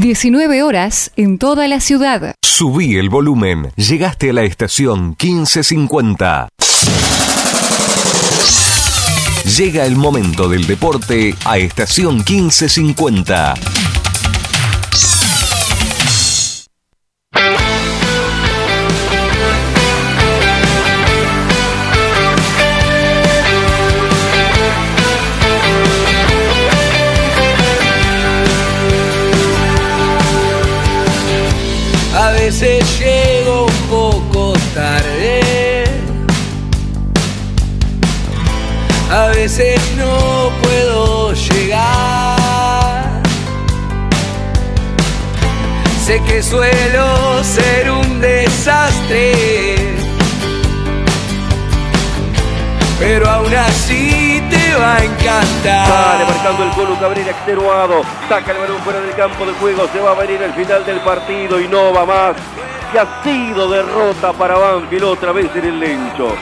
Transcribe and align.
19 0.00 0.62
horas 0.62 1.12
en 1.16 1.36
toda 1.36 1.68
la 1.68 1.78
ciudad. 1.78 2.34
Subí 2.42 2.96
el 2.96 3.10
volumen. 3.10 3.70
Llegaste 3.76 4.30
a 4.30 4.32
la 4.32 4.44
estación 4.44 5.08
1550. 5.22 6.48
Llega 9.58 9.84
el 9.84 9.96
momento 9.96 10.48
del 10.48 10.66
deporte 10.66 11.34
a 11.44 11.58
estación 11.58 12.16
1550. 12.16 13.54
Sé 46.10 46.20
que 46.24 46.42
suelo 46.42 47.44
ser 47.44 47.88
un 47.88 48.20
desastre. 48.20 49.76
Pero 52.98 53.30
aún 53.30 53.54
así 53.54 54.42
te 54.50 54.74
va 54.74 54.96
a 54.96 55.04
encantar. 55.04 55.86
Sale 55.86 56.24
marcando 56.24 56.64
el 56.64 56.70
Colo 56.70 56.98
Cabrera 56.98 57.30
extenuado. 57.30 58.02
Saca 58.28 58.50
el 58.50 58.58
balón 58.58 58.78
fuera 58.82 59.00
del 59.00 59.14
campo 59.14 59.46
de 59.46 59.52
juego. 59.52 59.86
Se 59.92 60.00
va 60.00 60.10
a 60.10 60.14
venir 60.14 60.42
el 60.42 60.52
final 60.54 60.84
del 60.84 60.98
partido 60.98 61.60
y 61.60 61.68
no 61.68 61.92
va 61.92 62.04
más. 62.04 62.34
Que 62.90 62.98
ha 62.98 63.22
sido 63.22 63.70
derrota 63.70 64.32
para 64.32 64.58
Banfield 64.58 65.04
otra 65.04 65.30
vez 65.30 65.48
en 65.54 65.64
el 65.64 65.78
lencho. 65.78 66.34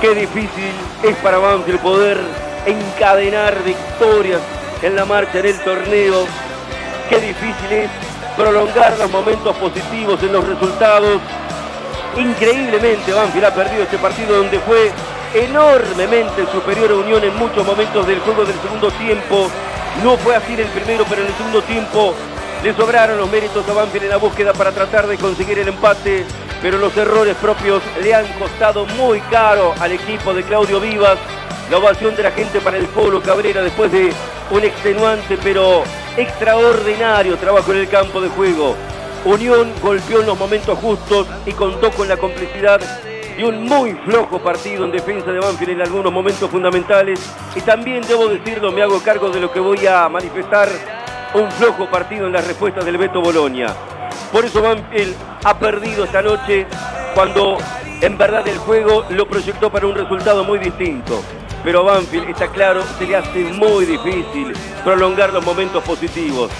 Qué 0.00 0.14
difícil 0.14 0.74
es 1.02 1.16
para 1.16 1.38
Banfield 1.38 1.80
poder 1.80 2.20
encadenar 2.66 3.64
victorias 3.64 4.40
en 4.80 4.94
la 4.94 5.04
marcha 5.06 5.40
en 5.40 5.46
el 5.46 5.58
torneo. 5.58 6.24
Qué 7.08 7.18
difícil 7.18 7.72
es 7.72 8.09
prolongar 8.40 8.98
los 8.98 9.10
momentos 9.10 9.54
positivos 9.56 10.22
en 10.22 10.32
los 10.32 10.46
resultados. 10.46 11.20
Increíblemente 12.16 13.12
Banfield 13.12 13.44
ha 13.44 13.54
perdido 13.54 13.82
este 13.82 13.98
partido 13.98 14.36
donde 14.36 14.58
fue 14.60 14.90
enormemente 15.34 16.46
superior 16.50 16.90
a 16.90 16.94
Unión 16.94 17.22
en 17.22 17.36
muchos 17.36 17.64
momentos 17.66 18.06
del 18.06 18.20
juego 18.20 18.44
del 18.44 18.58
segundo 18.60 18.90
tiempo. 18.92 19.48
No 20.02 20.16
fue 20.16 20.36
así 20.36 20.54
en 20.54 20.60
el 20.60 20.68
primero, 20.68 21.04
pero 21.08 21.22
en 21.22 21.28
el 21.28 21.34
segundo 21.34 21.62
tiempo 21.62 22.14
le 22.64 22.74
sobraron 22.74 23.18
los 23.18 23.30
méritos 23.30 23.68
a 23.68 23.72
Banfield 23.72 24.04
en 24.04 24.10
la 24.10 24.16
búsqueda 24.16 24.52
para 24.54 24.72
tratar 24.72 25.06
de 25.06 25.18
conseguir 25.18 25.58
el 25.58 25.68
empate, 25.68 26.24
pero 26.62 26.78
los 26.78 26.96
errores 26.96 27.36
propios 27.36 27.82
le 28.02 28.14
han 28.14 28.26
costado 28.38 28.86
muy 28.86 29.20
caro 29.22 29.74
al 29.80 29.92
equipo 29.92 30.32
de 30.32 30.42
Claudio 30.44 30.80
Vivas. 30.80 31.18
La 31.70 31.78
ovación 31.78 32.16
de 32.16 32.24
la 32.24 32.32
gente 32.32 32.60
para 32.60 32.78
el 32.78 32.86
Polo 32.86 33.22
Cabrera 33.22 33.62
después 33.62 33.92
de 33.92 34.12
un 34.50 34.64
extenuante 34.64 35.38
pero 35.40 35.84
extraordinario 36.16 37.36
trabajo 37.36 37.70
en 37.70 37.78
el 37.78 37.88
campo 37.88 38.20
de 38.20 38.28
juego. 38.28 38.74
Unión 39.24 39.72
golpeó 39.80 40.20
en 40.20 40.26
los 40.26 40.36
momentos 40.36 40.76
justos 40.80 41.28
y 41.46 41.52
contó 41.52 41.92
con 41.92 42.08
la 42.08 42.16
complicidad 42.16 42.80
de 43.36 43.44
un 43.44 43.62
muy 43.66 43.92
flojo 44.04 44.40
partido 44.40 44.84
en 44.84 44.90
defensa 44.90 45.30
de 45.30 45.38
Banfield 45.38 45.74
en 45.74 45.82
algunos 45.82 46.12
momentos 46.12 46.50
fundamentales. 46.50 47.20
Y 47.54 47.60
también 47.60 48.02
debo 48.08 48.26
decirlo, 48.26 48.72
me 48.72 48.82
hago 48.82 49.00
cargo 49.00 49.30
de 49.30 49.38
lo 49.38 49.52
que 49.52 49.60
voy 49.60 49.86
a 49.86 50.08
manifestar, 50.08 50.68
un 51.34 51.48
flojo 51.52 51.88
partido 51.88 52.26
en 52.26 52.32
las 52.32 52.48
respuestas 52.48 52.84
del 52.84 52.98
Beto 52.98 53.20
Bolonia. 53.20 53.72
Por 54.32 54.44
eso 54.44 54.60
Banfield 54.60 55.14
ha 55.44 55.56
perdido 55.56 56.02
esta 56.02 56.20
noche 56.20 56.66
cuando 57.14 57.58
en 58.00 58.18
verdad 58.18 58.48
el 58.48 58.58
juego 58.58 59.04
lo 59.10 59.28
proyectó 59.28 59.70
para 59.70 59.86
un 59.86 59.94
resultado 59.94 60.42
muy 60.42 60.58
distinto. 60.58 61.22
Pero 61.62 61.80
a 61.80 61.94
Banfield, 61.94 62.30
está 62.30 62.48
claro, 62.48 62.82
se 62.98 63.06
le 63.06 63.16
hace 63.16 63.44
muy 63.44 63.84
difícil 63.84 64.52
prolongar 64.82 65.32
los 65.32 65.44
momentos 65.44 65.82
positivos. 65.84 66.50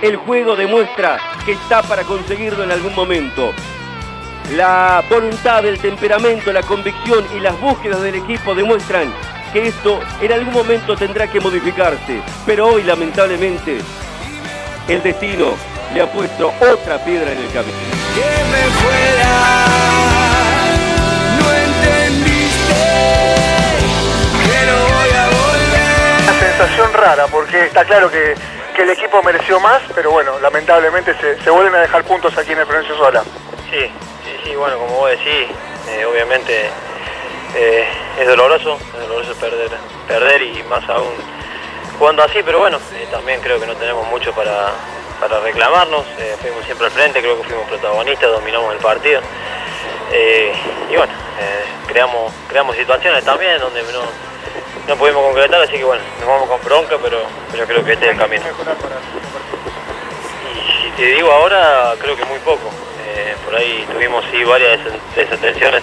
El 0.00 0.16
juego 0.16 0.54
demuestra 0.54 1.18
que 1.44 1.52
está 1.52 1.82
para 1.82 2.02
conseguirlo 2.04 2.62
en 2.62 2.70
algún 2.70 2.94
momento. 2.94 3.52
La 4.52 5.02
voluntad, 5.08 5.64
el 5.64 5.78
temperamento, 5.78 6.52
la 6.52 6.62
convicción 6.62 7.24
y 7.34 7.40
las 7.40 7.58
búsquedas 7.60 8.02
del 8.02 8.16
equipo 8.16 8.54
demuestran 8.54 9.12
que 9.52 9.68
esto 9.68 10.00
en 10.20 10.32
algún 10.32 10.52
momento 10.52 10.94
tendrá 10.96 11.26
que 11.26 11.40
modificarse. 11.40 12.20
Pero 12.44 12.68
hoy, 12.68 12.82
lamentablemente, 12.82 13.78
el 14.88 15.02
destino 15.02 15.54
le 15.94 16.02
ha 16.02 16.12
puesto 16.12 16.52
otra 16.60 17.02
piedra 17.04 17.32
en 17.32 17.38
el 17.38 17.50
camino. 17.52 17.78
Que 18.14 18.44
me 18.50 18.64
fuera, 18.70 19.93
rara 26.94 27.26
porque 27.26 27.66
está 27.66 27.84
claro 27.84 28.10
que, 28.10 28.34
el 28.78 28.90
equipo 28.90 29.22
mereció 29.22 29.60
más, 29.60 29.80
pero 29.94 30.10
bueno, 30.10 30.38
lamentablemente 30.40 31.14
se, 31.42 31.48
vuelven 31.50 31.74
a 31.76 31.80
dejar 31.80 32.02
puntos 32.04 32.36
aquí 32.36 32.52
en 32.52 32.58
el 32.58 32.66
Florencio 32.66 32.96
Sola. 32.96 33.22
Sí, 33.70 33.80
sí, 33.80 34.36
sí, 34.44 34.56
bueno, 34.56 34.78
como 34.78 34.96
vos 34.96 35.10
decís, 35.10 35.48
eh, 35.88 36.04
obviamente 36.04 36.68
eh, 37.54 37.86
es 38.18 38.26
doloroso, 38.26 38.78
doloroso 38.92 39.32
perder, 39.36 39.70
perder 40.08 40.42
y 40.42 40.62
más 40.64 40.86
aún 40.88 41.14
jugando 41.98 42.24
así, 42.24 42.40
pero 42.44 42.58
bueno, 42.58 42.78
eh, 42.94 43.06
también 43.12 43.40
creo 43.40 43.60
que 43.60 43.66
no 43.66 43.76
tenemos 43.76 44.08
mucho 44.08 44.32
para, 44.32 44.72
para 45.20 45.38
reclamarnos, 45.38 46.04
eh, 46.18 46.34
fuimos 46.40 46.64
siempre 46.64 46.86
al 46.86 46.92
frente, 46.92 47.20
creo 47.20 47.36
que 47.40 47.44
fuimos 47.44 47.68
protagonistas, 47.68 48.28
dominamos 48.32 48.74
el 48.74 48.80
partido. 48.80 49.20
Y 50.90 50.96
bueno, 50.96 51.12
creamos, 51.86 52.32
creamos 52.48 52.76
situaciones 52.76 53.24
también 53.24 53.58
donde 53.58 53.82
no, 53.84 54.02
no 54.86 54.96
pudimos 54.96 55.24
concretar, 55.24 55.62
así 55.62 55.72
que 55.72 55.84
bueno, 55.84 56.02
nos 56.20 56.28
vamos 56.28 56.48
con 56.48 56.62
bronca, 56.62 56.96
pero, 57.02 57.22
pero 57.50 57.66
creo 57.66 57.84
que 57.84 57.92
este 57.92 58.06
es 58.06 58.12
el 58.12 58.18
camino. 58.18 58.44
Y 60.54 60.82
si 60.82 60.90
te 60.90 61.06
digo 61.06 61.30
ahora, 61.30 61.94
creo 62.00 62.16
que 62.16 62.24
muy 62.26 62.38
poco. 62.40 62.70
Eh, 63.06 63.34
por 63.44 63.54
ahí 63.54 63.86
tuvimos 63.92 64.24
sí 64.30 64.44
varias 64.44 64.80
desatenciones 65.16 65.82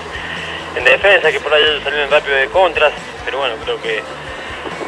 en 0.76 0.84
defensa, 0.84 1.32
que 1.32 1.40
por 1.40 1.54
ahí 1.54 1.82
salieron 1.84 2.12
rápido 2.12 2.36
de 2.36 2.48
contras, 2.50 2.94
pero 3.26 3.40
bueno, 3.40 3.56
creo 3.64 3.82
que, 3.82 4.04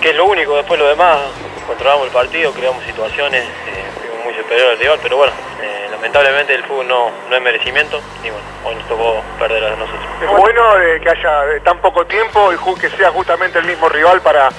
que 0.02 0.10
es 0.10 0.16
lo 0.16 0.26
único. 0.26 0.56
Después 0.58 0.80
lo 0.80 0.88
demás, 0.88 1.20
controlamos 1.68 2.08
el 2.08 2.14
partido, 2.14 2.52
creamos 2.52 2.84
situaciones, 2.86 3.44
eh, 3.44 4.03
muy 4.24 4.34
superior 4.34 4.72
al 4.72 4.80
rival, 4.80 5.00
pero 5.02 5.18
bueno, 5.18 5.34
eh, 5.62 5.88
lamentablemente 5.92 6.54
el 6.54 6.64
fútbol 6.64 6.88
no, 6.88 7.12
no 7.30 7.36
es 7.36 7.42
merecimiento 7.42 8.02
y 8.24 8.30
bueno, 8.30 8.46
hoy 8.66 8.76
nos 8.76 8.88
tocó 8.88 9.22
perder 9.40 9.64
a 9.64 9.76
nosotros. 9.76 10.06
Es 10.22 10.30
bueno 10.30 10.80
eh, 10.80 11.00
que 11.02 11.10
haya 11.10 11.64
tan 11.64 11.80
poco 11.80 12.06
tiempo 12.06 12.52
y 12.54 12.80
que 12.80 12.90
sea 12.92 13.12
justamente 13.12 13.60
el 13.60 13.66
mismo 13.66 13.90
rival 13.90 14.22
para, 14.22 14.50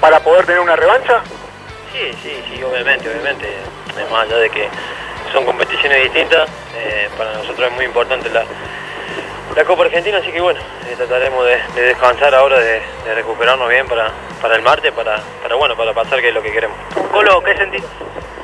para 0.00 0.20
poder 0.20 0.46
tener 0.46 0.60
una 0.60 0.76
revancha. 0.76 1.22
Sí, 1.92 2.12
sí, 2.22 2.44
sí, 2.48 2.62
obviamente, 2.62 3.08
obviamente. 3.08 3.48
Más 4.10 4.24
allá 4.24 4.36
de 4.38 4.50
que 4.50 4.68
son 5.32 5.44
competiciones 5.44 6.02
distintas, 6.02 6.48
eh, 6.76 7.08
para 7.16 7.32
nosotros 7.34 7.68
es 7.68 7.72
muy 7.76 7.84
importante 7.84 8.28
la, 8.28 8.42
la 9.54 9.64
Copa 9.64 9.84
Argentina, 9.84 10.18
así 10.18 10.32
que 10.32 10.40
bueno, 10.40 10.58
eh, 10.88 10.94
trataremos 10.96 11.44
de, 11.46 11.60
de 11.76 11.82
descansar 11.82 12.34
ahora, 12.34 12.58
de, 12.58 12.82
de 13.04 13.14
recuperarnos 13.14 13.68
bien 13.68 13.86
para, 13.86 14.10
para 14.42 14.56
el 14.56 14.62
martes, 14.62 14.90
para, 14.92 15.20
para 15.42 15.54
bueno, 15.54 15.76
para 15.76 15.92
pasar 15.92 16.20
que 16.20 16.28
es 16.28 16.34
lo 16.34 16.42
que 16.42 16.52
queremos. 16.52 16.76
Colo, 17.12 17.40
¿qué 17.44 17.56
sentís? 17.56 17.84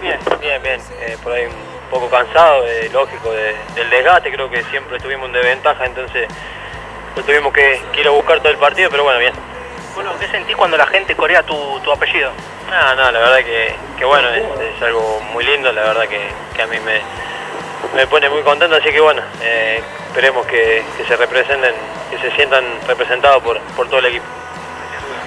Bien, 0.00 0.18
bien, 0.40 0.62
bien. 0.62 0.80
Eh, 1.00 1.16
por 1.22 1.32
ahí 1.32 1.44
un 1.46 1.90
poco 1.90 2.08
cansado, 2.08 2.66
eh, 2.66 2.88
lógico, 2.92 3.30
de- 3.32 3.54
del 3.74 3.90
desgaste, 3.90 4.30
creo 4.32 4.48
que 4.50 4.62
siempre 4.64 4.96
estuvimos 4.96 5.26
en 5.26 5.32
desventaja, 5.34 5.84
entonces 5.86 6.28
lo 7.16 7.22
tuvimos 7.22 7.52
que, 7.52 7.80
que 7.92 8.00
ir 8.00 8.06
a 8.06 8.10
buscar 8.10 8.38
todo 8.40 8.50
el 8.50 8.58
partido, 8.58 8.90
pero 8.90 9.04
bueno, 9.04 9.18
bien. 9.18 9.32
Bueno, 9.94 10.12
¿qué 10.18 10.28
sentís 10.28 10.56
cuando 10.56 10.76
la 10.76 10.86
gente 10.86 11.14
corea 11.16 11.42
tu, 11.42 11.80
tu 11.80 11.92
apellido? 11.92 12.30
No, 12.70 12.94
no, 12.94 13.10
la 13.10 13.18
verdad 13.18 13.38
que, 13.38 13.74
que 13.98 14.04
bueno, 14.04 14.28
es, 14.30 14.42
es 14.76 14.82
algo 14.82 15.20
muy 15.32 15.44
lindo, 15.44 15.72
la 15.72 15.82
verdad 15.82 16.06
que, 16.08 16.20
que 16.54 16.62
a 16.62 16.66
mí 16.68 16.78
me, 16.78 17.00
me 17.96 18.06
pone 18.06 18.28
muy 18.30 18.42
contento, 18.42 18.76
así 18.76 18.90
que 18.90 19.00
bueno, 19.00 19.20
eh, 19.42 19.82
esperemos 20.06 20.46
que, 20.46 20.84
que 20.96 21.04
se 21.04 21.16
representen, 21.16 21.74
que 22.10 22.18
se 22.18 22.30
sientan 22.36 22.64
representados 22.86 23.42
por, 23.42 23.58
por 23.76 23.88
todo 23.88 23.98
el 23.98 24.06
equipo. 24.06 24.24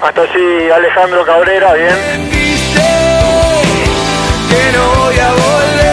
Hasta 0.02 0.22
así 0.24 0.69
Alejandro 0.72 1.26
Cabrera, 1.26 1.74
bien. 1.74 2.31
Que 4.54 4.72
no 4.78 4.86
voy 5.02 5.20
a 5.20 5.32
volver. 5.32 5.84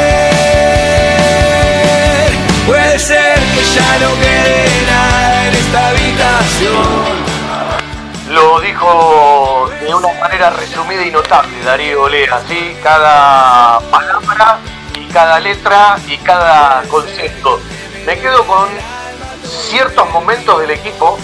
Puede 2.67 2.99
ser 2.99 3.39
que 3.55 3.65
ya 3.65 3.99
no 3.99 4.11
quede 4.21 4.83
nada 4.87 5.47
en 5.49 5.55
esta 5.55 5.89
habitación. 5.89 7.31
Lo 8.29 8.61
dijo 8.61 9.71
de 9.81 9.95
una 9.95 10.13
manera 10.21 10.51
resumida 10.51 11.05
y 11.05 11.11
notable 11.11 11.63
Darío 11.65 12.03
Olea, 12.03 12.41
¿sí? 12.49 12.77
Cada 12.83 13.81
palabra 13.91 14.59
y 14.95 15.07
cada 15.07 15.41
letra 15.41 15.99
y 16.07 16.19
cada 16.19 16.83
concepto. 16.83 17.61
Me 18.07 18.19
quedo 18.19 18.47
con 18.47 18.69
ciertos 19.43 20.09
momentos 20.11 20.61
del 20.61 20.71
equipo 20.71 21.19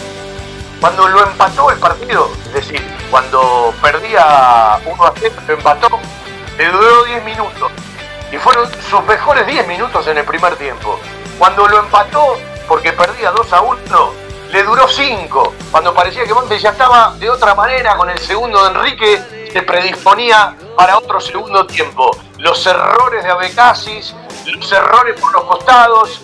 cuando 0.80 1.08
lo 1.08 1.22
empató 1.22 1.70
el 1.70 1.78
partido, 1.78 2.30
es 2.46 2.52
decir, 2.52 2.82
cuando 3.10 3.72
perdía 3.80 4.78
1 4.84 5.04
a 5.04 5.12
0, 5.18 5.34
lo 5.46 5.54
empató, 5.54 6.00
le 6.58 6.68
duró 6.68 7.04
10 7.04 7.24
minutos. 7.24 7.72
Y 8.32 8.36
fueron 8.38 8.68
sus 8.90 9.02
mejores 9.04 9.46
10 9.46 9.66
minutos 9.68 10.06
en 10.06 10.18
el 10.18 10.24
primer 10.24 10.56
tiempo. 10.56 10.98
Cuando 11.38 11.68
lo 11.68 11.78
empató, 11.78 12.38
porque 12.66 12.92
perdía 12.92 13.30
2 13.30 13.52
a 13.52 13.60
1, 13.60 14.12
le 14.50 14.62
duró 14.62 14.88
5. 14.88 15.54
Cuando 15.70 15.94
parecía 15.94 16.24
que 16.24 16.34
Monte 16.34 16.58
ya 16.58 16.70
estaba 16.70 17.14
de 17.18 17.30
otra 17.30 17.54
manera 17.54 17.96
con 17.96 18.10
el 18.10 18.18
segundo 18.18 18.62
de 18.62 18.70
Enrique, 18.70 19.48
se 19.52 19.62
predisponía 19.62 20.56
para 20.76 20.98
otro 20.98 21.20
segundo 21.20 21.66
tiempo. 21.66 22.10
Los 22.38 22.66
errores 22.66 23.24
de 23.24 23.30
Abecasis, 23.30 24.14
los 24.46 24.72
errores 24.72 25.18
por 25.20 25.32
los 25.32 25.44
costados, 25.44 26.22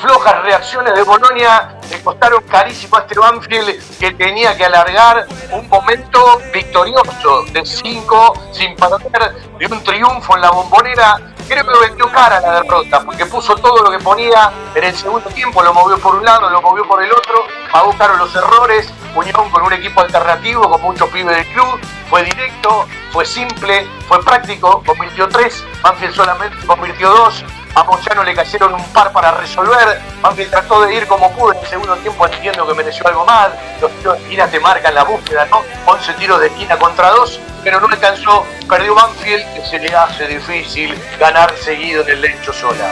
flojas 0.00 0.42
reacciones 0.42 0.94
de 0.94 1.02
Bolonia 1.02 1.76
le 1.90 2.02
costaron 2.02 2.42
carísimo 2.44 2.96
a 2.96 3.00
este 3.00 3.18
Banfield 3.18 3.98
que 3.98 4.12
tenía 4.12 4.56
que 4.56 4.64
alargar 4.64 5.26
un 5.52 5.68
momento 5.68 6.40
victorioso 6.52 7.44
de 7.52 7.64
5 7.64 8.34
sin 8.52 8.76
perder 8.76 9.34
de 9.58 9.66
un 9.66 9.82
triunfo 9.82 10.36
en 10.36 10.42
la 10.42 10.50
bombonera. 10.50 11.20
Creo 11.46 11.64
que 11.66 11.88
vendió 11.88 12.10
cara 12.10 12.40
la 12.40 12.62
derrota 12.62 13.04
porque 13.04 13.26
puso 13.26 13.54
todo 13.56 13.82
lo 13.82 13.90
que 13.90 13.98
ponía. 13.98 14.50
En 14.74 14.84
el 14.84 14.94
segundo 14.94 15.28
tiempo, 15.30 15.62
lo 15.62 15.74
movió 15.74 15.98
por 15.98 16.14
un 16.14 16.24
lado, 16.24 16.48
lo 16.48 16.62
movió 16.62 16.86
por 16.86 17.02
el 17.02 17.12
otro, 17.12 17.44
pagó 17.70 17.92
caro 17.98 18.16
los 18.16 18.34
errores, 18.34 18.92
Unión 19.14 19.48
con 19.50 19.62
un 19.62 19.72
equipo 19.72 20.00
alternativo, 20.00 20.68
con 20.68 20.80
muchos 20.82 21.08
pibes 21.10 21.36
del 21.36 21.46
club, 21.52 21.78
fue 22.10 22.24
directo, 22.24 22.86
fue 23.12 23.24
simple, 23.24 23.86
fue 24.08 24.22
práctico, 24.24 24.82
convirtió 24.84 25.28
3, 25.28 25.64
Banfield 25.82 26.14
solamente 26.14 26.66
convirtió 26.66 27.10
2, 27.10 27.44
a 27.74 27.84
Moyano 27.84 28.22
le 28.22 28.34
cayeron 28.34 28.74
un 28.74 28.84
par 28.92 29.12
para 29.12 29.32
resolver. 29.32 30.00
Banfield 30.22 30.50
trató 30.50 30.82
de 30.82 30.94
ir 30.94 31.06
como 31.06 31.30
pudo 31.32 31.52
en 31.52 31.58
el 31.58 31.66
segundo 31.66 31.96
tiempo, 31.96 32.26
entiendo 32.26 32.66
que 32.66 32.74
mereció 32.74 33.06
algo 33.06 33.24
más. 33.24 33.50
Los 33.80 33.90
tiros 33.98 34.16
de 34.16 34.22
esquina 34.22 34.46
te 34.48 34.60
marcan 34.60 34.94
la 34.94 35.04
búsqueda, 35.04 35.46
¿no? 35.50 35.62
11 35.86 36.12
tiros 36.14 36.40
de 36.40 36.46
esquina 36.46 36.76
contra 36.78 37.10
2, 37.10 37.40
pero 37.62 37.80
no 37.80 37.86
alcanzó. 37.86 38.46
Perdió 38.68 38.94
Banfield, 38.94 39.54
que 39.54 39.66
se 39.66 39.78
le 39.78 39.94
hace 39.94 40.26
difícil 40.26 40.96
ganar 41.18 41.52
seguido 41.56 42.02
en 42.02 42.10
el 42.10 42.20
lecho 42.20 42.52
sola. 42.52 42.90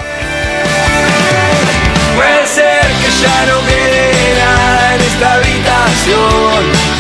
Puede 2.17 2.47
ser 2.47 2.83
que 2.83 3.11
ya 3.11 3.47
no 3.47 3.61
quede 3.67 4.39
nada 4.39 4.95
en 4.95 5.01
esta 5.01 5.35
habitación. 5.35 6.92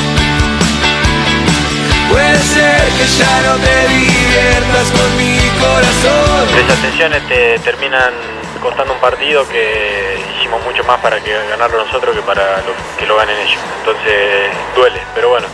Puede 2.12 2.36
ser 2.36 2.82
que 2.98 3.06
ya 3.06 3.40
no 3.40 3.56
te 3.56 3.88
diviertas 3.88 4.90
con 4.90 5.16
mi 5.16 5.38
corazón. 5.58 6.58
Esas 6.58 6.82
tensiones 6.82 7.26
te 7.26 7.58
terminan 7.60 8.12
costando 8.60 8.92
un 8.92 9.00
partido 9.00 9.48
que 9.48 10.20
hicimos 10.36 10.62
mucho 10.62 10.84
más 10.84 11.00
para 11.00 11.20
que 11.20 11.32
ganarlo 11.48 11.86
nosotros 11.86 12.14
que 12.14 12.20
para 12.20 12.62
que 12.98 13.06
lo 13.06 13.16
ganen 13.16 13.34
ellos. 13.38 13.58
Entonces 13.78 14.50
duele, 14.76 15.00
pero 15.14 15.30
bueno, 15.30 15.46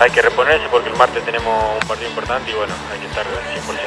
hay 0.00 0.10
que 0.10 0.20
reponerse 0.20 0.66
porque 0.68 0.88
el 0.88 0.96
martes 0.96 1.24
tenemos 1.24 1.74
un 1.80 1.86
partido 1.86 2.10
importante 2.10 2.50
y 2.50 2.54
bueno, 2.54 2.74
hay 2.92 2.98
que 2.98 3.06
estar 3.06 3.24
al 3.24 3.32
100% 3.32 3.38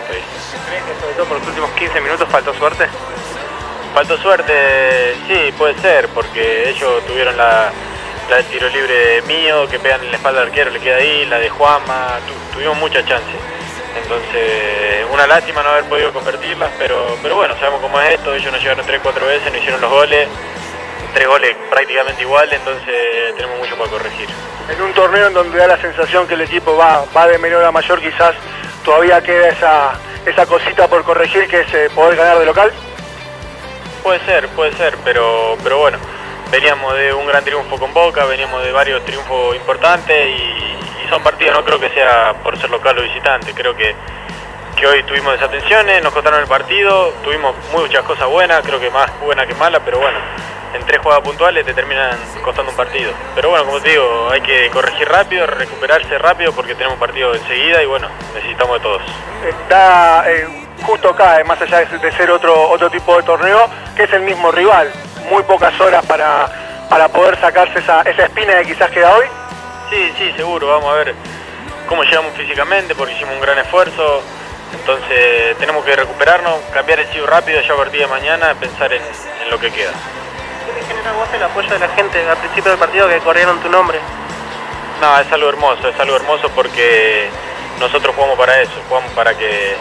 ahí. 0.09 0.23
¿Crees 0.69 0.83
que 0.85 1.01
sobre 1.01 1.13
todo 1.15 1.25
por 1.25 1.39
los 1.39 1.47
últimos 1.49 1.71
15 1.71 1.99
minutos 1.99 2.29
faltó 2.31 2.53
suerte? 2.53 2.87
Faltó 3.93 4.17
suerte, 4.17 5.15
sí, 5.27 5.51
puede 5.57 5.77
ser, 5.81 6.07
porque 6.09 6.69
ellos 6.69 7.05
tuvieron 7.05 7.35
la, 7.35 7.73
la 8.29 8.37
del 8.37 8.45
tiro 8.45 8.69
libre 8.69 9.21
mío, 9.23 9.67
que 9.69 9.79
pegan 9.79 10.03
en 10.03 10.11
la 10.11 10.17
espalda 10.17 10.41
del 10.41 10.49
arquero, 10.49 10.71
le 10.71 10.79
queda 10.79 10.97
ahí, 10.97 11.25
la 11.25 11.39
de 11.39 11.49
Juanma, 11.49 12.19
tuvimos 12.53 12.77
mucha 12.77 13.05
chance. 13.05 13.31
Entonces, 14.01 15.05
una 15.11 15.25
lástima 15.27 15.63
no 15.63 15.69
haber 15.69 15.85
podido 15.85 16.11
convertirlas, 16.13 16.71
pero, 16.77 17.17
pero 17.21 17.35
bueno, 17.35 17.55
sabemos 17.55 17.81
cómo 17.81 17.99
es 18.01 18.15
esto, 18.15 18.33
ellos 18.33 18.51
nos 18.51 18.61
llegaron 18.61 18.85
3-4 18.85 19.25
veces, 19.25 19.51
no 19.51 19.57
hicieron 19.57 19.81
los 19.81 19.89
goles, 19.89 20.27
tres 21.13 21.27
goles 21.27 21.55
prácticamente 21.69 22.21
igual, 22.21 22.51
entonces 22.51 23.35
tenemos 23.35 23.57
mucho 23.59 23.75
para 23.77 23.89
corregir. 23.89 24.27
En 24.69 24.81
un 24.81 24.93
torneo 24.93 25.27
en 25.27 25.33
donde 25.33 25.57
da 25.57 25.67
la 25.67 25.81
sensación 25.81 26.27
que 26.27 26.33
el 26.33 26.41
equipo 26.41 26.75
va, 26.75 27.05
va 27.15 27.27
de 27.27 27.37
menor 27.37 27.63
a 27.63 27.71
mayor, 27.71 28.01
quizás 28.01 28.35
todavía 28.83 29.21
queda 29.21 29.49
esa, 29.49 29.93
esa 30.25 30.45
cosita 30.45 30.87
por 30.87 31.03
corregir, 31.03 31.47
que 31.47 31.61
es 31.61 31.73
eh, 31.73 31.89
poder 31.95 32.17
ganar 32.17 32.39
de 32.39 32.45
local. 32.45 32.71
Puede 34.03 34.19
ser, 34.25 34.47
puede 34.49 34.73
ser, 34.73 34.97
pero, 35.03 35.57
pero 35.63 35.79
bueno, 35.79 35.97
veníamos 36.51 36.95
de 36.95 37.13
un 37.13 37.27
gran 37.27 37.43
triunfo 37.43 37.77
con 37.77 37.93
Boca, 37.93 38.25
veníamos 38.25 38.63
de 38.63 38.71
varios 38.71 39.03
triunfos 39.05 39.55
importantes 39.55 40.27
y, 40.27 40.77
son 41.09 41.23
partidos, 41.23 41.55
no 41.55 41.63
creo 41.63 41.79
que 41.79 41.89
sea 41.91 42.33
por 42.43 42.59
ser 42.59 42.69
local 42.69 42.99
o 42.99 43.01
visitante, 43.01 43.53
creo 43.53 43.73
que, 43.73 43.95
que 44.75 44.87
hoy 44.87 45.03
tuvimos 45.03 45.31
desatenciones, 45.31 46.03
nos 46.03 46.11
costaron 46.11 46.41
el 46.41 46.47
partido, 46.47 47.13
tuvimos 47.23 47.55
muchas 47.71 48.03
cosas 48.03 48.27
buenas, 48.27 48.61
creo 48.65 48.77
que 48.77 48.89
más 48.89 49.09
buenas 49.21 49.47
que 49.47 49.55
malas, 49.55 49.81
pero 49.85 49.99
bueno, 49.99 50.17
en 50.73 50.85
tres 50.85 50.99
jugadas 50.99 51.23
puntuales 51.23 51.65
te 51.65 51.73
terminan 51.73 52.11
costando 52.43 52.71
un 52.71 52.75
partido. 52.75 53.13
Pero 53.35 53.51
bueno, 53.51 53.63
como 53.63 53.79
te 53.79 53.91
digo, 53.91 54.29
hay 54.29 54.41
que 54.41 54.69
corregir 54.69 55.07
rápido, 55.07 55.47
recuperarse 55.47 56.17
rápido 56.17 56.51
porque 56.51 56.75
tenemos 56.75 56.99
partido 56.99 57.33
enseguida 57.33 57.81
y 57.81 57.85
bueno, 57.85 58.09
necesitamos 58.35 58.73
de 58.73 58.79
todos. 58.81 59.01
Está 59.47 60.25
eh, 60.29 60.45
justo 60.83 61.11
acá, 61.11 61.41
más 61.45 61.61
allá 61.61 61.85
de 61.85 62.11
ser 62.11 62.31
otro, 62.31 62.69
otro 62.69 62.89
tipo 62.89 63.15
de 63.15 63.23
torneo, 63.23 63.69
que 63.95 64.03
es 64.03 64.11
el 64.11 64.23
mismo 64.23 64.51
rival 64.51 64.91
muy 65.29 65.43
pocas 65.43 65.79
horas 65.79 66.05
para, 66.05 66.47
para 66.89 67.07
poder 67.09 67.39
sacarse 67.39 67.79
esa, 67.79 68.01
esa 68.01 68.23
espina 68.23 68.55
que 68.59 68.73
quizás 68.73 68.89
queda 68.91 69.15
hoy? 69.15 69.25
Sí, 69.89 70.13
sí, 70.17 70.33
seguro. 70.35 70.67
Vamos 70.67 70.93
a 70.93 70.95
ver 70.97 71.15
cómo 71.87 72.03
llegamos 72.03 72.33
físicamente 72.33 72.95
porque 72.95 73.13
hicimos 73.13 73.35
un 73.35 73.41
gran 73.41 73.57
esfuerzo. 73.59 74.21
Entonces 74.73 75.57
tenemos 75.57 75.85
que 75.85 75.95
recuperarnos, 75.95 76.59
cambiar 76.73 76.99
el 76.99 77.09
chip 77.11 77.25
rápido 77.25 77.61
ya 77.61 77.73
a 77.73 77.77
partir 77.77 78.01
de 78.01 78.07
mañana, 78.07 78.53
pensar 78.55 78.91
en, 78.91 79.01
en 79.01 79.49
lo 79.49 79.59
que 79.59 79.71
queda. 79.71 79.91
¿Qué 80.75 80.85
genera 80.85 81.13
vos 81.13 81.27
el 81.33 81.43
apoyo 81.43 81.69
de 81.69 81.79
la 81.79 81.87
gente 81.89 82.27
al 82.29 82.37
principio 82.37 82.71
del 82.71 82.79
partido 82.79 83.07
que 83.07 83.17
corrieron 83.19 83.59
tu 83.61 83.69
nombre? 83.69 83.99
No, 85.01 85.19
es 85.19 85.31
algo 85.31 85.49
hermoso, 85.49 85.87
es 85.87 85.99
algo 85.99 86.15
hermoso 86.15 86.49
porque 86.49 87.29
nosotros 87.79 88.13
jugamos 88.15 88.37
para 88.37 88.59
eso, 88.61 88.73
jugamos 88.89 89.11
para 89.13 89.33
que 89.35 89.75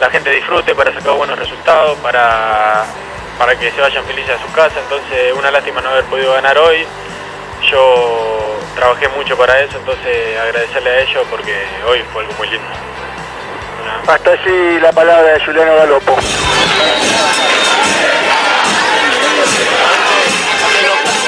la 0.00 0.10
gente 0.10 0.30
disfrute, 0.30 0.74
para 0.74 0.92
sacar 0.92 1.12
buenos 1.12 1.38
resultados, 1.38 1.96
para 1.98 2.84
para 3.42 3.58
que 3.58 3.72
se 3.72 3.80
vayan 3.80 4.04
felices 4.04 4.36
a 4.38 4.40
su 4.40 4.52
casa, 4.52 4.78
entonces 4.78 5.32
una 5.36 5.50
lástima 5.50 5.80
no 5.80 5.88
haber 5.88 6.04
podido 6.04 6.32
ganar 6.32 6.56
hoy. 6.58 6.86
Yo 7.68 8.56
trabajé 8.76 9.08
mucho 9.08 9.36
para 9.36 9.60
eso, 9.60 9.78
entonces 9.78 10.38
agradecerle 10.38 10.90
a 10.90 11.00
ellos 11.00 11.26
porque 11.28 11.52
hoy 11.88 12.04
fue 12.12 12.22
algo 12.22 12.34
muy 12.38 12.48
lindo. 12.48 12.68
Hasta 14.06 14.34
así 14.34 14.78
la 14.80 14.92
palabra 14.92 15.32
de 15.32 15.44
Juliano 15.44 15.74
Galopo. 15.74 16.16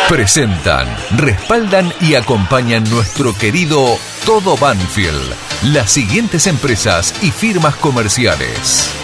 Presentan, 0.08 0.96
respaldan 1.16 1.92
y 2.00 2.14
acompañan 2.14 2.88
nuestro 2.90 3.36
querido 3.36 3.98
Todo 4.24 4.56
Banfield, 4.56 5.34
las 5.64 5.90
siguientes 5.90 6.46
empresas 6.46 7.12
y 7.24 7.32
firmas 7.32 7.74
comerciales. 7.74 9.03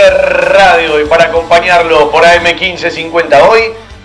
Radio 0.00 1.00
y 1.00 1.04
para 1.06 1.26
acompañarlo 1.26 2.10
por 2.10 2.24
AM1550 2.24 3.48
hoy 3.48 3.60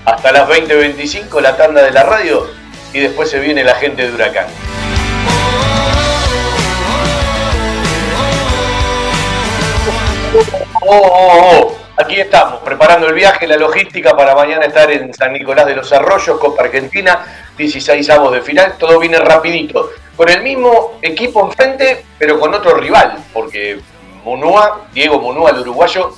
hasta 0.06 0.32
las 0.32 0.48
20.25 0.48 1.42
la 1.42 1.58
tanda 1.58 1.82
de 1.82 1.92
la 1.92 2.04
radio 2.04 2.48
y 2.94 3.00
después 3.00 3.30
se 3.30 3.40
viene 3.40 3.64
la 3.64 3.76
gente 3.76 4.08
de 4.08 4.14
Huracán. 4.14 4.46
Oh, 10.82 10.96
oh, 10.96 11.52
oh. 11.54 11.76
Aquí 11.98 12.20
estamos, 12.20 12.62
preparando 12.62 13.08
el 13.08 13.14
viaje, 13.14 13.48
la 13.48 13.58
logística 13.58 14.16
para 14.16 14.36
mañana 14.36 14.66
estar 14.66 14.90
en 14.92 15.14
San 15.14 15.34
Nicolás 15.34 15.66
de 15.66 15.76
los 15.76 15.92
Arroyos, 15.92 16.40
Copa 16.40 16.64
Argentina, 16.64 17.26
16 17.58 18.10
avos 18.12 18.32
de 18.32 18.42
final, 18.42 18.76
todo 18.78 19.00
viene 19.00 19.18
rapidito. 19.18 19.90
Con 20.16 20.30
el 20.30 20.42
mismo 20.42 21.00
equipo 21.02 21.46
enfrente, 21.46 22.06
pero 22.18 22.40
con 22.40 22.54
otro 22.54 22.78
rival, 22.78 23.18
porque 23.34 23.80
Munua, 24.24 24.88
Diego 24.94 25.20
Munua, 25.20 25.52
el 25.52 25.60
uruguayo, 25.60 26.14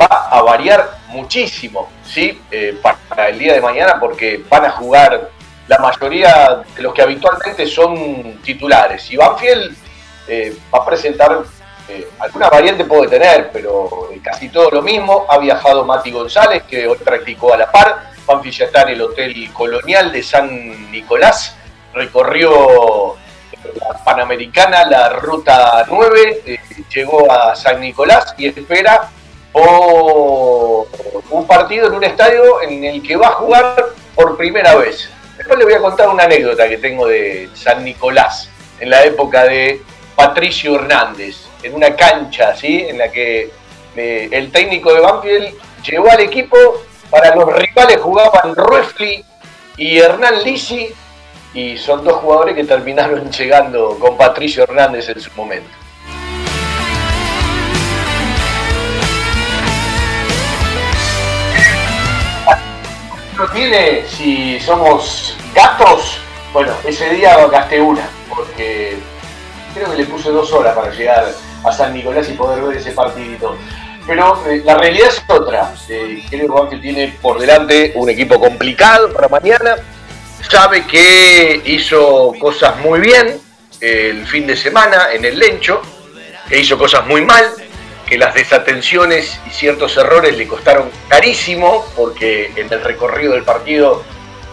va 0.00 0.28
a 0.30 0.42
variar 0.42 0.98
muchísimo 1.08 1.88
¿sí? 2.04 2.40
Eh, 2.50 2.78
para 2.82 3.28
el 3.28 3.38
día 3.38 3.54
de 3.54 3.60
mañana 3.60 3.98
porque 3.98 4.44
van 4.48 4.64
a 4.64 4.70
jugar 4.70 5.30
la 5.66 5.78
mayoría 5.78 6.62
de 6.74 6.82
los 6.82 6.94
que 6.94 7.02
habitualmente 7.02 7.66
son 7.66 8.40
titulares. 8.42 9.10
Y 9.10 9.16
Banfield 9.16 9.76
eh, 10.26 10.56
va 10.72 10.78
a 10.78 10.86
presentar 10.86 11.42
eh, 11.88 12.06
alguna 12.18 12.50
variante 12.50 12.84
puede 12.84 13.08
tener, 13.08 13.50
pero 13.50 14.10
casi 14.22 14.50
todo 14.50 14.70
lo 14.70 14.82
mismo. 14.82 15.26
Ha 15.28 15.38
viajado 15.38 15.84
Mati 15.84 16.10
González, 16.10 16.64
que 16.64 16.86
hoy 16.86 16.98
practicó 16.98 17.54
a 17.54 17.58
la 17.58 17.70
par. 17.70 18.10
Banfield 18.26 18.56
ya 18.56 18.64
está 18.66 18.82
en 18.82 18.88
el 18.90 19.02
Hotel 19.02 19.52
Colonial 19.52 20.12
de 20.12 20.22
San 20.22 20.90
Nicolás. 20.90 21.56
Recorrió 21.94 23.16
la 23.74 24.04
Panamericana, 24.04 24.84
la 24.84 25.10
Ruta 25.10 25.84
9, 25.88 26.42
eh, 26.46 26.58
llegó 26.94 27.30
a 27.30 27.54
San 27.54 27.80
Nicolás 27.80 28.34
y 28.38 28.46
espera 28.46 29.10
un 31.30 31.46
partido 31.46 31.88
en 31.88 31.94
un 31.94 32.04
estadio 32.04 32.62
en 32.62 32.84
el 32.84 33.02
que 33.02 33.16
va 33.16 33.28
a 33.28 33.32
jugar 33.32 33.86
por 34.14 34.36
primera 34.36 34.76
vez. 34.76 35.10
Después 35.36 35.58
le 35.58 35.64
voy 35.64 35.74
a 35.74 35.80
contar 35.80 36.08
una 36.08 36.24
anécdota 36.24 36.68
que 36.68 36.78
tengo 36.78 37.06
de 37.06 37.48
San 37.54 37.84
Nicolás, 37.84 38.48
en 38.80 38.90
la 38.90 39.04
época 39.04 39.44
de 39.44 39.80
Patricio 40.14 40.76
Hernández, 40.76 41.46
en 41.62 41.74
una 41.74 41.94
cancha 41.94 42.54
¿sí? 42.56 42.84
en 42.88 42.98
la 42.98 43.10
que 43.10 43.50
eh, 43.96 44.28
el 44.30 44.50
técnico 44.52 44.92
de 44.92 45.00
Banfield 45.00 45.54
llevó 45.82 46.10
al 46.10 46.20
equipo, 46.20 46.56
para 47.10 47.34
los 47.34 47.52
rivales 47.52 48.00
jugaban 48.00 48.54
Ruefli 48.54 49.24
y 49.76 49.98
Hernán 49.98 50.42
Lisi, 50.42 50.92
y 51.54 51.76
son 51.76 52.04
dos 52.04 52.14
jugadores 52.14 52.54
que 52.54 52.64
terminaron 52.64 53.30
llegando 53.38 53.98
con 53.98 54.16
Patricio 54.16 54.64
Hernández 54.64 55.08
en 55.08 55.20
su 55.20 55.30
momento. 55.36 55.68
¿No 63.36 63.46
tiene 63.50 64.04
si 64.08 64.58
somos 64.58 65.36
gatos? 65.54 66.18
Bueno, 66.52 66.72
ese 66.84 67.08
día 67.10 67.36
gasté 67.46 67.80
una, 67.80 68.08
porque 68.28 68.98
creo 69.74 69.92
que 69.92 69.98
le 69.98 70.04
puse 70.06 70.30
dos 70.30 70.52
horas 70.52 70.74
para 70.74 70.90
llegar 70.90 71.32
a 71.62 71.72
San 71.72 71.94
Nicolás 71.94 72.28
y 72.28 72.32
poder 72.32 72.64
ver 72.64 72.78
ese 72.78 72.90
partidito. 72.90 73.56
Pero 74.08 74.42
eh, 74.48 74.62
la 74.64 74.74
realidad 74.76 75.08
es 75.08 75.22
otra. 75.28 75.72
Eh, 75.88 76.24
creo 76.28 76.68
que 76.68 76.78
tiene 76.78 77.16
por 77.22 77.38
delante 77.38 77.92
un 77.94 78.10
equipo 78.10 78.40
complicado 78.40 79.12
para 79.12 79.28
mañana 79.28 79.76
sabe 80.48 80.86
que 80.86 81.62
hizo 81.64 82.32
cosas 82.40 82.76
muy 82.78 83.00
bien 83.00 83.40
el 83.80 84.26
fin 84.26 84.46
de 84.46 84.56
semana 84.56 85.12
en 85.12 85.24
el 85.24 85.38
Lencho, 85.38 85.82
que 86.48 86.58
hizo 86.58 86.76
cosas 86.76 87.06
muy 87.06 87.22
mal, 87.22 87.44
que 88.06 88.18
las 88.18 88.34
desatenciones 88.34 89.38
y 89.46 89.50
ciertos 89.50 89.96
errores 89.96 90.36
le 90.36 90.46
costaron 90.46 90.90
carísimo, 91.08 91.86
porque 91.94 92.52
en 92.56 92.72
el 92.72 92.82
recorrido 92.82 93.34
del 93.34 93.44
partido, 93.44 94.02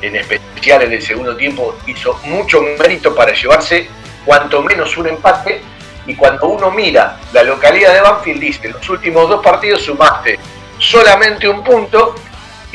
en 0.02 0.16
especial 0.16 0.84
en 0.84 0.94
el 0.94 1.02
segundo 1.02 1.36
tiempo, 1.38 1.76
hizo 1.88 2.20
mucho 2.26 2.62
mérito 2.62 3.16
para 3.16 3.34
llevarse 3.34 3.88
cuanto 4.26 4.62
menos 4.62 4.98
un 4.98 5.08
empate. 5.08 5.62
Y 6.08 6.16
cuando 6.16 6.48
uno 6.48 6.70
mira 6.70 7.20
la 7.34 7.44
localidad 7.44 7.94
de 7.94 8.02
Banfield, 8.02 8.40
dice, 8.40 8.68
en 8.68 8.74
los 8.74 8.88
últimos 8.90 9.28
dos 9.28 9.42
partidos 9.42 9.82
sumaste 9.82 10.38
solamente 10.78 11.48
un 11.48 11.64
punto 11.64 12.14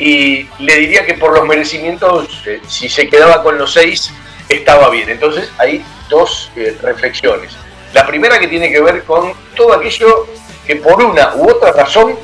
y 0.01 0.47
le 0.57 0.77
diría 0.77 1.05
que 1.05 1.13
por 1.13 1.31
los 1.31 1.45
merecimientos, 1.45 2.41
eh, 2.47 2.59
si 2.67 2.89
se 2.89 3.07
quedaba 3.07 3.43
con 3.43 3.59
los 3.59 3.71
seis, 3.71 4.11
estaba 4.49 4.89
bien. 4.89 5.07
Entonces 5.09 5.51
hay 5.59 5.85
dos 6.09 6.51
eh, 6.55 6.75
reflexiones. 6.81 7.53
La 7.93 8.07
primera 8.07 8.39
que 8.39 8.47
tiene 8.47 8.71
que 8.71 8.81
ver 8.81 9.03
con 9.03 9.31
todo 9.55 9.73
aquello 9.73 10.25
que 10.65 10.77
por 10.77 11.03
una 11.03 11.35
u 11.35 11.51
otra 11.51 11.71
razón 11.73 12.17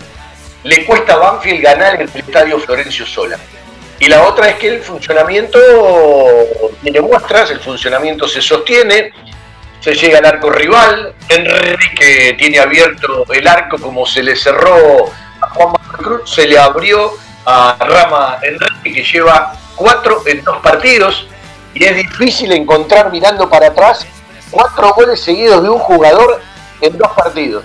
le 0.63 0.85
cuesta 0.85 1.13
a 1.13 1.17
Banfield 1.17 1.61
ganar 1.61 2.01
en 2.01 2.09
el 2.09 2.19
estadio 2.19 2.59
Florencio 2.59 3.05
Sola. 3.05 3.37
Y 3.99 4.07
la 4.07 4.23
otra 4.23 4.49
es 4.49 4.55
que 4.55 4.69
el 4.69 4.81
funcionamiento 4.81 5.59
tiene 6.81 6.99
muestras, 6.99 7.51
el 7.51 7.59
funcionamiento 7.59 8.27
se 8.27 8.41
sostiene, 8.41 9.11
se 9.81 9.93
llega 9.93 10.17
al 10.17 10.25
arco 10.25 10.49
rival, 10.49 11.13
Enrique 11.29 12.35
tiene 12.39 12.57
abierto 12.57 13.31
el 13.31 13.47
arco 13.47 13.77
como 13.77 14.03
se 14.07 14.23
le 14.23 14.35
cerró 14.35 15.11
a 15.41 15.49
Juan 15.49 15.75
Cruz, 15.99 16.33
se 16.33 16.47
le 16.47 16.57
abrió 16.57 17.13
a 17.49 17.77
Rama 17.79 18.39
Enrique 18.41 18.91
que 18.91 19.03
lleva 19.03 19.53
cuatro 19.77 20.21
en 20.25 20.43
dos 20.43 20.57
partidos 20.57 21.27
y 21.73 21.85
es 21.85 21.95
difícil 21.95 22.51
encontrar 22.51 23.09
mirando 23.09 23.49
para 23.49 23.67
atrás 23.67 24.05
cuatro 24.51 24.93
goles 24.93 25.21
seguidos 25.21 25.63
de 25.63 25.69
un 25.69 25.79
jugador 25.79 26.41
en 26.81 26.97
dos 26.97 27.09
partidos. 27.13 27.63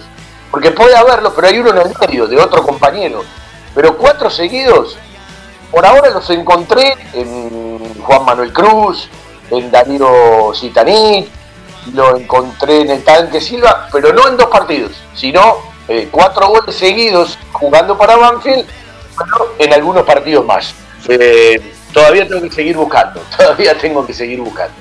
Porque 0.53 0.71
puede 0.71 0.95
haberlo, 0.95 1.35
pero 1.35 1.49
hay 1.49 1.59
uno 1.59 1.71
en 1.71 1.79
el 1.79 1.95
medio 1.99 2.29
de 2.29 2.39
otro 2.39 2.63
compañero. 2.63 3.25
Pero 3.75 3.97
cuatro 3.97 4.31
seguidos, 4.31 4.97
por 5.73 5.85
ahora 5.85 6.11
los 6.11 6.31
encontré 6.31 6.97
en 7.13 8.01
Juan 8.03 8.25
Manuel 8.25 8.53
Cruz, 8.53 9.09
en 9.51 9.71
Danilo 9.71 10.53
Citanit, 10.55 11.29
lo 11.93 12.17
encontré 12.17 12.83
en 12.83 12.91
el 12.91 13.03
Tanque 13.03 13.41
Silva, 13.41 13.89
pero 13.91 14.13
no 14.13 14.29
en 14.29 14.37
dos 14.37 14.47
partidos, 14.47 14.93
sino 15.15 15.57
eh, 15.89 16.09
cuatro 16.11 16.49
goles 16.49 16.77
seguidos 16.77 17.37
jugando 17.51 17.99
para 17.99 18.15
Banfield 18.17 18.65
en 19.59 19.73
algunos 19.73 20.05
partidos 20.05 20.45
más. 20.45 20.75
Eh, 21.09 21.73
todavía 21.93 22.27
tengo 22.27 22.43
que 22.43 22.51
seguir 22.51 22.77
buscando, 22.77 23.21
todavía 23.37 23.77
tengo 23.79 24.07
que 24.07 24.15
seguir 24.15 24.41
buscando. 24.41 24.75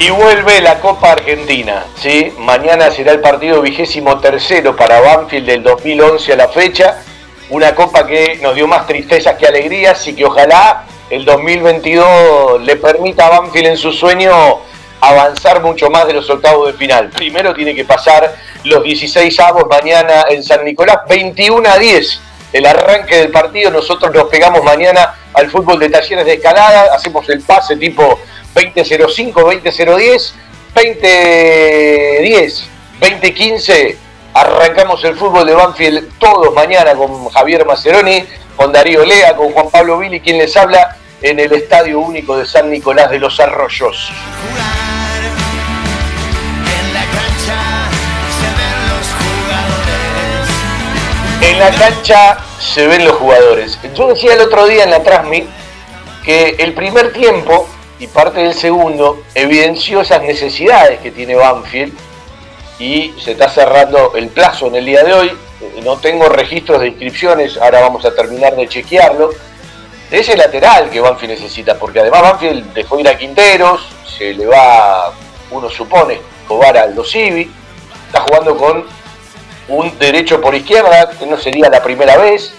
Y 0.00 0.08
vuelve 0.08 0.62
la 0.62 0.80
Copa 0.80 1.12
Argentina, 1.12 1.84
¿sí? 1.96 2.32
Mañana 2.38 2.90
será 2.90 3.12
el 3.12 3.20
partido 3.20 3.60
vigésimo 3.60 4.18
tercero 4.18 4.74
para 4.74 4.98
Banfield 4.98 5.46
del 5.46 5.62
2011 5.62 6.32
a 6.32 6.36
la 6.36 6.48
fecha. 6.48 7.02
Una 7.50 7.74
Copa 7.74 8.06
que 8.06 8.38
nos 8.40 8.54
dio 8.54 8.66
más 8.66 8.86
tristezas 8.86 9.36
que 9.36 9.46
alegrías 9.46 10.06
y 10.06 10.14
que 10.14 10.24
ojalá 10.24 10.86
el 11.10 11.26
2022 11.26 12.62
le 12.62 12.76
permita 12.76 13.26
a 13.26 13.40
Banfield 13.40 13.66
en 13.66 13.76
su 13.76 13.92
sueño 13.92 14.60
avanzar 15.00 15.62
mucho 15.62 15.90
más 15.90 16.06
de 16.06 16.14
los 16.14 16.28
octavos 16.28 16.66
de 16.68 16.72
final. 16.74 17.10
Primero 17.10 17.54
tiene 17.54 17.74
que 17.74 17.84
pasar 17.84 18.34
los 18.64 18.82
16 18.82 19.40
avos 19.40 19.64
mañana 19.68 20.24
en 20.28 20.42
San 20.42 20.64
Nicolás, 20.64 20.98
21 21.08 21.68
a 21.68 21.78
10. 21.78 22.20
El 22.52 22.66
arranque 22.66 23.16
del 23.16 23.30
partido, 23.30 23.70
nosotros 23.70 24.12
nos 24.12 24.24
pegamos 24.24 24.62
mañana 24.64 25.14
al 25.34 25.50
fútbol 25.50 25.78
de 25.78 25.88
talleres 25.88 26.24
de 26.24 26.34
escalada, 26.34 26.94
hacemos 26.94 27.28
el 27.28 27.40
pase 27.42 27.76
tipo 27.76 28.18
20.05, 28.54 29.32
20.010, 29.32 30.32
20.10, 30.74 32.62
20.15. 33.00 33.96
Arrancamos 34.34 35.02
el 35.04 35.16
fútbol 35.16 35.46
de 35.46 35.54
Banfield 35.54 36.18
todos 36.18 36.54
mañana 36.54 36.94
con 36.94 37.28
Javier 37.28 37.64
Maceroni, 37.64 38.24
con 38.56 38.72
Darío 38.72 39.04
Lea, 39.04 39.34
con 39.36 39.52
Juan 39.52 39.70
Pablo 39.70 39.98
Vili, 39.98 40.20
quien 40.20 40.38
les 40.38 40.56
habla 40.56 40.96
en 41.22 41.38
el 41.38 41.52
Estadio 41.52 42.00
Único 42.00 42.36
de 42.36 42.46
San 42.46 42.70
Nicolás 42.70 43.10
de 43.10 43.18
los 43.18 43.38
Arroyos. 43.40 44.10
La 51.60 51.70
cancha 51.72 52.38
se 52.58 52.86
ven 52.86 53.04
los 53.04 53.16
jugadores. 53.16 53.78
Yo 53.94 54.08
decía 54.08 54.32
el 54.32 54.40
otro 54.40 54.66
día 54.66 54.84
en 54.84 54.90
la 54.90 55.02
Transmit 55.02 55.44
que 56.24 56.56
el 56.58 56.72
primer 56.72 57.12
tiempo 57.12 57.68
y 57.98 58.06
parte 58.06 58.40
del 58.40 58.54
segundo 58.54 59.22
evidenció 59.34 60.00
esas 60.00 60.22
necesidades 60.22 61.00
que 61.00 61.10
tiene 61.10 61.34
Banfield 61.34 61.92
y 62.78 63.12
se 63.22 63.32
está 63.32 63.50
cerrando 63.50 64.14
el 64.14 64.28
plazo 64.28 64.68
en 64.68 64.76
el 64.76 64.86
día 64.86 65.04
de 65.04 65.12
hoy. 65.12 65.32
No 65.84 65.98
tengo 65.98 66.30
registros 66.30 66.80
de 66.80 66.88
inscripciones, 66.88 67.58
ahora 67.58 67.80
vamos 67.80 68.06
a 68.06 68.14
terminar 68.14 68.56
de 68.56 68.66
chequearlo. 68.66 69.28
Ese 70.10 70.38
lateral 70.38 70.88
que 70.88 71.00
Banfield 71.00 71.34
necesita, 71.34 71.78
porque 71.78 72.00
además 72.00 72.22
Banfield 72.22 72.72
dejó 72.72 72.98
ir 72.98 73.06
a 73.06 73.18
Quinteros, 73.18 73.82
se 74.18 74.32
le 74.32 74.46
va, 74.46 75.12
uno 75.50 75.68
supone, 75.68 76.22
jugar 76.48 76.78
al 76.78 76.94
Dosivi, 76.94 77.50
está 78.06 78.22
jugando 78.22 78.56
con 78.56 78.99
un 79.70 79.96
derecho 79.98 80.40
por 80.40 80.54
izquierda, 80.54 81.10
que 81.18 81.26
no 81.26 81.38
sería 81.38 81.70
la 81.70 81.82
primera 81.82 82.16
vez, 82.18 82.52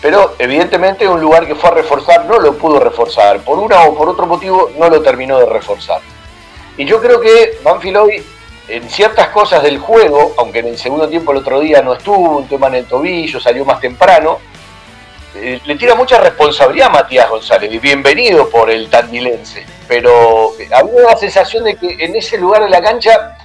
pero 0.00 0.34
evidentemente 0.38 1.08
un 1.08 1.20
lugar 1.20 1.46
que 1.46 1.54
fue 1.54 1.70
a 1.70 1.74
reforzar 1.74 2.26
no 2.26 2.38
lo 2.38 2.56
pudo 2.56 2.78
reforzar. 2.78 3.40
Por 3.40 3.58
una 3.58 3.82
o 3.84 3.94
por 3.94 4.08
otro 4.08 4.26
motivo 4.26 4.70
no 4.78 4.88
lo 4.88 5.02
terminó 5.02 5.38
de 5.38 5.46
reforzar. 5.46 6.00
Y 6.76 6.84
yo 6.84 7.00
creo 7.00 7.20
que 7.20 7.58
Banfield 7.62 7.96
hoy, 7.96 8.24
en 8.68 8.88
ciertas 8.88 9.28
cosas 9.28 9.62
del 9.62 9.78
juego, 9.78 10.34
aunque 10.38 10.60
en 10.60 10.68
el 10.68 10.78
segundo 10.78 11.08
tiempo 11.08 11.32
el 11.32 11.38
otro 11.38 11.60
día 11.60 11.82
no 11.82 11.94
estuvo, 11.94 12.38
un 12.38 12.48
tema 12.48 12.68
en 12.68 12.76
el 12.76 12.84
tobillo, 12.86 13.40
salió 13.40 13.64
más 13.64 13.80
temprano, 13.80 14.38
eh, 15.34 15.60
le 15.64 15.74
tira 15.74 15.96
mucha 15.96 16.18
responsabilidad 16.18 16.88
a 16.88 16.90
Matías 16.90 17.28
González, 17.28 17.72
y 17.72 17.78
bienvenido 17.78 18.48
por 18.48 18.70
el 18.70 18.88
tandilense. 18.88 19.66
Pero 19.88 20.52
había 20.72 21.02
la 21.02 21.16
sensación 21.16 21.64
de 21.64 21.76
que 21.76 21.96
en 21.98 22.14
ese 22.14 22.38
lugar 22.38 22.62
de 22.62 22.70
la 22.70 22.80
cancha 22.80 23.38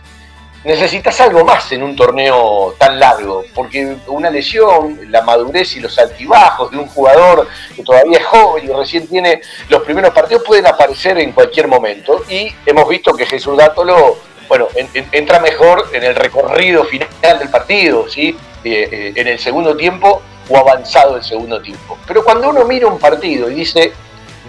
necesitas 0.64 1.20
algo 1.22 1.46
más 1.46 1.72
en 1.72 1.84
un 1.84 1.96
torneo 1.96 2.76
tan 2.78 3.00
largo, 3.00 3.46
porque 3.54 3.98
una 4.08 4.30
lesión, 4.30 5.00
la 5.10 5.22
madurez 5.22 5.76
y 5.76 5.80
los 5.80 5.98
altibajos 5.98 6.72
de 6.72 6.78
un 6.78 6.88
jugador 6.88 7.48
que 7.76 7.84
todavía 7.84 8.18
es 8.18 8.26
joven 8.26 8.66
y 8.66 8.74
recién 8.74 9.08
tiene 9.08 9.42
los 9.70 9.84
primeros 9.84 10.14
partidos 10.14 10.44
pueden 10.44 10.68
aparecer 10.68 11.18
en 11.20 11.32
cualquier 11.32 11.68
momento. 11.68 12.24
Y 12.30 12.54
hemos 12.66 12.88
visto 12.90 13.14
que 13.14 13.26
Jesús 13.26 13.58
Dátolo, 13.58 14.18
bueno, 14.48 14.68
entra 15.12 15.40
mejor 15.40 15.90
en 15.94 16.04
el 16.04 16.16
recorrido 16.16 16.84
final 16.84 17.40
del 17.40 17.50
partido, 17.50 18.10
¿sí? 18.10 18.36
Eh, 18.64 18.90
eh, 18.92 19.14
en 19.16 19.28
el 19.28 19.40
segundo 19.40 19.78
tiempo 19.78 20.22
o 20.50 20.58
avanzado 20.58 21.16
el 21.16 21.24
segundo 21.24 21.62
tiempo. 21.62 21.98
Pero 22.06 22.26
cuando 22.26 22.50
uno 22.50 22.66
mira 22.66 22.88
un 22.88 23.00
partido 23.00 23.50
y 23.50 23.56
dice 23.56 23.94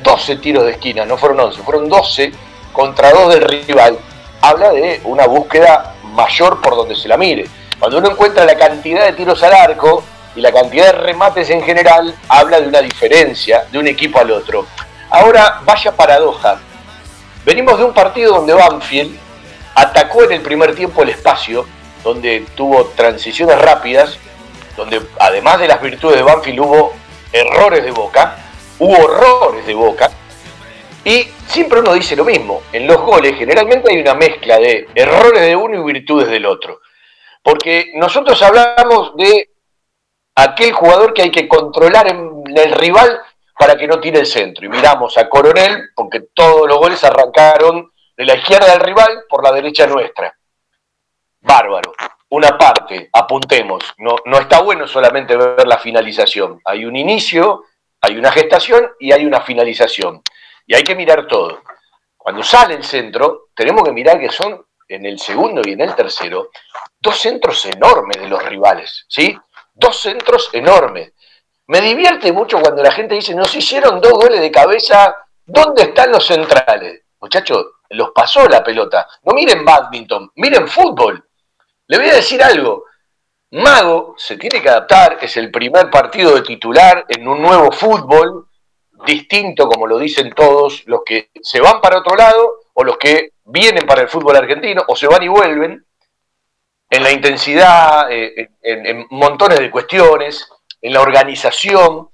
12 0.02 0.36
tiros 0.36 0.64
de 0.64 0.72
esquina, 0.72 1.04
no 1.04 1.16
fueron 1.16 1.38
11, 1.38 1.62
fueron 1.62 1.88
12 1.88 2.32
contra 2.72 3.12
2 3.12 3.34
del 3.34 3.42
rival, 3.42 3.98
habla 4.40 4.70
de 4.72 5.00
una 5.04 5.26
búsqueda 5.26 5.94
mayor 6.10 6.60
por 6.60 6.76
donde 6.76 6.94
se 6.94 7.08
la 7.08 7.16
mire. 7.16 7.46
Cuando 7.78 7.98
uno 7.98 8.10
encuentra 8.10 8.44
la 8.44 8.56
cantidad 8.56 9.04
de 9.04 9.12
tiros 9.12 9.42
al 9.42 9.54
arco 9.54 10.04
y 10.36 10.40
la 10.40 10.52
cantidad 10.52 10.86
de 10.86 10.92
remates 10.92 11.50
en 11.50 11.62
general, 11.62 12.14
habla 12.28 12.60
de 12.60 12.68
una 12.68 12.80
diferencia 12.80 13.64
de 13.70 13.78
un 13.78 13.86
equipo 13.86 14.18
al 14.18 14.30
otro. 14.30 14.66
Ahora, 15.10 15.60
vaya 15.64 15.92
paradoja. 15.92 16.60
Venimos 17.44 17.78
de 17.78 17.84
un 17.84 17.94
partido 17.94 18.34
donde 18.34 18.52
Banfield 18.52 19.18
atacó 19.74 20.24
en 20.24 20.32
el 20.32 20.40
primer 20.42 20.74
tiempo 20.74 21.02
el 21.02 21.08
espacio, 21.08 21.66
donde 22.04 22.46
tuvo 22.54 22.86
transiciones 22.96 23.58
rápidas, 23.60 24.18
donde 24.76 25.00
además 25.18 25.58
de 25.58 25.68
las 25.68 25.80
virtudes 25.80 26.16
de 26.16 26.22
Banfield 26.22 26.60
hubo 26.60 26.92
errores 27.32 27.82
de 27.82 27.90
boca, 27.90 28.36
hubo 28.78 28.94
horrores 28.94 29.66
de 29.66 29.74
boca, 29.74 30.10
y 31.04 31.22
siempre 31.46 31.80
uno 31.80 31.94
dice 31.94 32.14
lo 32.14 32.24
mismo, 32.24 32.62
en 32.72 32.86
los 32.86 32.98
goles 32.98 33.36
generalmente 33.36 33.90
hay 33.90 34.00
una 34.00 34.14
mezcla 34.14 34.58
de 34.58 34.88
errores 34.94 35.40
de 35.40 35.56
uno 35.56 35.80
y 35.80 35.92
virtudes 35.92 36.28
del 36.28 36.46
otro. 36.46 36.80
Porque 37.42 37.92
nosotros 37.94 38.40
hablamos 38.42 39.16
de 39.16 39.50
aquel 40.34 40.72
jugador 40.72 41.14
que 41.14 41.22
hay 41.22 41.30
que 41.30 41.48
controlar 41.48 42.08
en 42.08 42.42
el 42.54 42.72
rival 42.72 43.20
para 43.58 43.76
que 43.76 43.86
no 43.86 43.98
tire 44.00 44.20
el 44.20 44.26
centro. 44.26 44.64
Y 44.64 44.68
miramos 44.68 45.16
a 45.16 45.28
Coronel, 45.28 45.90
porque 45.94 46.20
todos 46.34 46.68
los 46.68 46.78
goles 46.78 47.02
arrancaron 47.02 47.90
de 48.16 48.24
la 48.26 48.34
izquierda 48.34 48.72
del 48.72 48.80
rival 48.80 49.24
por 49.28 49.42
la 49.42 49.52
derecha 49.52 49.86
nuestra. 49.86 50.34
Bárbaro. 51.40 51.94
Una 52.28 52.56
parte, 52.56 53.08
apuntemos. 53.12 53.82
No, 53.98 54.16
no 54.26 54.38
está 54.38 54.60
bueno 54.60 54.86
solamente 54.86 55.36
ver 55.36 55.66
la 55.66 55.78
finalización. 55.78 56.60
Hay 56.64 56.84
un 56.84 56.94
inicio, 56.96 57.64
hay 58.00 58.16
una 58.16 58.30
gestación 58.30 58.90
y 59.00 59.12
hay 59.12 59.24
una 59.24 59.40
finalización. 59.40 60.22
Y 60.70 60.74
hay 60.76 60.84
que 60.84 60.94
mirar 60.94 61.26
todo. 61.26 61.62
Cuando 62.16 62.44
sale 62.44 62.74
el 62.74 62.84
centro, 62.84 63.48
tenemos 63.56 63.82
que 63.82 63.90
mirar 63.90 64.20
que 64.20 64.30
son 64.30 64.64
en 64.86 65.04
el 65.04 65.18
segundo 65.18 65.62
y 65.64 65.72
en 65.72 65.80
el 65.80 65.96
tercero 65.96 66.50
dos 67.00 67.18
centros 67.18 67.64
enormes 67.64 68.18
de 68.20 68.28
los 68.28 68.40
rivales, 68.44 69.04
¿sí? 69.08 69.36
Dos 69.74 70.00
centros 70.00 70.48
enormes. 70.52 71.12
Me 71.66 71.80
divierte 71.80 72.30
mucho 72.30 72.60
cuando 72.60 72.84
la 72.84 72.92
gente 72.92 73.16
dice, 73.16 73.34
nos 73.34 73.52
hicieron 73.52 74.00
dos 74.00 74.12
goles 74.12 74.40
de 74.40 74.52
cabeza, 74.52 75.12
¿dónde 75.44 75.82
están 75.82 76.12
los 76.12 76.24
centrales? 76.24 77.02
Muchachos, 77.20 77.66
los 77.88 78.12
pasó 78.12 78.48
la 78.48 78.62
pelota. 78.62 79.08
No 79.24 79.32
miren 79.32 79.64
badminton, 79.64 80.30
miren 80.36 80.68
fútbol. 80.68 81.28
Le 81.88 81.98
voy 81.98 82.10
a 82.10 82.14
decir 82.14 82.40
algo. 82.44 82.84
Mago 83.50 84.14
se 84.16 84.36
tiene 84.36 84.62
que 84.62 84.68
adaptar, 84.68 85.18
es 85.20 85.36
el 85.36 85.50
primer 85.50 85.90
partido 85.90 86.32
de 86.36 86.42
titular 86.42 87.06
en 87.08 87.26
un 87.26 87.42
nuevo 87.42 87.72
fútbol, 87.72 88.49
distinto, 89.04 89.68
como 89.68 89.86
lo 89.86 89.98
dicen 89.98 90.32
todos, 90.32 90.82
los 90.86 91.00
que 91.04 91.30
se 91.42 91.60
van 91.60 91.80
para 91.80 91.98
otro 91.98 92.16
lado 92.16 92.60
o 92.74 92.84
los 92.84 92.96
que 92.98 93.32
vienen 93.44 93.86
para 93.86 94.02
el 94.02 94.08
fútbol 94.08 94.36
argentino 94.36 94.82
o 94.88 94.96
se 94.96 95.06
van 95.06 95.22
y 95.22 95.28
vuelven, 95.28 95.84
en 96.90 97.02
la 97.04 97.12
intensidad, 97.12 98.10
eh, 98.10 98.50
en, 98.62 99.06
montones 99.10 99.60
de 99.60 99.70
cuestiones, 99.70 100.48
en 100.82 100.92
la 100.92 101.00
organización. 101.00 102.10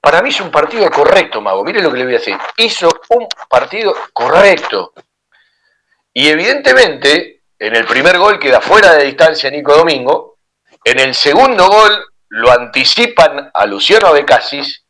Para 0.00 0.22
mí 0.22 0.30
es 0.30 0.40
un 0.40 0.50
partido 0.50 0.90
correcto, 0.90 1.40
Mago. 1.40 1.62
Mire 1.64 1.82
lo 1.82 1.90
que 1.90 1.98
le 1.98 2.04
voy 2.04 2.14
a 2.14 2.18
decir. 2.18 2.36
Hizo 2.56 2.88
un 3.10 3.28
partido 3.48 3.94
correcto. 4.12 4.94
Y 6.14 6.28
evidentemente, 6.28 7.42
en 7.58 7.76
el 7.76 7.84
primer 7.84 8.18
gol 8.18 8.38
queda 8.38 8.60
fuera 8.60 8.94
de 8.94 9.04
distancia 9.04 9.50
Nico 9.50 9.76
Domingo. 9.76 10.38
En 10.82 11.00
el 11.00 11.14
segundo 11.14 11.68
gol 11.68 12.04
lo 12.28 12.50
anticipan 12.50 13.50
a 13.52 13.66
Luciano 13.66 14.12
Becasis 14.12 14.83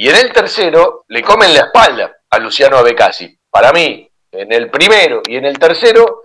y 0.00 0.08
en 0.08 0.16
el 0.16 0.32
tercero 0.32 1.04
le 1.08 1.22
comen 1.22 1.52
la 1.52 1.60
espalda 1.60 2.10
a 2.30 2.38
Luciano 2.38 2.78
Abecasi. 2.78 3.38
Para 3.50 3.70
mí, 3.70 4.10
en 4.32 4.50
el 4.50 4.70
primero 4.70 5.20
y 5.28 5.36
en 5.36 5.44
el 5.44 5.58
tercero, 5.58 6.22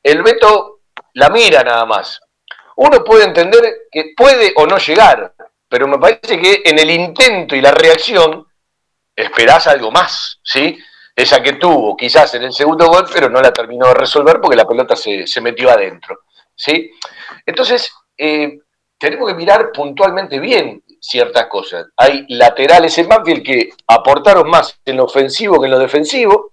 el 0.00 0.22
Beto 0.22 0.82
la 1.14 1.28
mira 1.28 1.64
nada 1.64 1.84
más. 1.86 2.20
Uno 2.76 3.02
puede 3.02 3.24
entender 3.24 3.88
que 3.90 4.12
puede 4.16 4.52
o 4.54 4.64
no 4.64 4.78
llegar, 4.78 5.34
pero 5.68 5.88
me 5.88 5.98
parece 5.98 6.40
que 6.40 6.62
en 6.66 6.78
el 6.78 6.88
intento 6.88 7.56
y 7.56 7.60
la 7.60 7.72
reacción 7.72 8.46
esperás 9.16 9.66
algo 9.66 9.90
más, 9.90 10.38
¿sí? 10.44 10.78
Esa 11.16 11.42
que 11.42 11.54
tuvo 11.54 11.96
quizás 11.96 12.32
en 12.34 12.44
el 12.44 12.52
segundo 12.52 12.86
gol, 12.86 13.06
pero 13.12 13.28
no 13.28 13.42
la 13.42 13.52
terminó 13.52 13.88
de 13.88 13.94
resolver 13.94 14.40
porque 14.40 14.56
la 14.56 14.68
pelota 14.68 14.94
se, 14.94 15.40
metió 15.40 15.68
adentro, 15.68 16.20
¿sí? 16.54 16.92
Entonces, 17.44 17.92
eh, 18.16 18.60
tenemos 18.96 19.28
que 19.28 19.34
mirar 19.34 19.72
puntualmente 19.72 20.38
bien 20.38 20.80
ciertas 21.06 21.46
cosas. 21.46 21.86
Hay 21.96 22.26
laterales 22.28 22.96
en 22.98 23.08
Banfield 23.08 23.42
que 23.42 23.70
aportaron 23.86 24.50
más 24.50 24.78
en 24.84 24.96
lo 24.96 25.04
ofensivo 25.04 25.60
que 25.60 25.66
en 25.66 25.72
lo 25.72 25.78
defensivo, 25.78 26.52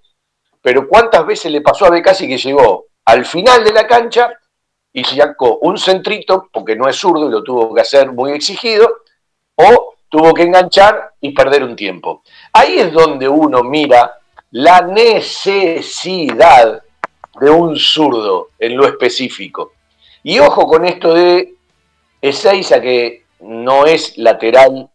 pero 0.62 0.88
¿cuántas 0.88 1.26
veces 1.26 1.52
le 1.52 1.62
pasó 1.62 1.86
a 1.86 1.90
Becasi 1.90 2.28
que 2.28 2.38
llegó 2.38 2.86
al 3.06 3.26
final 3.26 3.64
de 3.64 3.74
la 3.74 3.88
cancha 3.88 4.32
y 4.94 5.04
sacó 5.04 5.58
un 5.62 5.78
centrito, 5.78 6.50
porque 6.54 6.76
no 6.76 6.88
es 6.88 6.96
zurdo 6.96 7.28
y 7.28 7.32
lo 7.32 7.44
tuvo 7.44 7.74
que 7.74 7.82
hacer 7.82 8.12
muy 8.12 8.32
exigido, 8.32 8.88
o 9.56 9.96
tuvo 10.08 10.34
que 10.34 10.44
enganchar 10.44 11.14
y 11.20 11.34
perder 11.34 11.64
un 11.64 11.76
tiempo. 11.76 12.22
Ahí 12.54 12.78
es 12.80 12.94
donde 12.94 13.28
uno 13.28 13.64
mira 13.64 14.20
la 14.52 14.82
necesidad 14.82 16.04
de 17.42 17.50
un 17.50 17.76
zurdo 17.76 18.50
en 18.60 18.78
lo 18.78 18.86
específico. 18.86 19.74
Y 20.22 20.38
ojo 20.38 20.68
con 20.68 20.86
esto 20.86 21.16
de 21.16 21.56
Ezeiza, 22.22 22.80
que 22.80 23.23
no 23.44 23.86
es 23.86 24.18
lateral 24.18 24.90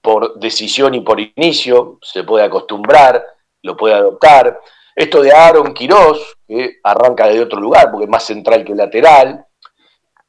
por 0.00 0.38
decisión 0.38 0.94
y 0.94 1.00
por 1.00 1.18
inicio, 1.18 1.98
se 2.02 2.24
puede 2.24 2.44
acostumbrar, 2.44 3.24
lo 3.62 3.76
puede 3.76 3.94
adoptar. 3.94 4.60
Esto 4.94 5.22
de 5.22 5.32
Aaron 5.32 5.72
Quirós, 5.72 6.36
que 6.46 6.76
arranca 6.84 7.26
de 7.26 7.40
otro 7.40 7.58
lugar, 7.58 7.90
porque 7.90 8.04
es 8.04 8.10
más 8.10 8.24
central 8.24 8.64
que 8.64 8.74
lateral. 8.74 9.46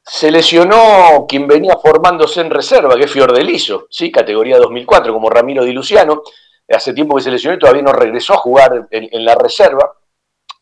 Se 0.02 0.30
lesionó 0.30 1.26
quien 1.28 1.46
venía 1.46 1.76
formándose 1.76 2.40
en 2.40 2.50
reserva, 2.50 2.96
que 2.96 3.04
es 3.04 3.10
Fiordeliso, 3.10 3.86
¿sí? 3.90 4.10
categoría 4.10 4.56
2004, 4.56 5.12
como 5.12 5.28
Ramiro 5.28 5.62
Di 5.64 5.72
Luciano. 5.72 6.22
Hace 6.68 6.94
tiempo 6.94 7.14
que 7.16 7.22
se 7.22 7.30
lesionó 7.30 7.56
y 7.56 7.58
todavía 7.58 7.82
no 7.82 7.92
regresó 7.92 8.34
a 8.34 8.38
jugar 8.38 8.88
en, 8.90 9.24
la 9.24 9.34
reserva. 9.34 9.92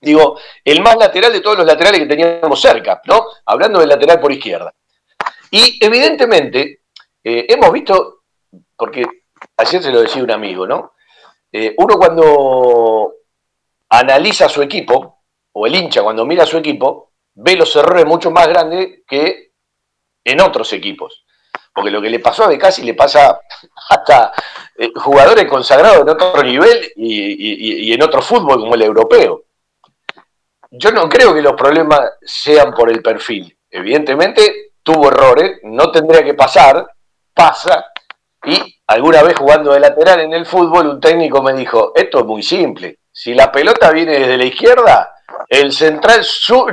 Digo, 0.01 0.39
el 0.63 0.83
más 0.83 0.97
lateral 0.97 1.33
de 1.33 1.41
todos 1.41 1.59
los 1.59 1.67
laterales 1.67 2.01
que 2.01 2.07
teníamos 2.07 2.61
cerca, 2.61 3.01
¿no? 3.07 3.25
Hablando 3.47 3.79
del 3.79 3.89
lateral 3.89 4.21
por 4.21 4.33
izquierda. 4.33 4.75
Y 5.51 5.79
evidentemente, 5.83 6.81
eh, 7.25 7.47
hemos 7.49 7.73
visto, 7.73 8.25
porque 8.77 9.05
ayer 9.57 9.83
se 9.83 9.91
lo 9.91 10.03
decía 10.03 10.23
un 10.23 10.31
amigo, 10.31 10.67
¿no? 10.67 10.93
Eh, 11.51 11.75
uno 11.79 11.97
cuando 11.97 13.15
analiza 13.89 14.49
su 14.49 14.61
equipo, 14.61 15.23
o 15.53 15.67
el 15.67 15.75
hincha 15.75 16.03
cuando 16.03 16.27
mira 16.27 16.45
su 16.45 16.59
equipo, 16.59 17.13
ve 17.35 17.57
los 17.57 17.75
errores 17.77 18.05
mucho 18.05 18.31
más 18.31 18.47
grandes 18.49 19.01
que 19.07 19.53
en 20.25 20.41
otros 20.41 20.73
equipos. 20.73 21.25
Porque 21.73 21.91
lo 21.91 22.03
que 22.03 22.11
le 22.11 22.21
pasó 22.21 22.45
a 22.45 22.49
Becasi 22.49 22.83
le 22.83 22.95
pasa 22.95 23.41
hasta 23.91 24.33
eh, 24.77 24.91
jugadores 24.95 25.47
consagrados 25.47 26.03
en 26.03 26.09
otro 26.09 26.43
nivel 26.43 26.93
y, 26.97 27.93
en 27.93 28.03
otro 28.03 28.21
fútbol 28.21 28.61
como 28.61 28.75
el 28.75 28.83
europeo. 28.83 29.45
Yo 30.71 30.91
no 30.91 31.09
creo 31.09 31.33
que 31.33 31.43
los 31.43 31.55
problemas 31.55 32.01
sean 32.21 32.75
por 32.75 32.91
el 32.91 33.01
perfil. 33.01 33.57
Evidentemente 33.71 34.73
tuvo 34.83 35.09
errores, 35.09 35.61
no 35.63 35.91
tendría 35.91 36.25
que 36.25 36.35
pasar, 36.35 36.85
pasa. 37.35 37.85
Y 38.45 38.81
alguna 38.87 39.23
vez 39.23 39.35
jugando 39.39 39.73
de 39.73 39.81
lateral 39.81 40.21
en 40.21 40.33
el 40.33 40.47
fútbol, 40.47 40.87
un 40.87 41.01
técnico 41.01 41.43
me 41.43 41.53
dijo, 41.55 41.93
esto 41.95 42.21
es 42.21 42.25
muy 42.25 42.43
simple. 42.43 42.99
Si 43.11 43.35
la 43.35 43.51
pelota 43.51 43.91
viene 43.91 44.19
desde 44.19 44.37
la 44.37 44.45
izquierda, 44.45 45.15
el 45.49 45.73
central 45.73 46.25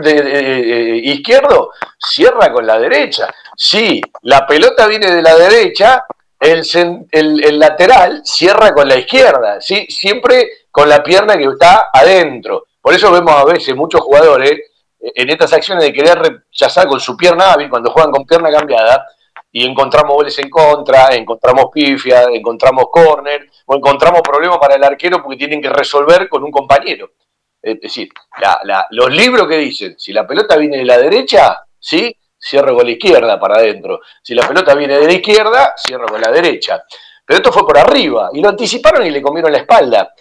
de, 0.01 1.01
izquierdo 1.03 1.71
cierra 1.97 2.51
con 2.51 2.65
la 2.65 2.79
derecha. 2.79 3.33
Si 3.55 4.01
la 4.23 4.45
pelota 4.45 4.87
viene 4.87 5.11
de 5.11 5.21
la 5.21 5.35
derecha, 5.35 6.05
el, 6.39 6.63
el, 7.11 7.59
lateral 7.59 8.21
cierra 8.25 8.73
con 8.73 8.87
la 8.87 8.97
izquierda, 8.97 9.61
¿sí? 9.61 9.85
siempre 9.89 10.49
con 10.71 10.89
la 10.89 11.03
pierna 11.03 11.37
que 11.37 11.45
está 11.45 11.89
adentro. 11.93 12.65
Por 12.81 12.95
eso 12.95 13.11
vemos 13.11 13.35
a 13.35 13.45
veces 13.45 13.75
muchos 13.75 14.01
jugadores 14.01 14.51
eh, 14.99 15.11
en 15.15 15.29
estas 15.29 15.53
acciones 15.53 15.83
de 15.83 15.93
querer 15.93 16.17
rechazar 16.17 16.87
con 16.87 16.99
su 16.99 17.15
pierna 17.15 17.53
hábil 17.53 17.69
cuando 17.69 17.91
juegan 17.91 18.11
con 18.11 18.25
pierna 18.25 18.51
cambiada 18.51 19.05
y 19.51 19.65
encontramos 19.65 20.15
goles 20.15 20.37
en 20.39 20.49
contra, 20.49 21.13
encontramos 21.13 21.65
pifia, 21.73 22.23
encontramos 22.31 22.85
córner 22.91 23.49
o 23.65 23.75
encontramos 23.75 24.21
problemas 24.21 24.57
para 24.59 24.75
el 24.75 24.83
arquero 24.83 25.21
porque 25.21 25.37
tienen 25.37 25.61
que 25.61 25.69
resolver 25.69 26.29
con 26.29 26.43
un 26.43 26.51
compañero. 26.51 27.11
Es 27.61 27.79
decir, 27.79 28.09
los 28.91 29.11
libros 29.11 29.47
que 29.47 29.57
dicen, 29.57 29.99
si 29.99 30.13
la 30.13 30.25
pelota 30.25 30.57
viene 30.57 30.77
de 30.77 30.85
la 30.85 30.97
derecha, 30.97 31.59
¿sí? 31.79 32.15
cierro 32.41 32.75
con 32.75 32.85
la 32.85 32.91
izquierda 32.91 33.39
para 33.39 33.57
adentro. 33.57 33.99
Si 34.23 34.33
la 34.33 34.47
pelota 34.47 34.73
viene 34.73 34.97
de 34.97 35.05
la 35.05 35.13
izquierda, 35.13 35.73
cierro 35.77 36.07
con 36.07 36.19
la 36.19 36.31
derecha. 36.31 36.83
Pero 37.23 37.37
esto 37.37 37.51
fue 37.51 37.65
por 37.65 37.77
arriba 37.77 38.29
y 38.33 38.41
lo 38.41 38.49
anticiparon 38.49 39.05
y 39.05 39.11
le 39.11 39.21
comieron 39.21 39.51
la 39.51 39.59
espalda. 39.59 40.13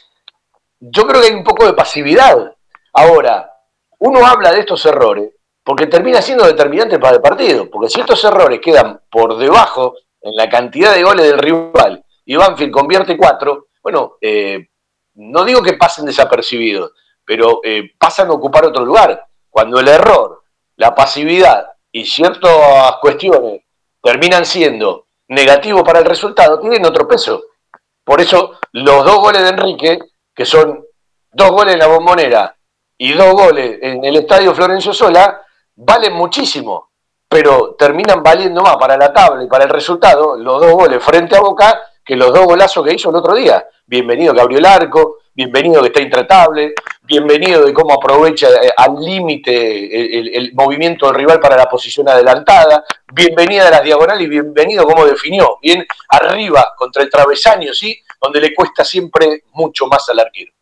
Yo 0.79 1.07
creo 1.07 1.21
que 1.21 1.29
hay 1.29 1.35
un 1.35 1.45
poco 1.45 1.66
de 1.66 1.73
pasividad. 1.73 2.55
Ahora, 2.93 3.51
uno 3.99 4.27
habla 4.27 4.53
de 4.53 4.61
estos 4.61 4.85
errores 4.85 5.31
porque 5.64 5.87
termina 5.87 6.23
siendo 6.23 6.46
determinante 6.46 6.99
para 6.99 7.16
el 7.16 7.23
partido. 7.23 7.68
Porque 7.70 7.88
si 7.88 8.01
estos 8.01 8.23
errores 8.25 8.61
quedan 8.61 9.01
por 9.11 9.37
debajo 9.37 9.94
en 10.20 10.35
la 10.37 10.49
cantidad 10.49 10.94
de 10.94 11.03
goles 11.03 11.27
del 11.27 11.38
rival 11.38 12.05
y 12.25 12.37
Banfield 12.37 12.73
convierte 12.73 13.16
cuatro, 13.16 13.68
bueno, 13.83 14.16
eh, 14.20 14.68
no 15.14 15.44
digo 15.44 15.62
que 15.62 15.75
pasen 15.75 16.07
desapercibidos, 16.07 16.92
pero 17.25 17.61
eh, 17.62 17.92
pasan 17.99 18.29
a 18.29 18.33
ocupar 18.33 18.64
otro 18.64 18.85
lugar. 18.85 19.27
Cuando 19.49 19.81
el 19.81 19.88
error, 19.88 20.42
la 20.77 20.94
pasividad 20.94 21.66
y 21.92 22.05
ciertas 22.05 22.96
cuestiones 23.01 23.62
terminan 24.03 24.46
siendo 24.46 25.07
negativos 25.29 25.83
para 25.83 26.01
el 26.01 26.05
resultado, 26.05 26.59
tienen 26.61 26.85
otro 26.85 27.07
peso. 27.07 27.42
Por 28.05 28.20
eso 28.20 28.59
los 28.73 29.05
dos 29.05 29.18
goles 29.18 29.42
de 29.42 29.49
Enrique, 29.51 29.99
que 30.35 30.44
son 30.44 30.85
dos 31.33 31.51
goles 31.51 31.75
en 31.75 31.81
la 31.81 31.87
bombonera 31.87 32.57
y 32.96 33.12
dos 33.12 33.33
goles 33.33 33.79
en 33.83 34.05
el 34.05 34.16
estadio 34.16 34.55
Florencio 34.55 34.92
Sola, 34.92 35.42
valen 35.83 36.12
muchísimo, 36.12 36.90
pero 37.29 37.75
terminan 37.79 38.23
valiendo 38.23 38.61
más 38.62 38.77
para 38.77 38.97
la 38.97 39.12
tabla 39.12 39.45
y 39.45 39.49
para 39.49 39.64
el 39.64 39.71
resultado 39.71 40.37
los 40.37 40.61
dos 40.61 40.73
goles 40.73 41.03
frente 41.03 41.37
a 41.37 41.40
Boca 41.40 41.81
que 42.05 42.16
los 42.16 42.33
dos 42.33 42.45
golazos 42.45 42.85
que 42.85 42.95
hizo 42.95 43.11
el 43.11 43.16
otro 43.16 43.35
día. 43.35 43.66
Bienvenido 43.87 44.35
que 44.35 44.40
abrió 44.40 44.59
el 44.59 44.66
arco, 44.66 45.19
bienvenido 45.33 45.81
que 45.81 45.88
está 45.88 46.03
intratable, 46.03 46.75
bienvenido 47.03 47.64
de 47.64 47.73
cómo 47.73 47.95
aprovecha 47.95 48.49
eh, 48.49 48.71
al 48.77 48.97
límite 48.97 50.37
el, 50.37 50.53
movimiento 50.55 51.07
del 51.07 51.14
rival 51.14 51.40
para 51.40 51.57
la 51.57 51.69
posición 51.69 52.09
adelantada, 52.09 52.85
bienvenida 53.12 53.69
a 53.69 53.71
las 53.71 53.83
diagonales 53.83 54.25
y 54.25 54.29
bienvenido 54.29 54.85
cómo 54.85 55.07
definió, 55.07 55.59
bien 55.62 55.87
arriba 56.09 56.75
contra 56.77 57.03
el 57.03 57.11
travesaño, 57.11 57.73
¿sí? 57.73 57.99
Donde 58.21 58.40
le 58.40 58.55
cuesta 58.55 58.85
siempre 58.85 59.45
mucho 59.53 59.87
más 59.87 60.09
al 60.11 60.19
arquero. 60.19 60.53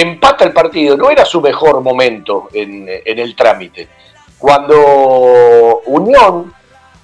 empata 0.00 0.44
el 0.44 0.52
partido, 0.52 0.96
no 0.96 1.10
era 1.10 1.24
su 1.24 1.40
mejor 1.40 1.80
momento 1.80 2.48
en, 2.52 2.86
el 3.04 3.34
trámite. 3.34 3.88
Cuando 4.38 5.80
Unión 5.86 6.52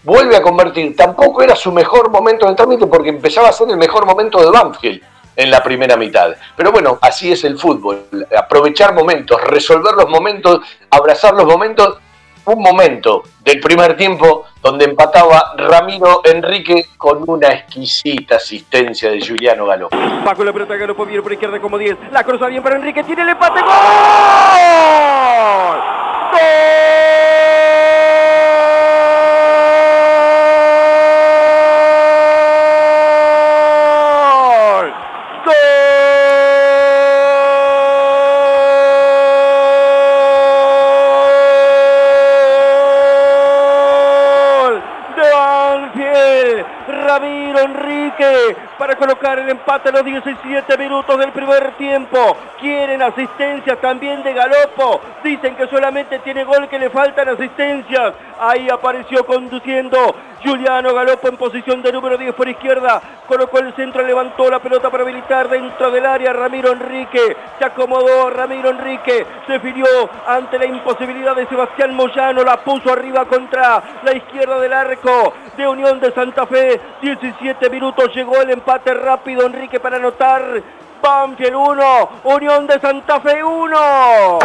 vuelve 0.03 0.37
a 0.37 0.43
convertir, 0.43 0.95
tampoco 0.95 1.43
era 1.43 1.57
su 1.57 1.73
mejor 1.73 2.11
momento 2.11 2.45
en 2.45 2.51
el 2.51 2.57
trámite 2.57 2.87
porque 2.87 3.09
empezaba 3.09 3.49
a 3.49 3.53
ser 3.53 3.71
el 3.71 3.79
mejor 3.79 4.05
momento 4.05 4.41
de 4.41 4.51
Banfield. 4.51 5.03
en 5.35 5.51
la 5.51 5.63
primera 5.63 5.97
mitad. 5.97 6.35
Pero 6.55 6.71
bueno, 6.73 6.99
así 7.01 7.33
es 7.33 7.43
el 7.45 7.59
fútbol. 7.59 8.05
Aprovechar 8.37 8.93
momentos, 8.93 9.41
resolver 9.45 9.95
los 9.95 10.07
momentos, 10.11 10.61
abrazar 10.91 11.33
los 11.33 11.47
momentos. 11.47 11.99
Un 12.45 12.61
momento 12.61 13.23
del 13.41 13.61
primer 13.61 13.97
tiempo 13.97 14.47
donde 14.61 14.87
empataba 14.87 15.55
Ramiro 15.57 16.23
Enrique 16.25 16.87
con 16.97 17.23
una 17.27 17.49
exquisita 17.49 18.37
asistencia 18.37 19.11
de 19.11 19.25
Juliano 19.25 19.67
Galo. 19.67 19.89
Bajo 20.25 20.43
la 20.45 20.53
pelota 20.53 20.77
Galo 20.77 20.95
viene 21.07 21.23
por 21.23 21.33
izquierda 21.33 21.61
como 21.61 21.79
10. 21.79 21.97
La 22.11 22.25
cruza 22.25 22.47
bien 22.47 22.63
para 22.63 22.77
Enrique, 22.77 23.05
tiene 23.05 23.23
el 23.23 23.29
empate. 23.29 23.61
¡Gol! 23.61 23.73
Colocar 48.97 49.39
el 49.39 49.49
empate 49.49 49.89
a 49.89 49.93
los 49.93 50.05
17 50.05 50.79
minutos 50.79 51.19
del 51.19 51.33
primer 51.33 51.73
tiempo. 51.73 52.37
Quieren 52.61 53.03
asistencias 53.03 53.81
también 53.81 54.23
de 54.23 54.33
Galopo. 54.33 55.01
Dicen 55.23 55.57
que 55.57 55.67
solamente 55.69 56.19
tiene 56.21 56.45
gol, 56.45 56.69
que 56.69 56.79
le 56.79 56.91
faltan 56.91 57.29
asistencias. 57.29 58.15
Ahí 58.41 58.69
apareció 58.69 59.25
conduciendo 59.25 60.15
Juliano 60.45 60.93
Galopo 60.93 61.29
en 61.29 61.37
posición 61.37 61.83
de 61.83 61.93
número 61.93 62.19
10 62.19 62.35
por 62.35 62.49
izquierda. 62.49 63.01
Colocó 63.27 63.59
el 63.59 63.73
centro, 63.75 64.03
levantó 64.03 64.51
la 64.51 64.59
pelota 64.59 64.91
para 64.91 65.05
habilitar 65.05 65.49
dentro 65.49 65.91
del 65.91 66.05
área. 66.05 66.33
Ramiro 66.33 66.73
Enrique 66.73 67.37
se 67.59 67.65
acomodó. 67.65 68.31
Ramiro 68.31 68.71
Enrique 68.71 69.27
se 69.47 69.61
filió 69.61 69.87
ante 70.27 70.59
la 70.59 70.67
imposibilidad 70.67 71.37
de 71.37 71.47
Sebastián 71.47 71.95
Moyano. 71.95 72.43
La 72.43 72.57
puso 72.59 72.93
arriba 72.93 73.25
contra 73.27 73.83
la 74.03 74.13
izquierda 74.13 74.59
del 74.59 74.73
arco 74.73 75.33
de 75.57 75.69
Unión 75.69 76.01
de 76.01 76.13
Santa 76.13 76.47
Fe. 76.47 76.81
17 77.01 77.71
minutos 77.71 78.13
llegó 78.15 78.41
el 78.41 78.51
empate 78.51 78.82
rápido. 78.85 79.47
Enrique 79.47 79.81
para 79.81 79.97
anotar. 79.97 80.43
Banfield 81.03 81.57
1, 81.57 82.11
Unión 82.25 82.67
de 82.69 82.79
Santa 82.79 83.21
Fe 83.21 83.43
1. 83.43 84.39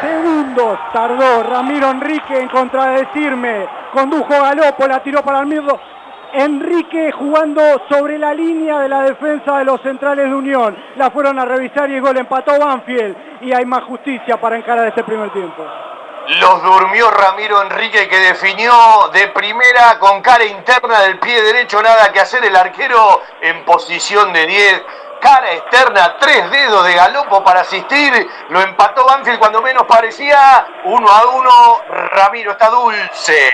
Segundos 0.00 0.78
tardó 0.92 1.44
Ramiro 1.44 1.90
Enrique 1.90 2.40
en 2.40 2.48
contradecirme. 2.48 3.68
Condujo 3.92 4.30
Galopo, 4.30 4.88
la 4.88 5.00
tiró 5.00 5.22
para 5.22 5.40
el 5.40 5.46
mirro. 5.46 5.78
Enrique 6.32 7.12
jugando 7.12 7.62
sobre 7.88 8.18
la 8.18 8.34
línea 8.34 8.80
de 8.80 8.88
la 8.88 9.02
defensa 9.02 9.58
de 9.58 9.64
los 9.64 9.80
centrales 9.82 10.28
de 10.28 10.34
Unión. 10.34 10.76
La 10.96 11.10
fueron 11.10 11.38
a 11.38 11.44
revisar 11.44 11.88
y 11.88 11.94
el 11.94 12.00
gol 12.00 12.16
empató 12.16 12.58
Banfield. 12.58 13.16
Y 13.42 13.52
hay 13.52 13.64
más 13.64 13.84
justicia 13.84 14.40
para 14.40 14.56
encarar 14.56 14.88
este 14.88 15.04
primer 15.04 15.30
tiempo. 15.30 15.64
Los 16.38 16.62
durmió 16.62 17.10
Ramiro 17.10 17.60
Enrique 17.60 18.08
que 18.08 18.18
definió 18.20 19.10
de 19.12 19.26
primera 19.28 19.98
con 19.98 20.22
cara 20.22 20.44
interna 20.44 21.00
del 21.00 21.18
pie 21.18 21.42
derecho, 21.42 21.82
nada 21.82 22.12
que 22.12 22.20
hacer 22.20 22.44
el 22.44 22.54
arquero 22.54 23.20
en 23.40 23.64
posición 23.64 24.32
de 24.32 24.46
10. 24.46 24.82
Cara 25.20 25.52
externa, 25.54 26.16
tres 26.20 26.48
dedos 26.52 26.86
de 26.86 26.94
galopo 26.94 27.42
para 27.42 27.62
asistir. 27.62 28.30
Lo 28.50 28.60
empató 28.60 29.04
Banfield 29.06 29.40
cuando 29.40 29.60
menos 29.60 29.86
parecía. 29.88 30.68
Uno 30.84 31.10
a 31.10 31.26
uno. 31.34 31.80
Ramiro 32.12 32.52
está 32.52 32.68
dulce. 32.68 33.50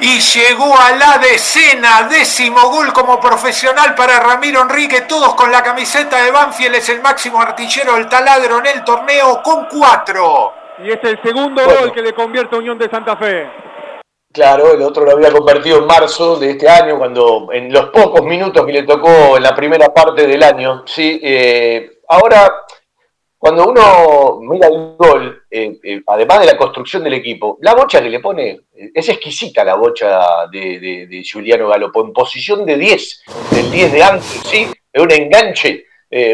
Y 0.00 0.18
llegó 0.18 0.74
a 0.74 0.92
la 0.92 1.18
decena, 1.18 2.04
décimo 2.04 2.70
gol 2.70 2.94
como 2.94 3.20
profesional 3.20 3.94
para 3.94 4.20
Ramiro 4.20 4.62
Enrique, 4.62 5.02
todos 5.02 5.34
con 5.34 5.52
la 5.52 5.62
camiseta 5.62 6.22
de 6.22 6.30
Banfield, 6.30 6.76
es 6.76 6.88
el 6.88 7.02
máximo 7.02 7.40
artillero 7.40 7.94
del 7.94 8.08
taladro 8.08 8.58
en 8.60 8.66
el 8.66 8.84
torneo 8.84 9.42
con 9.42 9.66
cuatro. 9.66 10.65
Y 10.84 10.90
es 10.90 10.98
el 11.04 11.20
segundo 11.22 11.62
gol 11.64 11.92
que 11.92 12.02
le 12.02 12.12
convierte 12.12 12.54
a 12.54 12.58
Unión 12.58 12.78
de 12.78 12.90
Santa 12.90 13.16
Fe. 13.16 13.46
Claro, 14.30 14.74
el 14.74 14.82
otro 14.82 15.06
lo 15.06 15.12
había 15.12 15.32
convertido 15.32 15.78
en 15.78 15.86
marzo 15.86 16.36
de 16.36 16.50
este 16.50 16.68
año, 16.68 16.98
cuando 16.98 17.48
en 17.50 17.72
los 17.72 17.86
pocos 17.86 18.22
minutos 18.22 18.66
que 18.66 18.72
le 18.72 18.82
tocó 18.82 19.38
en 19.38 19.42
la 19.42 19.54
primera 19.54 19.88
parte 19.94 20.26
del 20.26 20.42
año. 20.42 20.82
Sí, 20.86 21.18
eh, 21.22 22.00
ahora, 22.08 22.52
cuando 23.38 23.66
uno 23.66 24.38
mira 24.42 24.68
el 24.68 24.96
gol, 24.98 25.44
eh, 25.50 25.78
eh, 25.82 26.02
además 26.06 26.40
de 26.40 26.46
la 26.46 26.58
construcción 26.58 27.02
del 27.02 27.14
equipo, 27.14 27.56
la 27.62 27.72
bocha 27.72 28.02
que 28.02 28.10
le 28.10 28.20
pone, 28.20 28.60
es 28.94 29.08
exquisita 29.08 29.64
la 29.64 29.76
bocha 29.76 30.46
de, 30.52 31.06
de, 31.08 31.24
Juliano 31.26 31.68
Galopo, 31.68 32.04
en 32.04 32.12
posición 32.12 32.66
de 32.66 32.76
10, 32.76 33.22
del 33.52 33.70
10 33.70 33.92
de 33.92 34.02
antes, 34.02 34.42
¿sí? 34.44 34.70
Es 34.92 35.02
un 35.02 35.10
enganche, 35.10 35.86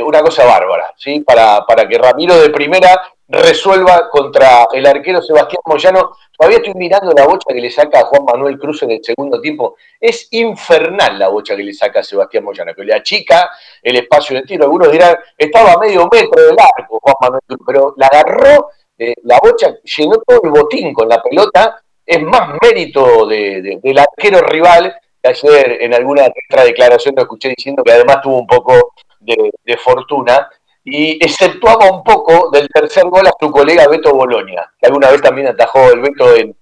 una 0.05 0.21
cosa 0.23 0.45
bárbara, 0.45 0.93
¿sí? 0.97 1.21
Para, 1.21 1.65
para 1.65 1.87
que 1.89 1.99
Ramiro 1.99 2.37
de 2.37 2.51
primera 2.51 3.01
resuelva 3.33 4.11
contra 4.11 4.67
el 4.73 4.87
arquero 4.87 5.23
Sebastián 5.23 5.63
Moyano. 5.65 6.17
Todavía 6.37 6.59
estoy 6.59 6.75
mirando 6.75 7.13
la 7.13 7.27
bocha 7.27 7.53
que 7.53 7.61
le 7.61 7.71
saca 7.71 8.01
a 8.01 8.05
Juan 8.05 8.25
Manuel 8.25 8.59
Cruz 8.59 8.83
en 8.83 8.91
el 8.91 9.01
segundo 9.03 9.41
tiempo. 9.41 9.77
Es 9.99 10.29
infernal 10.33 11.19
la 11.19 11.29
bocha 11.29 11.57
que 11.57 11.63
le 11.63 11.73
saca 11.73 12.01
a 12.01 12.03
Sebastián 12.03 12.45
Moyano, 12.45 12.75
que 12.75 12.85
le 12.85 12.95
achica 12.95 13.51
el 13.83 13.97
espacio 13.97 14.37
de 14.37 14.43
tiro. 14.43 14.65
Algunos 14.65 14.93
dirán, 14.93 15.17
estaba 15.37 15.73
a 15.73 15.79
medio 15.79 16.07
metro 16.13 16.43
del 16.43 16.57
arco 16.59 17.01
Juan 17.01 17.15
Manuel 17.23 17.43
Cruz, 17.47 17.61
pero 17.67 17.95
la 17.97 18.07
agarró, 18.07 18.69
eh, 18.99 19.15
la 19.23 19.39
bocha 19.43 19.75
llenó 19.83 20.17
todo 20.27 20.41
el 20.45 20.51
botín 20.51 20.93
con 20.93 21.09
la 21.09 21.23
pelota. 21.23 21.83
Es 22.05 22.21
más 22.21 22.59
mérito 22.61 23.27
del 23.27 23.99
arquero 23.99 24.41
rival. 24.41 24.95
Ayer 25.23 25.79
en 25.81 25.95
alguna 25.95 26.25
otra 26.51 26.65
declaración 26.65 27.15
lo 27.17 27.23
escuché 27.23 27.55
diciendo 27.57 27.83
que 27.83 27.93
además 27.93 28.21
tuvo 28.21 28.39
un 28.39 28.47
poco 28.47 28.93
de 29.21 29.77
fortuna 29.79 30.51
y 30.85 31.25
exceptuaba 31.25 31.91
un 31.91 32.03
poco 32.03 32.51
del 32.51 32.69
tercer 32.69 33.05
gol 33.05 33.27
a 33.27 33.35
su 33.39 33.51
colega 33.51 33.89
Beto 33.89 34.15
Boloña, 34.15 34.71
que 34.79 34.87
alguna 34.87 35.11
vez 35.11 35.23
también 35.23 35.49
atajó 35.49 35.91
el 35.93 36.01
Beto 36.01 36.35
en, 36.35 36.57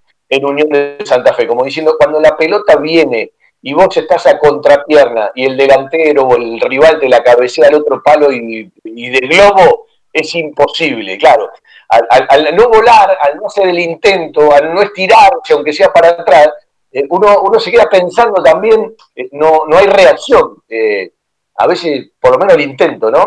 Unión 0.45 0.69
de 0.69 0.99
Santa 1.05 1.33
Fe, 1.33 1.47
como 1.47 1.65
diciendo, 1.65 1.97
cuando 1.99 2.21
la 2.21 2.37
pelota 2.37 2.77
viene 2.77 3.33
y 3.63 3.73
vos 3.73 3.95
estás 3.97 4.27
a 4.27 4.39
contrapierna 4.39 5.33
y 5.35 5.45
el 5.45 5.57
delantero 5.57 6.23
o 6.23 6.37
el 6.37 6.61
rival 6.61 7.01
te 7.01 7.09
la 7.09 7.23
cabecea 7.23 7.67
al 7.67 7.75
otro 7.75 8.01
palo 8.03 8.31
y, 8.31 8.71
de 8.85 9.21
globo, 9.27 9.87
es 10.13 10.35
imposible, 10.35 11.19
claro. 11.19 11.51
Al, 11.89 12.55
no 12.55 12.69
volar, 12.69 13.19
al 13.21 13.39
no 13.39 13.47
hacer 13.47 13.69
el 13.69 13.79
intento, 13.81 14.53
al 14.53 14.73
no 14.73 14.83
estirarse, 14.83 15.53
aunque 15.53 15.73
sea 15.73 15.93
para 15.93 16.11
atrás, 16.11 16.51
eh, 16.93 17.05
uno, 17.11 17.41
uno 17.43 17.59
se 17.59 17.73
queda 17.73 17.89
pensando 17.91 18.41
también, 18.41 18.95
eh, 19.17 19.29
no, 19.33 19.65
no 19.67 19.77
hay 19.77 19.87
reacción. 19.87 20.63
Eh, 20.69 21.11
a 21.57 21.67
veces, 21.67 22.11
por 22.21 22.33
lo 22.33 22.39
menos 22.39 22.55
el 22.55 22.63
intento, 22.63 23.11
¿no? 23.11 23.27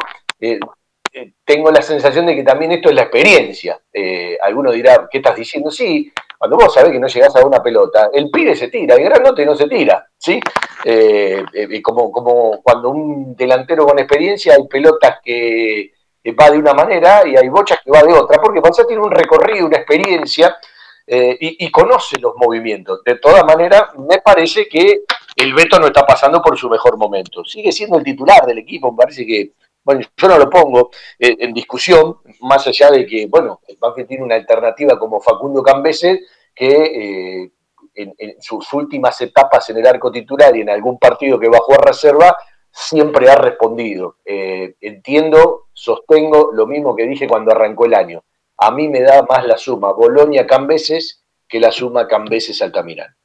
Eh, 1.15 1.33
tengo 1.45 1.69
la 1.69 1.83
sensación 1.83 2.25
de 2.25 2.35
que 2.35 2.43
también 2.43 2.71
esto 2.71 2.89
es 2.89 2.95
la 2.95 3.03
experiencia. 3.03 3.79
Eh, 3.93 4.35
alguno 4.41 4.71
dirá, 4.71 5.07
¿qué 5.11 5.19
estás 5.19 5.35
diciendo? 5.35 5.69
Sí, 5.69 6.11
cuando 6.39 6.57
vos 6.57 6.73
sabés 6.73 6.91
que 6.91 6.99
no 6.99 7.07
llegás 7.07 7.35
a 7.35 7.45
una 7.45 7.61
pelota, 7.61 8.09
el 8.11 8.31
pibe 8.31 8.55
se 8.55 8.69
tira, 8.69 8.95
el 8.95 9.03
granote 9.03 9.45
no 9.45 9.55
se 9.55 9.67
tira, 9.67 10.07
¿sí? 10.17 10.39
Eh, 10.83 11.43
como, 11.83 12.11
como 12.11 12.63
cuando 12.63 12.89
un 12.89 13.35
delantero 13.35 13.85
con 13.85 13.99
experiencia 13.99 14.55
hay 14.55 14.67
pelotas 14.67 15.19
que, 15.23 15.91
va 16.39 16.49
de 16.49 16.57
una 16.57 16.73
manera 16.73 17.27
y 17.27 17.35
hay 17.35 17.47
bochas 17.49 17.79
que 17.83 17.91
va 17.91 18.01
de 18.01 18.13
otra, 18.13 18.41
porque 18.41 18.61
Panza 18.61 18.87
tiene 18.87 19.03
un 19.03 19.11
recorrido, 19.11 19.67
una 19.67 19.77
experiencia 19.77 20.57
y, 21.05 21.65
y, 21.65 21.69
conoce 21.69 22.17
los 22.17 22.33
movimientos. 22.37 23.03
De 23.03 23.15
todas 23.15 23.43
maneras, 23.43 23.89
me 23.97 24.19
parece 24.19 24.67
que 24.69 25.01
el 25.35 25.53
Beto 25.53 25.79
no 25.79 25.87
está 25.87 26.05
pasando 26.05 26.41
por 26.41 26.57
su 26.57 26.69
mejor 26.69 26.97
momento. 26.97 27.43
Sigue 27.43 27.73
siendo 27.73 27.97
el 27.97 28.05
titular 28.05 28.45
del 28.45 28.59
equipo, 28.59 28.89
me 28.89 28.97
parece 28.97 29.25
que 29.25 29.51
bueno, 29.83 30.01
yo 30.17 30.27
no 30.27 30.37
lo 30.37 30.49
pongo 30.49 30.91
eh, 31.19 31.35
en 31.39 31.53
discusión, 31.53 32.17
más 32.41 32.65
allá 32.67 32.89
de 32.91 33.05
que, 33.05 33.27
bueno, 33.27 33.61
el 33.67 33.77
Banfield 33.77 34.07
tiene 34.07 34.23
una 34.23 34.35
alternativa 34.35 34.97
como 34.97 35.19
Facundo 35.19 35.61
Cambese, 35.61 36.21
que 36.55 37.43
eh, 37.43 37.51
en, 37.95 38.41
sus 38.41 38.71
últimas 38.73 39.19
etapas 39.21 39.69
en 39.69 39.77
el 39.77 39.87
arco 39.87 40.11
titular 40.11 40.55
y 40.55 40.61
en 40.61 40.69
algún 40.69 40.97
partido 40.97 41.39
que 41.39 41.49
bajó 41.49 41.73
a 41.73 41.85
reserva, 41.85 42.37
siempre 42.71 43.29
ha 43.29 43.35
respondido. 43.35 44.17
Eh, 44.25 44.75
entiendo, 44.81 45.67
sostengo 45.73 46.51
lo 46.53 46.65
mismo 46.65 46.95
que 46.95 47.05
dije 47.05 47.27
cuando 47.27 47.51
arrancó 47.51 47.85
el 47.85 47.93
año. 47.93 48.23
A 48.57 48.71
mí 48.71 48.87
me 48.87 49.01
da 49.01 49.23
más 49.23 49.45
la 49.45 49.57
suma 49.57 49.91
Bolonia-Cambeses 49.91 51.23
que 51.47 51.59
la 51.59 51.71
suma 51.71 52.07
Cambeses-Altamirán. 52.07 53.15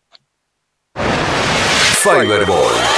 Fiberball 2.02 2.97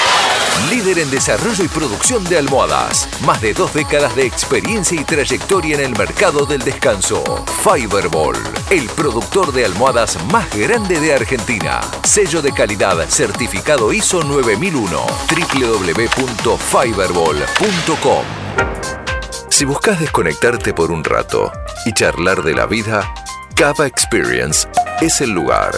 líder 0.70 1.00
en 1.00 1.10
desarrollo 1.10 1.64
y 1.64 1.68
producción 1.68 2.22
de 2.24 2.38
almohadas. 2.38 3.08
Más 3.26 3.40
de 3.40 3.52
dos 3.52 3.74
décadas 3.74 4.14
de 4.14 4.24
experiencia 4.24 5.00
y 5.00 5.04
trayectoria 5.04 5.74
en 5.74 5.80
el 5.84 5.98
mercado 5.98 6.46
del 6.46 6.60
descanso. 6.60 7.44
Fiberball, 7.64 8.36
el 8.70 8.88
productor 8.90 9.52
de 9.52 9.64
almohadas 9.64 10.16
más 10.26 10.48
grande 10.56 11.00
de 11.00 11.14
Argentina. 11.14 11.80
Sello 12.04 12.40
de 12.40 12.52
calidad 12.52 13.04
certificado 13.08 13.92
ISO 13.92 14.22
9001. 14.22 15.06
www.fiberball.com. 15.28 18.24
Si 19.48 19.64
buscas 19.64 19.98
desconectarte 19.98 20.72
por 20.72 20.92
un 20.92 21.02
rato 21.02 21.50
y 21.84 21.92
charlar 21.92 22.42
de 22.42 22.54
la 22.54 22.66
vida, 22.66 23.12
Cava 23.56 23.86
Experience 23.86 24.68
es 25.00 25.20
el 25.20 25.30
lugar. 25.30 25.72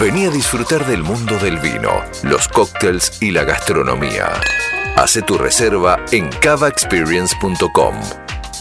Vení 0.00 0.26
a 0.26 0.30
disfrutar 0.30 0.86
del 0.86 1.02
mundo 1.02 1.38
del 1.38 1.58
vino, 1.58 2.04
los 2.22 2.48
cócteles 2.48 3.22
y 3.22 3.30
la 3.30 3.44
gastronomía. 3.44 4.32
Hace 4.96 5.22
tu 5.22 5.38
reserva 5.38 6.04
en 6.12 6.28
cavaexperience.com 6.28 7.94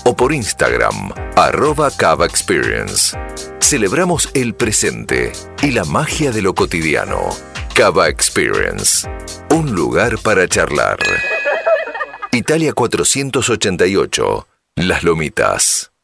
o 0.06 0.16
por 0.16 0.34
Instagram, 0.34 1.12
arroba 1.36 1.92
cavaexperience. 1.92 3.18
Celebramos 3.60 4.30
el 4.34 4.54
presente 4.54 5.34
y 5.62 5.72
la 5.72 5.84
magia 5.84 6.32
de 6.32 6.42
lo 6.42 6.54
cotidiano. 6.54 7.30
Cava 7.74 8.08
Experience, 8.08 9.06
un 9.50 9.76
lugar 9.76 10.18
para 10.20 10.48
charlar. 10.48 11.00
Italia 12.32 12.72
488, 12.72 14.48
Las 14.76 15.04
Lomitas. 15.04 15.94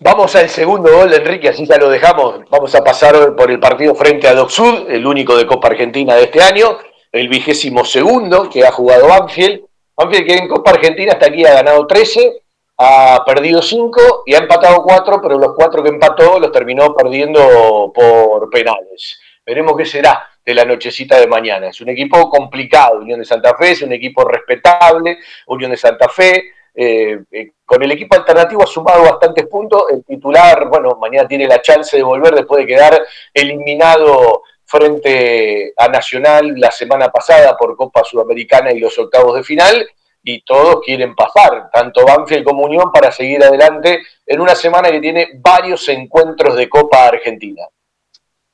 Vamos 0.00 0.36
al 0.36 0.48
segundo 0.48 0.92
gol, 0.92 1.12
Enrique, 1.12 1.48
así 1.48 1.66
ya 1.66 1.76
lo 1.76 1.88
dejamos. 1.88 2.48
Vamos 2.50 2.72
a 2.76 2.84
pasar 2.84 3.34
por 3.34 3.50
el 3.50 3.58
partido 3.58 3.96
frente 3.96 4.28
a 4.28 4.34
Doc 4.34 4.48
Sud, 4.48 4.88
el 4.88 5.04
único 5.04 5.36
de 5.36 5.44
Copa 5.44 5.66
Argentina 5.66 6.14
de 6.14 6.22
este 6.22 6.40
año, 6.40 6.78
el 7.10 7.28
vigésimo 7.28 7.84
segundo 7.84 8.48
que 8.48 8.64
ha 8.64 8.70
jugado 8.70 9.08
Banfield. 9.08 9.62
Banfield 9.96 10.24
que 10.24 10.34
en 10.36 10.46
Copa 10.46 10.70
Argentina 10.70 11.14
hasta 11.14 11.26
aquí 11.26 11.44
ha 11.44 11.52
ganado 11.52 11.84
13, 11.84 12.42
ha 12.76 13.24
perdido 13.26 13.60
5 13.60 14.22
y 14.26 14.34
ha 14.34 14.38
empatado 14.38 14.84
4, 14.84 15.20
pero 15.20 15.36
los 15.36 15.54
4 15.56 15.82
que 15.82 15.88
empató 15.88 16.38
los 16.38 16.52
terminó 16.52 16.94
perdiendo 16.94 17.92
por 17.92 18.48
penales. 18.50 19.18
Veremos 19.44 19.76
qué 19.76 19.84
será 19.84 20.28
de 20.46 20.54
la 20.54 20.64
nochecita 20.64 21.18
de 21.18 21.26
mañana. 21.26 21.70
Es 21.70 21.80
un 21.80 21.88
equipo 21.88 22.30
complicado, 22.30 23.00
Unión 23.00 23.18
de 23.18 23.24
Santa 23.24 23.56
Fe, 23.56 23.72
es 23.72 23.82
un 23.82 23.92
equipo 23.92 24.22
respetable, 24.24 25.18
Unión 25.46 25.72
de 25.72 25.76
Santa 25.76 26.08
Fe, 26.08 26.52
eh, 26.80 27.24
eh, 27.32 27.50
con 27.64 27.82
el 27.82 27.90
equipo 27.90 28.14
alternativo 28.14 28.62
ha 28.62 28.66
sumado 28.68 29.02
bastantes 29.02 29.48
puntos. 29.48 29.86
El 29.90 30.04
titular, 30.04 30.68
bueno, 30.68 30.96
mañana 31.00 31.26
tiene 31.26 31.48
la 31.48 31.60
chance 31.60 31.96
de 31.96 32.04
volver 32.04 32.32
después 32.36 32.60
de 32.60 32.68
quedar 32.68 33.02
eliminado 33.34 34.42
frente 34.64 35.72
a 35.76 35.88
Nacional 35.88 36.54
la 36.56 36.70
semana 36.70 37.08
pasada 37.08 37.56
por 37.56 37.76
Copa 37.76 38.04
Sudamericana 38.04 38.70
y 38.70 38.78
los 38.78 38.96
octavos 38.96 39.34
de 39.34 39.42
final. 39.42 39.88
Y 40.22 40.42
todos 40.42 40.80
quieren 40.84 41.16
pasar, 41.16 41.68
tanto 41.72 42.04
Banfield 42.06 42.44
como 42.44 42.62
Unión, 42.62 42.92
para 42.92 43.10
seguir 43.10 43.42
adelante 43.42 44.00
en 44.24 44.40
una 44.40 44.54
semana 44.54 44.88
que 44.92 45.00
tiene 45.00 45.30
varios 45.34 45.88
encuentros 45.88 46.54
de 46.54 46.68
Copa 46.68 47.08
Argentina. 47.08 47.64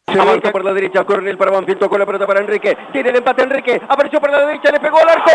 Se 0.06 0.18
avanza 0.18 0.50
por 0.50 0.64
la 0.64 0.72
derecha, 0.72 1.04
Coronel 1.04 1.36
para 1.36 1.50
Banfield, 1.50 1.78
tocó 1.78 1.98
la 1.98 2.06
pelota 2.06 2.26
para 2.26 2.40
Enrique, 2.40 2.74
tiene 2.90 3.10
el 3.10 3.16
empate 3.16 3.42
Enrique, 3.42 3.82
apareció 3.86 4.18
por 4.18 4.30
la 4.30 4.46
derecha, 4.46 4.70
le 4.72 4.80
pegó 4.80 4.98
al 4.98 5.08
arco. 5.10 5.30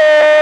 Whoa! 0.00 0.39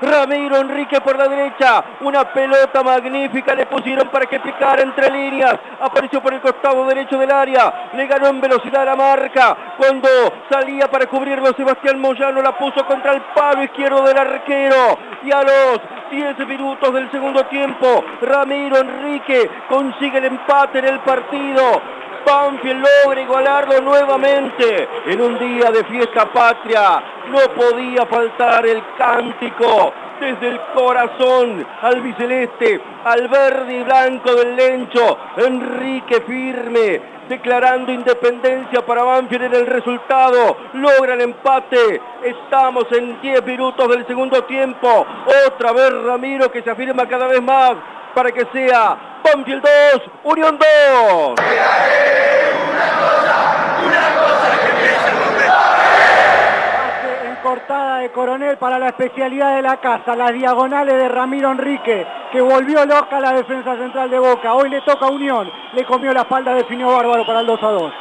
Ramiro 0.00 0.56
Enrique 0.58 1.00
por 1.00 1.16
la 1.16 1.26
derecha, 1.26 1.82
una 2.00 2.24
pelota 2.32 2.82
magnífica 2.82 3.54
le 3.54 3.66
pusieron 3.66 4.08
para 4.08 4.26
que 4.26 4.40
picara 4.40 4.82
entre 4.82 5.10
líneas, 5.10 5.58
apareció 5.80 6.20
por 6.20 6.34
el 6.34 6.40
costado 6.40 6.84
derecho 6.86 7.16
del 7.18 7.30
área, 7.30 7.90
le 7.94 8.06
ganó 8.06 8.28
en 8.28 8.40
velocidad 8.40 8.84
la 8.84 8.96
marca, 8.96 9.56
cuando 9.78 10.08
salía 10.50 10.90
para 10.90 11.06
cubrirlo 11.06 11.52
Sebastián 11.54 11.98
Moyano 12.00 12.42
la 12.42 12.56
puso 12.56 12.84
contra 12.86 13.12
el 13.12 13.22
palo 13.34 13.62
izquierdo 13.62 14.02
del 14.02 14.18
arquero. 14.18 14.98
Y 15.22 15.30
a 15.30 15.42
los 15.42 15.80
10 16.10 16.46
minutos 16.46 16.92
del 16.92 17.10
segundo 17.10 17.44
tiempo, 17.46 18.04
Ramiro 18.20 18.76
Enrique 18.78 19.48
consigue 19.68 20.18
el 20.18 20.24
empate 20.26 20.80
en 20.80 20.86
el 20.86 21.00
partido, 21.00 21.80
Banfield 22.24 22.84
logra 23.04 23.20
igualarlo 23.20 23.80
nuevamente 23.80 24.88
en 25.06 25.20
un 25.20 25.38
día 25.38 25.70
de 25.70 25.84
fiesta 25.84 26.26
patria. 26.26 27.02
No 27.30 27.38
podía 27.54 28.06
faltar 28.06 28.66
el 28.66 28.82
cántico 28.96 29.92
desde 30.20 30.48
el 30.48 30.60
corazón 30.74 31.66
al 31.80 32.00
biceleste, 32.00 32.80
al 33.04 33.28
verde 33.28 33.78
y 33.78 33.82
blanco 33.82 34.34
del 34.34 34.56
lencho. 34.56 35.18
Enrique 35.36 36.20
firme, 36.20 37.02
declarando 37.28 37.92
independencia 37.92 38.84
para 38.86 39.02
Banfield 39.02 39.44
en 39.44 39.54
el 39.54 39.66
resultado. 39.66 40.56
Logra 40.74 41.14
el 41.14 41.22
empate. 41.22 42.00
Estamos 42.22 42.86
en 42.92 43.20
10 43.20 43.44
minutos 43.44 43.88
del 43.88 44.06
segundo 44.06 44.44
tiempo. 44.44 45.06
Otra 45.46 45.72
vez 45.72 45.92
Ramiro 46.04 46.50
que 46.50 46.62
se 46.62 46.70
afirma 46.70 47.08
cada 47.08 47.26
vez 47.26 47.42
más 47.42 47.76
para 48.14 48.32
que 48.32 48.46
sea 48.52 49.20
Banfield 49.22 49.62
2, 49.92 50.02
Unión 50.24 50.58
2. 50.58 51.34
En 57.24 57.36
cortada 57.36 57.98
de 57.98 58.12
Coronel 58.12 58.58
para 58.58 58.78
la 58.78 58.88
especialidad 58.88 59.56
de 59.56 59.62
la 59.62 59.80
casa, 59.80 60.14
las 60.16 60.32
diagonales 60.32 60.94
de 60.94 61.08
Ramiro 61.08 61.50
Enrique, 61.50 62.06
que 62.30 62.40
volvió 62.40 62.84
loca 62.84 63.20
la 63.20 63.32
defensa 63.32 63.76
central 63.76 64.10
de 64.10 64.18
Boca. 64.18 64.54
Hoy 64.54 64.70
le 64.70 64.80
toca 64.82 65.06
a 65.06 65.10
Unión, 65.10 65.50
le 65.72 65.84
comió 65.84 66.12
la 66.12 66.22
espalda, 66.22 66.54
definió 66.54 66.88
Bárbaro 66.92 67.26
para 67.26 67.40
el 67.40 67.46
2 67.46 67.62
a 67.62 67.66
2. 67.66 67.92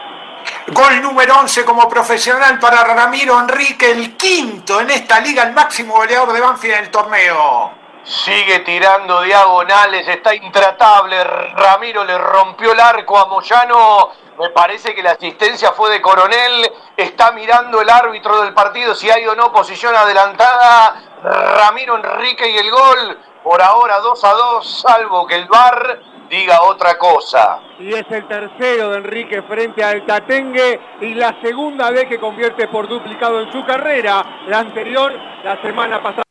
Gol 0.67 1.01
número 1.01 1.35
11 1.39 1.65
como 1.65 1.87
profesional 1.87 2.57
para 2.59 2.83
Ramiro 2.83 3.39
Enrique, 3.39 3.91
el 3.91 4.15
quinto 4.15 4.81
en 4.81 4.89
esta 4.91 5.19
liga, 5.19 5.43
el 5.43 5.53
máximo 5.53 5.95
goleador 5.95 6.33
de 6.33 6.41
Banfield 6.41 6.75
en 6.75 6.83
el 6.85 6.89
torneo. 6.89 7.80
Sigue 8.03 8.59
tirando 8.59 9.21
diagonales, 9.21 10.07
está 10.07 10.33
intratable. 10.33 11.23
Ramiro 11.23 12.03
le 12.03 12.17
rompió 12.17 12.73
el 12.73 12.79
arco 12.79 13.17
a 13.17 13.25
Moyano. 13.27 14.09
Me 14.39 14.49
parece 14.49 14.95
que 14.95 15.03
la 15.03 15.11
asistencia 15.11 15.71
fue 15.73 15.91
de 15.91 16.01
Coronel. 16.01 16.71
Está 16.97 17.31
mirando 17.31 17.79
el 17.79 17.89
árbitro 17.89 18.41
del 18.41 18.53
partido 18.53 18.95
si 18.95 19.09
hay 19.09 19.27
o 19.27 19.35
no 19.35 19.51
posición 19.51 19.95
adelantada. 19.95 20.95
Ramiro 21.23 21.95
Enrique 21.97 22.49
y 22.49 22.57
el 22.57 22.71
gol. 22.71 23.19
Por 23.43 23.61
ahora 23.61 23.99
2 23.99 24.23
a 24.23 24.33
2, 24.33 24.81
salvo 24.81 25.27
que 25.27 25.35
el 25.35 25.47
VAR 25.47 25.99
diga 26.29 26.61
otra 26.63 26.97
cosa. 26.97 27.59
Y 27.79 27.93
es 27.93 28.05
el 28.09 28.27
tercero 28.27 28.89
de 28.89 28.97
Enrique 28.97 29.41
frente 29.43 29.83
al 29.83 30.05
Tatengue 30.05 30.79
y 31.01 31.13
la 31.13 31.39
segunda 31.41 31.91
vez 31.91 32.07
que 32.07 32.19
convierte 32.19 32.67
por 32.67 32.87
duplicado 32.87 33.41
en 33.41 33.51
su 33.51 33.65
carrera. 33.65 34.43
La 34.47 34.59
anterior, 34.59 35.13
la 35.43 35.61
semana 35.61 36.01
pasada. 36.01 36.30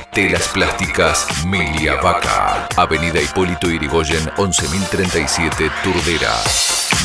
Telas 0.13 0.47
Plásticas 0.49 1.45
Milia 1.45 1.95
Vaca. 2.01 2.67
Avenida 2.75 3.21
Hipólito 3.21 3.69
Irigoyen 3.69 4.29
11037 4.35 5.71
Turdera. 5.81 6.33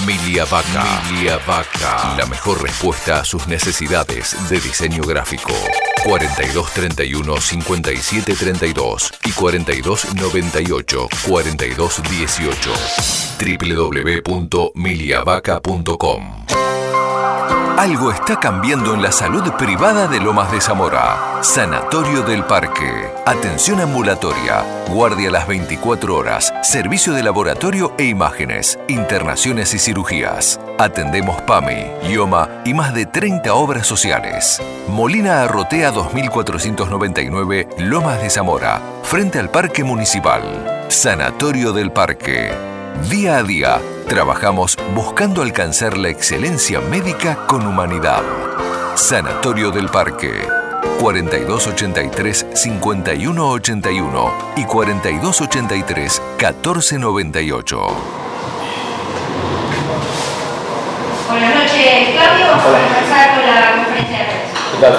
Milia 0.04 0.44
Vaca. 0.44 0.84
Vaca. 1.46 2.16
La 2.18 2.26
mejor 2.26 2.60
respuesta 2.60 3.20
a 3.20 3.24
sus 3.24 3.46
necesidades 3.46 4.36
de 4.48 4.58
diseño 4.58 5.04
gráfico. 5.04 5.52
4231 6.04 7.40
5732 7.40 9.12
y 9.24 9.30
4298 9.30 11.08
4218 11.28 12.72
www.miliavaca.com 14.24 16.46
algo 17.76 18.10
está 18.10 18.40
cambiando 18.40 18.94
en 18.94 19.02
la 19.02 19.12
salud 19.12 19.52
privada 19.52 20.08
de 20.08 20.18
Lomas 20.18 20.50
de 20.50 20.62
Zamora. 20.62 21.40
Sanatorio 21.42 22.22
del 22.22 22.42
Parque. 22.42 22.95
Atención 23.24 23.80
ambulatoria. 23.80 24.64
Guardia 24.88 25.30
las 25.30 25.46
24 25.46 26.16
horas. 26.16 26.52
Servicio 26.62 27.12
de 27.12 27.22
laboratorio 27.22 27.92
e 27.98 28.04
imágenes. 28.04 28.78
Internaciones 28.88 29.74
y 29.74 29.78
cirugías. 29.78 30.60
Atendemos 30.78 31.40
PAMI, 31.42 31.86
IOMA 32.10 32.62
y 32.64 32.74
más 32.74 32.94
de 32.94 33.06
30 33.06 33.54
obras 33.54 33.86
sociales. 33.86 34.60
Molina 34.88 35.42
Arrotea 35.42 35.90
2499, 35.90 37.68
Lomas 37.78 38.20
de 38.20 38.30
Zamora. 38.30 38.80
Frente 39.02 39.38
al 39.38 39.50
Parque 39.50 39.84
Municipal. 39.84 40.84
Sanatorio 40.88 41.72
del 41.72 41.92
Parque. 41.92 42.52
Día 43.10 43.38
a 43.38 43.42
día 43.42 43.80
Trabajamos 44.08 44.78
buscando 44.94 45.42
alcanzar 45.42 45.98
la 45.98 46.08
excelencia 46.08 46.80
médica 46.80 47.44
con 47.48 47.66
humanidad. 47.66 48.22
Sanatorio 48.94 49.72
del 49.72 49.88
Parque. 49.88 50.55
4283 51.00 52.46
5181 52.54 54.32
y 54.56 54.64
4283 54.64 56.22
1498. 56.38 57.86
Buenas 61.28 61.54
noches, 61.54 62.08
Claudio. 62.14 62.46
Vamos 62.46 62.64
a 62.64 62.80
empezar 62.86 63.34
con 63.34 63.44
la 63.46 63.56
conferencia 63.76 64.18
de 64.18 64.24
prensa. 64.24 64.56
¿Qué 64.72 64.78
tal, 64.80 64.94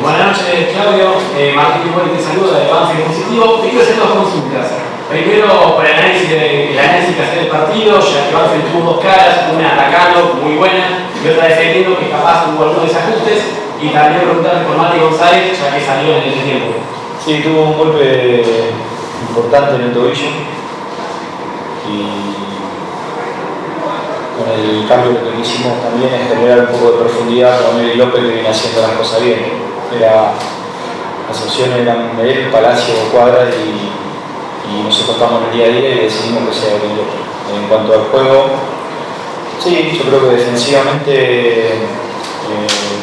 Buenas 0.00 0.38
noches, 0.38 0.68
Claudio. 0.72 1.06
Eh, 1.36 1.52
Martín 1.56 1.90
Igual 1.90 2.10
te 2.12 2.22
saluda 2.22 2.58
de 2.60 2.70
Avance 2.70 3.02
Positivo. 3.02 3.60
Te 3.60 3.70
quiero 3.70 3.82
hacer 3.82 3.96
dos 3.96 4.10
consultas. 4.10 4.66
Primero, 5.08 5.76
por 5.76 5.84
el 5.84 5.92
análisis, 5.92 6.30
de, 6.30 6.72
el 6.72 6.78
análisis 6.78 7.16
que 7.16 7.22
hace 7.22 7.36
del 7.36 7.48
partido, 7.48 8.00
ya 8.00 8.28
que 8.28 8.34
Banfield 8.34 8.72
tuvo 8.72 8.92
dos 8.92 9.04
caras, 9.04 9.52
una 9.52 9.74
atacando, 9.74 10.40
muy 10.42 10.56
buena, 10.56 11.10
y 11.22 11.28
otra 11.28 11.48
defendiendo, 11.48 11.98
que 11.98 12.10
capaz 12.10 12.46
hubo 12.48 12.64
algunos 12.64 12.88
desajustes. 12.88 13.62
Y 13.80 13.88
también 13.88 14.22
preguntarle 14.22 14.64
por 14.64 14.76
Mati 14.76 14.98
González, 14.98 15.58
ya 15.58 15.74
que 15.74 15.84
salió 15.84 16.16
en 16.16 16.22
el 16.22 16.44
tiempo. 16.44 16.78
Sí, 17.24 17.40
tuvo 17.42 17.62
un 17.62 17.78
golpe 17.78 18.42
importante 19.28 19.74
en 19.76 19.80
el 19.82 19.92
tobillo. 19.92 20.30
Y 21.90 22.42
con 24.38 24.48
el 24.50 24.86
cambio 24.88 25.18
que 25.22 25.40
hicimos 25.40 25.82
también 25.82 26.14
es 26.14 26.28
generar 26.28 26.60
un 26.60 26.66
poco 26.66 26.92
de 26.92 26.98
profundidad 26.98 27.60
con 27.62 27.76
Mary 27.76 27.94
López 27.94 28.20
que 28.20 28.34
viene 28.34 28.48
haciendo 28.48 28.82
las 28.82 28.92
cosas 28.92 29.22
bien. 29.22 29.40
Era, 29.96 30.32
las 31.28 31.42
opciones 31.42 31.80
eran 31.80 32.18
él, 32.20 32.50
Palacio 32.50 32.94
o 32.94 33.12
Cuadra 33.12 33.46
y, 33.50 33.90
y 34.70 34.82
nosotros 34.84 35.16
estamos 35.16 35.42
en 35.42 35.50
el 35.50 35.56
día 35.56 35.66
a 35.66 35.68
día 35.68 35.90
y 35.90 36.04
decidimos 36.04 36.48
que 36.48 36.54
sea 36.54 36.78
Mary 36.78 36.94
López. 36.96 37.22
En 37.52 37.68
cuanto 37.68 37.92
al 37.92 38.04
juego, 38.10 38.46
sí, 39.62 39.92
yo 39.96 40.04
creo 40.04 40.28
que 40.28 40.36
defensivamente 40.36 41.74
eh, 41.74 41.86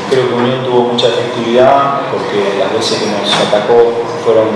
creo 0.10 0.28
que 0.28 0.34
Unión 0.34 0.66
tuvo 0.66 0.91
mucha 0.91 1.07
efectividad 1.07 2.01
porque 2.12 2.60
las 2.60 2.74
veces 2.74 2.99
que 2.99 3.07
nos 3.07 3.34
atacó 3.47 3.93
fueron 4.26 4.47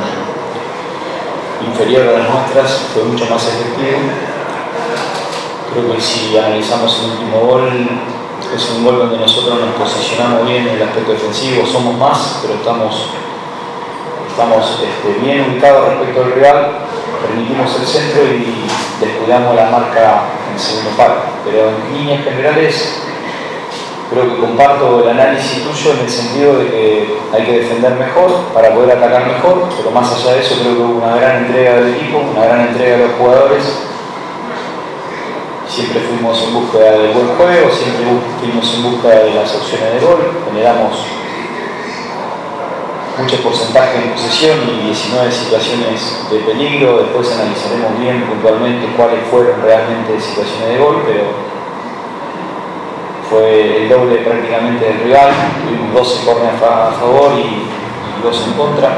inferiores 1.65 2.09
a 2.09 2.19
las 2.19 2.29
nuestras, 2.29 2.81
fue 2.93 3.03
mucho 3.03 3.25
más 3.25 3.47
efectivo. 3.47 3.99
Creo 5.71 5.95
que 5.95 6.01
si 6.01 6.37
analizamos 6.37 6.99
el 6.99 7.11
último 7.11 7.39
gol, 7.47 7.89
es 8.53 8.69
un 8.69 8.83
gol 8.83 8.99
donde 8.99 9.17
nosotros 9.17 9.59
nos 9.59 9.73
posicionamos 9.75 10.47
bien 10.47 10.67
en 10.67 10.75
el 10.75 10.83
aspecto 10.83 11.13
defensivo, 11.13 11.65
somos 11.65 11.95
más, 11.97 12.39
pero 12.41 12.55
estamos, 12.55 13.07
estamos 14.29 14.79
este, 14.83 15.19
bien 15.21 15.49
ubicados 15.49 15.87
respecto 15.87 16.23
al 16.23 16.33
rival, 16.33 16.71
permitimos 17.25 17.75
el 17.79 17.87
centro 17.87 18.23
y 18.23 18.67
descuidamos 18.99 19.55
la 19.55 19.71
marca 19.71 20.42
segundo 20.59 20.91
palo. 20.97 21.15
Pero 21.45 21.69
en 21.69 21.97
líneas 21.97 22.23
generales 22.23 23.01
creo 24.09 24.29
que 24.29 24.41
comparto 24.41 25.03
el 25.03 25.09
análisis 25.09 25.63
tuyo 25.63 25.93
en 25.93 25.99
el 26.01 26.09
sentido 26.09 26.59
de 26.59 26.67
que 26.67 27.17
hay 27.33 27.45
que 27.45 27.59
defender 27.59 27.93
mejor 27.95 28.31
para 28.53 28.73
poder 28.73 28.97
atacar 28.97 29.25
mejor, 29.25 29.69
pero 29.75 29.91
más 29.91 30.13
allá 30.13 30.35
de 30.35 30.41
eso 30.41 30.55
creo 30.61 30.75
que 30.75 30.81
hubo 30.81 31.03
una 31.03 31.15
gran 31.15 31.45
entrega 31.45 31.75
del 31.75 31.95
equipo, 31.95 32.19
una 32.19 32.45
gran 32.45 32.67
entrega 32.67 32.97
de 32.97 33.07
los 33.07 33.15
jugadores. 33.17 33.63
Siempre 35.67 36.01
fuimos 36.01 36.43
en 36.43 36.53
búsqueda 36.53 36.91
del 36.91 37.13
buen 37.13 37.27
juego, 37.35 37.71
siempre 37.71 38.05
fuimos 38.39 38.73
en 38.75 38.83
búsqueda 38.83 39.23
de 39.23 39.33
las 39.33 39.55
opciones 39.55 39.93
de 39.93 39.99
gol, 40.05 40.43
generamos 40.45 41.05
mucho 43.17 43.37
porcentaje 43.43 43.97
en 43.97 44.11
posesión 44.11 44.57
y 44.67 44.87
19 44.87 45.31
situaciones 45.31 46.27
de 46.31 46.39
peligro, 46.39 47.03
después 47.03 47.31
analizaremos 47.31 47.99
bien 47.99 48.23
puntualmente 48.23 48.87
cuáles 48.97 49.19
fueron 49.29 49.61
realmente 49.61 50.19
situaciones 50.19 50.69
de 50.69 50.77
gol, 50.77 51.03
pero 51.05 51.23
fue 53.29 53.83
el 53.83 53.89
doble 53.89 54.17
prácticamente 54.17 54.85
del 54.85 54.99
rival, 55.01 55.31
tuvimos 55.63 55.93
12 55.93 56.25
corners 56.25 56.61
a 56.63 56.91
favor 56.99 57.33
y, 57.37 57.65
y 58.19 58.23
2 58.23 58.47
en 58.47 58.53
contra. 58.53 58.97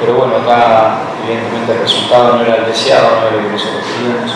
Pero 0.00 0.14
bueno, 0.14 0.36
acá 0.36 0.98
evidentemente 1.24 1.72
el 1.72 1.78
resultado 1.80 2.36
no 2.36 2.42
era 2.42 2.56
el 2.56 2.66
deseado, 2.66 3.08
no 3.10 3.26
era 3.26 3.36
lo 3.36 3.42
que 3.42 3.52
nosotros 3.52 3.82
queríamos. 3.96 4.32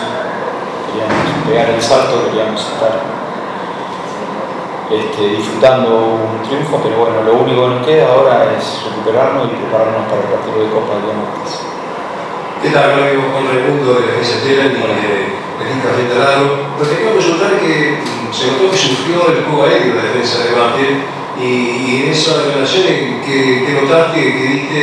Queríamos 0.91 1.47
pegar 1.47 1.69
el 1.69 1.81
salto, 1.81 2.25
queríamos 2.25 2.59
estar 2.59 3.20
este, 4.91 5.39
disfrutando 5.39 6.19
un 6.19 6.43
triunfo, 6.43 6.81
pero 6.83 6.99
bueno, 6.99 7.23
lo 7.23 7.33
único 7.39 7.63
que 7.63 7.75
nos 7.75 7.85
queda 7.87 8.11
ahora 8.11 8.51
es 8.51 8.83
recuperarnos 8.83 9.47
y 9.47 9.55
prepararnos 9.55 10.03
para 10.11 10.19
el 10.19 10.29
partido 10.35 10.57
de 10.59 10.69
Copa 10.75 10.99
de 10.99 11.01
día 11.07 11.15
martes. 11.15 11.63
¿Qué 12.59 12.69
tal, 12.75 12.99
amigo 12.99 13.23
Juan 13.31 13.47
Raimundo 13.47 13.95
de 13.95 14.05
la 14.05 14.11
agencia 14.19 14.43
Tela 14.43 14.67
y 14.67 14.75
de 14.75 15.31
Regista 15.63 15.95
Rentalado? 15.95 16.75
Lo 16.75 16.83
que 16.83 16.95
quiero 16.99 17.15
consultar 17.15 17.55
que 17.63 18.03
se 18.35 18.51
notó 18.51 18.67
que 18.67 18.77
surgió 18.77 19.31
el 19.31 19.47
juego 19.47 19.63
aéreo 19.63 19.95
la 19.95 20.11
defensa 20.11 20.43
de 20.43 20.59
Banfield 20.59 20.99
y, 21.39 22.03
en 22.03 22.11
esa 22.11 22.51
relación 22.51 23.23
que, 23.23 23.63
que 23.63 23.71
notaste, 23.71 24.19
que 24.19 24.43
diste, 24.43 24.79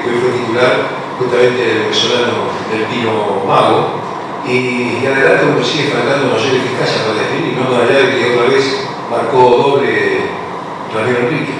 que 0.00 0.10
fue 0.24 0.40
titular 0.40 0.88
justamente 1.20 1.60
el 1.60 1.78
venezolano 1.84 2.48
del 2.72 2.88
Pino 2.88 3.44
Mago, 3.44 4.00
y, 4.48 5.04
y 5.04 5.06
adelante 5.06 5.52
uno 5.52 5.62
sigue 5.62 5.92
faltando 5.92 6.32
mayor 6.32 6.56
eficacia 6.56 7.04
para 7.04 7.28
definir, 7.28 7.60
no 7.60 7.68
más 7.68 7.84
allá 7.84 8.08
de 8.08 8.16
que 8.16 8.32
otra 8.32 8.48
vez 8.48 8.88
marcó 9.10 9.38
doble 9.38 10.20
Ramiro 10.94 11.18
Enrique. 11.18 11.54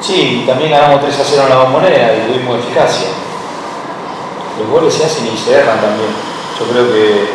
Sí, 0.00 0.44
también 0.46 0.70
ganamos 0.70 1.00
3 1.02 1.20
a 1.20 1.24
0 1.24 1.42
en 1.42 1.50
la 1.50 1.64
bombonera 1.64 2.14
y 2.14 2.32
tuvimos 2.32 2.60
eficacia. 2.60 3.08
Los 4.58 4.70
goles 4.70 4.94
se 4.94 5.04
hacen 5.04 5.26
y 5.26 5.36
se 5.36 5.54
erran 5.54 5.80
también. 5.80 6.10
Yo 6.58 6.66
creo 6.66 6.92
que 6.92 7.28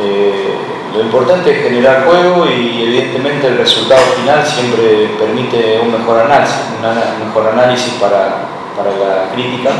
eh, 0.00 0.54
lo 0.94 1.00
importante 1.00 1.50
es 1.50 1.62
generar 1.62 2.04
juego 2.04 2.46
y 2.46 2.82
evidentemente 2.82 3.48
el 3.48 3.58
resultado 3.58 4.02
final 4.16 4.44
siempre 4.46 5.10
permite 5.18 5.80
un 5.80 5.92
mejor 5.92 6.20
análisis, 6.20 6.56
un 6.80 7.28
mejor 7.28 7.48
análisis 7.52 7.94
para, 7.94 8.48
para 8.76 8.90
la 8.90 9.32
crítica 9.32 9.70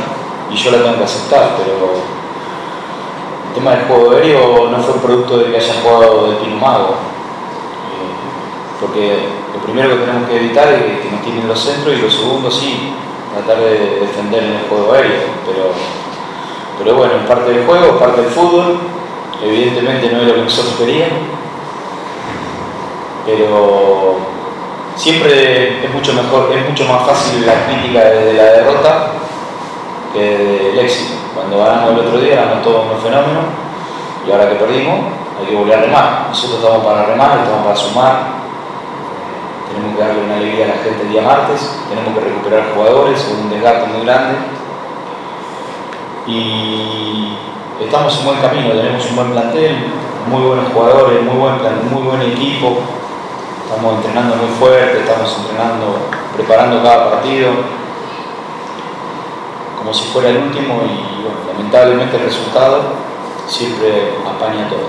y 0.50 0.56
yo 0.56 0.70
la 0.70 0.78
tengo 0.78 0.98
que 0.98 1.04
aceptar, 1.04 1.56
pero 1.58 2.17
el 3.48 3.54
tema 3.54 3.72
del 3.72 3.86
juego 3.86 4.12
aéreo 4.12 4.68
no 4.70 4.78
fue 4.78 5.00
producto 5.00 5.38
de 5.38 5.50
que 5.50 5.56
haya 5.56 5.74
jugado 5.82 6.30
de 6.30 6.36
Pino 6.36 6.56
Mago, 6.56 6.94
eh, 7.88 8.80
porque 8.80 9.28
lo 9.54 9.60
primero 9.60 9.90
que 9.90 10.04
tenemos 10.04 10.28
que 10.28 10.36
evitar 10.36 10.68
es 10.72 11.00
que 11.00 11.10
nos 11.10 11.22
tienen 11.22 11.48
los 11.48 11.58
centros 11.58 11.96
y 11.96 12.02
lo 12.02 12.10
segundo 12.10 12.50
sí, 12.50 12.92
tratar 13.34 13.62
de 13.62 14.00
defender 14.00 14.44
en 14.44 14.52
el 14.52 14.68
juego 14.68 14.92
aéreo, 14.92 15.22
pero, 15.46 15.72
pero 16.78 16.96
bueno, 16.96 17.14
es 17.20 17.26
parte 17.26 17.50
del 17.50 17.66
juego, 17.66 17.86
es 17.86 18.00
parte 18.00 18.22
del 18.22 18.30
fútbol, 18.30 18.78
evidentemente 19.42 20.10
no 20.10 20.20
es 20.20 20.28
lo 20.28 20.34
que 20.34 20.42
nosotros 20.42 20.74
queríamos, 20.78 21.18
pero 23.24 24.16
siempre 24.96 25.84
es 25.84 25.94
mucho 25.94 26.12
mejor, 26.12 26.50
es 26.54 26.68
mucho 26.68 26.84
más 26.86 27.06
fácil 27.06 27.46
la 27.46 27.66
crítica 27.66 28.00
de 28.04 28.32
la 28.34 28.44
derrota 28.44 29.12
que 30.12 30.20
del 30.20 30.78
éxito. 30.78 31.27
Cuando 31.38 31.64
ganamos 31.64 31.92
el 31.92 32.00
otro 32.00 32.18
día 32.18 32.32
éramos 32.32 32.64
todos 32.64 32.86
unos 32.90 33.00
fenómenos 33.00 33.46
y 34.26 34.32
ahora 34.32 34.48
que 34.50 34.56
perdimos 34.56 34.98
hay 35.38 35.46
que 35.46 35.54
volver 35.54 35.78
a 35.78 35.82
remar. 35.82 36.26
Nosotros 36.30 36.58
estamos 36.58 36.84
para 36.84 37.06
remar, 37.06 37.38
estamos 37.38 37.62
para 37.62 37.76
sumar, 37.76 38.14
tenemos 39.70 39.94
que 39.94 40.02
darle 40.02 40.24
una 40.24 40.34
alegría 40.34 40.64
a 40.64 40.68
la 40.68 40.82
gente 40.82 41.02
el 41.02 41.10
día 41.10 41.22
martes, 41.22 41.78
tenemos 41.88 42.12
que 42.12 42.24
recuperar 42.26 42.74
jugadores, 42.74 43.22
con 43.22 43.38
un 43.38 43.50
desgaste 43.50 43.86
muy 43.86 44.04
grande. 44.04 44.34
Y 46.26 47.38
estamos 47.86 48.18
en 48.18 48.24
buen 48.26 48.40
camino, 48.40 48.74
tenemos 48.74 49.06
un 49.06 49.16
buen 49.16 49.30
plantel, 49.30 49.76
muy 50.26 50.42
buenos 50.42 50.72
jugadores, 50.74 51.22
muy 51.22 51.38
buen, 51.38 51.54
muy 51.88 52.02
buen 52.02 52.22
equipo, 52.32 52.82
estamos 53.62 53.94
entrenando 53.94 54.34
muy 54.34 54.50
fuerte, 54.58 55.06
estamos 55.06 55.38
entrenando, 55.38 56.02
preparando 56.34 56.82
cada 56.82 57.10
partido 57.10 57.78
como 59.88 59.98
si 59.98 60.04
fuera 60.12 60.28
el 60.28 60.36
último 60.36 60.84
y 60.84 61.24
bueno, 61.24 61.48
lamentablemente 61.48 62.18
el 62.18 62.24
resultado 62.24 62.92
siempre 63.46 64.20
apaña 64.20 64.68
todo. 64.68 64.84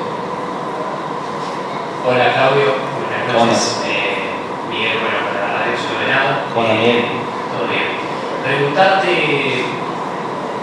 Hola 2.03 2.35
Claudio, 2.35 2.75
buenas 2.99 3.47
noches. 3.47 3.79
Eh, 3.87 4.27
Miguel, 4.67 4.99
bueno, 4.99 5.23
para 5.23 5.39
la 5.39 5.59
radio 5.63 5.79
Soberano. 5.79 6.31
Hola 6.51 6.73
Miguel. 6.75 7.15
Todo 7.47 7.63
bien. 7.71 7.95
Preguntarte, 8.43 9.71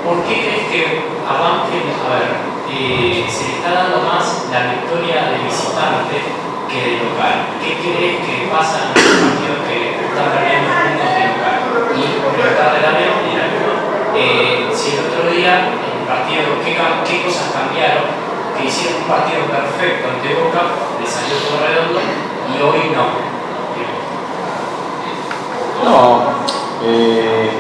¿por 0.04 0.20
qué 0.28 0.34
crees 0.36 0.68
que 0.68 0.84
a 1.24 1.32
Banfield, 1.32 1.96
a 1.96 2.08
ver, 2.12 2.28
eh, 2.76 3.24
se 3.32 3.40
le 3.40 3.52
está 3.56 3.72
dando 3.72 4.04
más 4.04 4.52
la 4.52 4.68
victoria 4.68 5.32
de 5.32 5.48
visitante 5.48 6.12
que 6.68 6.76
de 6.76 6.92
local? 7.08 7.56
¿Qué 7.64 7.80
crees 7.80 8.20
que 8.20 8.52
pasa 8.52 8.84
en 8.84 9.00
los 9.00 9.16
partidos 9.16 9.64
que 9.64 9.96
están 9.96 10.28
perdiendo 10.28 10.68
puntos 10.76 11.08
de 11.08 11.24
local? 11.24 11.56
Y 11.96 12.04
preguntarle 12.36 12.80
también, 12.84 13.15
eh, 14.16 14.68
si 14.72 14.96
el 14.96 15.06
otro 15.06 15.30
día, 15.30 15.68
en 15.68 16.00
el 16.00 16.06
partido, 16.08 16.56
¿qué, 16.64 17.22
cosas 17.22 17.52
cambiaron? 17.52 18.04
Que 18.56 18.66
hicieron 18.66 19.02
un 19.02 19.08
partido 19.08 19.44
perfecto 19.46 20.08
ante 20.08 20.34
Boca, 20.34 20.62
le 20.98 21.06
salió 21.06 21.36
todo 21.44 21.60
redondo 21.60 22.00
y 22.00 22.62
hoy 22.62 22.90
no. 22.96 23.26
No, 25.84 26.22
eh, 26.82 27.50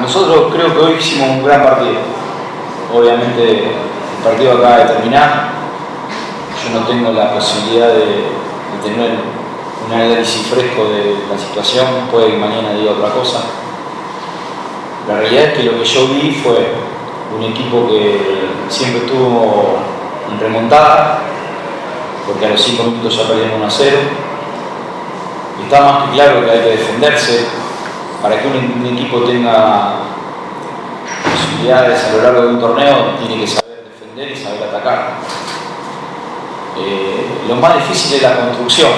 nosotros 0.00 0.52
creo 0.52 0.74
que 0.74 0.78
hoy 0.80 0.92
hicimos 0.98 1.28
un 1.30 1.44
gran 1.44 1.62
partido. 1.62 2.00
Obviamente 2.92 3.70
el 3.70 4.24
partido 4.24 4.58
acaba 4.58 4.78
de 4.78 4.84
terminar. 4.86 5.50
Yo 6.64 6.78
no 6.78 6.86
tengo 6.86 7.12
la 7.12 7.32
posibilidad 7.32 7.88
de, 7.88 8.04
de 8.04 8.78
tener 8.82 9.18
un 9.86 9.92
análisis 9.92 10.46
fresco 10.48 10.84
de 10.84 11.16
la 11.30 11.38
situación, 11.38 11.86
puede 12.10 12.32
que 12.32 12.36
mañana 12.36 12.72
diga 12.72 12.92
otra 12.92 13.10
cosa. 13.10 13.40
La 15.08 15.18
realidad 15.18 15.44
es 15.44 15.54
que 15.54 15.62
lo 15.64 15.78
que 15.78 15.84
yo 15.84 16.08
vi 16.08 16.40
fue 16.42 16.72
un 17.36 17.44
equipo 17.44 17.88
que 17.88 18.48
siempre 18.68 19.06
estuvo 19.06 19.78
en 20.30 20.40
remontada, 20.40 21.20
porque 22.26 22.46
a 22.46 22.50
los 22.50 22.60
5 22.60 22.82
minutos 22.84 23.16
ya 23.16 23.26
perdieron 23.28 23.56
1 23.56 23.66
a 23.66 23.70
0. 23.70 23.98
Está 25.64 25.80
más 25.80 26.04
que 26.04 26.14
claro 26.14 26.44
que 26.44 26.50
hay 26.50 26.60
que 26.60 26.70
defenderse. 26.70 27.46
Para 28.22 28.40
que 28.40 28.48
un, 28.48 28.86
equipo 28.86 29.20
tenga 29.20 29.94
posibilidades 31.24 32.04
a 32.04 32.16
lo 32.16 32.22
largo 32.22 32.42
de 32.42 32.48
un 32.48 32.60
torneo, 32.60 32.96
tiene 33.18 33.40
que 33.40 33.46
saber 33.46 33.84
defender 33.88 34.30
y 34.30 34.36
saber 34.36 34.62
atacar. 34.68 35.14
Eh, 36.78 37.26
lo 37.48 37.56
más 37.56 37.76
difícil 37.76 38.16
es 38.16 38.22
la 38.22 38.36
construcción, 38.36 38.90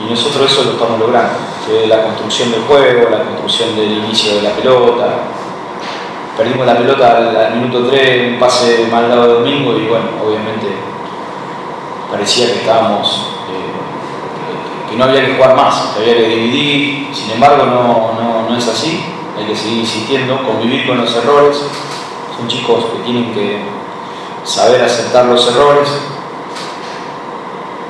y 0.00 0.10
nosotros 0.10 0.50
eso 0.50 0.64
lo 0.64 0.70
estamos 0.72 0.98
logrando, 0.98 1.38
la 1.86 2.02
construcción 2.02 2.50
del 2.50 2.62
juego, 2.62 3.10
la 3.10 3.24
construcción 3.24 3.76
del 3.76 3.92
inicio 3.92 4.36
de 4.36 4.42
la 4.42 4.50
pelota. 4.50 5.06
Perdimos 6.36 6.66
la 6.66 6.76
pelota 6.76 7.18
al, 7.18 7.56
minuto 7.56 7.88
3, 7.88 8.32
un 8.32 8.38
pase 8.38 8.88
mal 8.90 9.08
dado 9.08 9.28
de 9.28 9.34
domingo 9.34 9.76
y 9.76 9.86
bueno, 9.86 10.06
obviamente 10.24 10.68
parecía 12.10 12.46
que 12.46 12.60
estábamos, 12.60 13.28
eh, 13.50 14.90
que 14.90 14.96
no 14.96 15.04
había 15.04 15.26
que 15.26 15.34
jugar 15.34 15.54
más, 15.54 15.94
que 15.94 16.02
había 16.02 16.16
que 16.16 16.28
dividir, 16.28 17.14
sin 17.14 17.32
embargo 17.32 17.66
no, 17.66 18.48
no 18.48 18.56
es 18.56 18.66
así, 18.66 19.04
hay 19.38 19.46
que 19.46 19.56
seguir 19.56 19.80
insistiendo, 19.80 20.42
convivir 20.42 20.86
con 20.86 20.98
los 20.98 21.14
errores, 21.14 21.58
son 22.36 22.48
chicos 22.48 22.84
que 22.86 23.02
tienen 23.04 23.32
que 23.34 23.58
saber 24.44 24.82
aceptar 24.82 25.26
los 25.26 25.46
errores, 25.48 25.88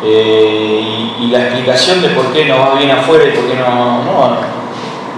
eh, 0.05 1.15
y, 1.21 1.27
la 1.29 1.45
explicación 1.45 2.03
de 2.03 2.09
por 2.09 2.33
qué 2.33 2.45
no 2.45 2.59
va 2.59 2.75
bien 2.75 2.91
afuera 2.91 3.25
y 3.25 3.31
por 3.31 3.47
qué 3.47 3.55
no, 3.55 4.03
no, 4.03 4.37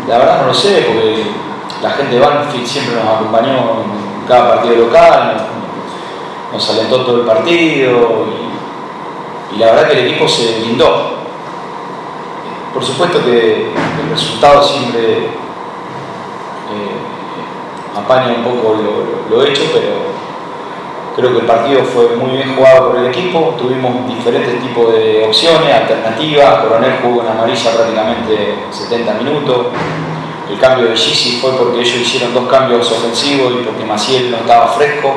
la 0.06 0.18
verdad 0.18 0.42
no 0.42 0.48
lo 0.48 0.54
sé, 0.54 0.82
porque 0.86 1.24
la 1.84 1.90
gente 1.90 2.14
de 2.14 2.20
Banfield 2.20 2.66
siempre 2.66 2.96
nos 2.96 3.14
acompañó 3.14 3.52
en 3.52 4.26
cada 4.26 4.54
partido 4.54 4.86
local, 4.86 5.36
nos, 6.50 6.70
alentó 6.70 7.04
todo 7.04 7.20
el 7.20 7.26
partido 7.26 8.26
y, 9.52 9.58
la 9.58 9.66
verdad 9.66 9.88
que 9.88 10.00
el 10.00 10.06
equipo 10.06 10.26
se 10.26 10.60
blindó. 10.60 11.12
Por 12.72 12.82
supuesto 12.82 13.22
que 13.22 13.66
el 13.66 14.10
resultado 14.10 14.62
siempre 14.62 15.26
eh, 15.26 15.36
apaña 17.94 18.34
un 18.38 18.44
poco 18.44 18.76
lo, 18.76 19.36
lo 19.36 19.44
hecho, 19.44 19.64
pero 19.72 20.14
Creo 21.16 21.30
que 21.30 21.38
el 21.38 21.46
partido 21.46 21.84
fue 21.84 22.16
muy 22.16 22.32
bien 22.32 22.56
jugado 22.56 22.88
por 22.88 22.98
el 22.98 23.06
equipo, 23.06 23.54
tuvimos 23.56 24.04
diferentes 24.08 24.60
tipos 24.60 24.92
de 24.92 25.24
opciones, 25.24 25.72
alternativas, 25.72 26.64
Coronel 26.64 26.94
jugó 27.00 27.22
en 27.22 27.28
amarilla 27.28 27.70
prácticamente 27.70 28.56
70 28.72 29.14
minutos, 29.14 29.66
el 30.50 30.58
cambio 30.58 30.88
de 30.88 30.96
Gisi 30.96 31.38
fue 31.40 31.52
porque 31.52 31.80
ellos 31.80 31.96
hicieron 31.96 32.34
dos 32.34 32.48
cambios 32.48 32.90
ofensivos 32.90 33.54
y 33.54 33.64
porque 33.64 33.84
Maciel 33.84 34.30
no 34.30 34.38
estaba 34.38 34.68
fresco. 34.68 35.14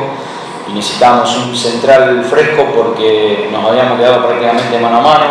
Y 0.69 0.73
necesitábamos 0.73 1.35
un 1.37 1.55
central 1.55 2.25
fresco 2.29 2.65
porque 2.75 3.49
nos 3.51 3.65
habíamos 3.65 3.97
quedado 3.97 4.25
prácticamente 4.27 4.77
mano 4.79 4.97
a 4.97 5.01
mano, 5.01 5.27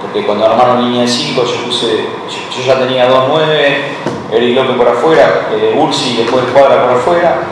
porque 0.00 0.24
cuando 0.24 0.46
armaron 0.46 0.84
línea 0.84 1.02
de 1.02 1.08
5 1.08 1.44
yo 1.44 1.66
puse, 1.66 2.06
yo, 2.56 2.64
ya 2.64 2.78
tenía 2.78 3.10
2-9, 3.10 3.42
Eric 4.32 4.56
López 4.56 4.76
por 4.76 4.88
afuera, 4.88 5.48
eh, 5.52 5.78
Ursi 5.78 6.16
después 6.16 6.44
Cuadra 6.52 6.82
por 6.82 6.96
afuera, 6.96 7.42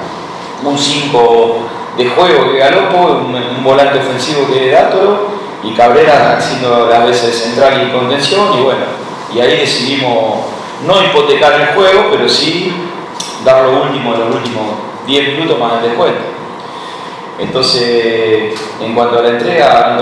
un 0.65 0.79
5 0.79 1.57
de 1.99 2.09
juego 2.09 2.53
que 2.53 2.59
Galopo, 2.59 3.25
un, 3.27 3.63
volante 3.63 3.99
ofensivo 3.99 4.47
que 4.51 4.71
Dátoro 4.71 5.29
y 5.63 5.73
Cabrera 5.73 6.37
haciendo 6.39 6.91
a 6.93 7.05
veces 7.05 7.37
central 7.37 7.87
y 7.87 7.93
contención 7.93 8.59
y 8.59 8.63
bueno, 8.63 8.85
y 9.35 9.41
ahí 9.41 9.59
decidimos 9.59 10.47
no 10.87 11.03
hipotecar 11.03 11.61
el 11.61 11.67
juego, 11.69 12.09
pero 12.11 12.29
sí 12.29 12.73
dar 13.45 13.65
lo 13.65 13.83
último 13.83 14.15
los 14.15 14.35
últimos 14.35 14.65
10 15.07 15.29
minutos 15.39 15.59
más 15.59 15.83
de 15.83 15.89
descuento. 15.89 16.21
Entonces, 17.39 18.55
en 18.81 18.95
cuanto 18.95 19.19
a 19.19 19.23
la 19.23 19.29
entrega, 19.31 19.91
no 19.91 19.99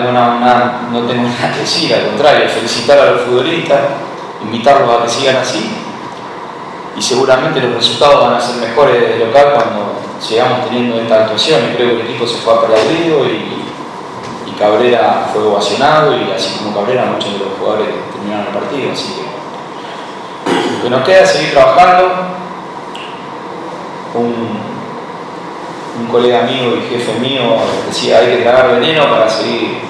tengo 1.07 1.23
nada, 1.23 1.53
que 1.55 1.61
decir, 1.61 1.95
al 1.95 2.07
contrario, 2.09 2.49
felicitar 2.49 2.99
a 2.99 3.11
los 3.13 3.21
futbolistas, 3.23 3.81
invitarlos 4.43 4.91
a 4.91 5.03
que 5.03 5.09
sigan 5.09 5.37
así 5.37 5.71
y 6.97 7.03
seguramente 7.03 7.61
los 7.61 7.75
resultados 7.75 8.27
van 8.27 8.35
a 8.35 8.41
ser 8.41 8.57
mejores 8.57 9.01
de 9.01 9.25
local 9.25 9.53
cuando 9.55 9.93
llegamos 10.29 10.67
teniendo 10.67 11.01
esta 11.01 11.25
actuación. 11.25 11.61
Creo 11.77 11.89
que 11.89 11.95
el 11.95 12.01
equipo 12.03 12.27
se 12.27 12.37
fue 12.39 12.55
aplaudido 12.55 13.25
y, 13.25 13.63
y 14.47 14.53
Cabrera 14.59 15.31
fue 15.33 15.43
ovacionado 15.43 16.17
y 16.19 16.31
así 16.33 16.59
como 16.59 16.75
Cabrera 16.75 17.07
muchos 17.07 17.33
de 17.33 17.39
los 17.39 17.49
jugadores 17.59 17.89
terminaron 18.13 18.49
el 18.49 18.53
partido. 18.53 18.93
Así 18.93 19.15
que 19.15 19.30
lo 20.81 20.85
que 20.85 20.91
nos 20.91 21.05
queda 21.05 21.21
es 21.21 21.31
seguir 21.31 21.53
trabajando. 21.53 22.09
Un, 24.15 24.59
un 26.01 26.07
colega 26.11 26.43
mío 26.43 26.77
y 26.77 26.89
jefe 26.89 27.19
mío 27.21 27.43
decía 27.87 28.19
hay 28.19 28.37
que 28.37 28.43
tragar 28.43 28.71
veneno 28.73 29.09
para 29.11 29.29
seguir 29.29 29.83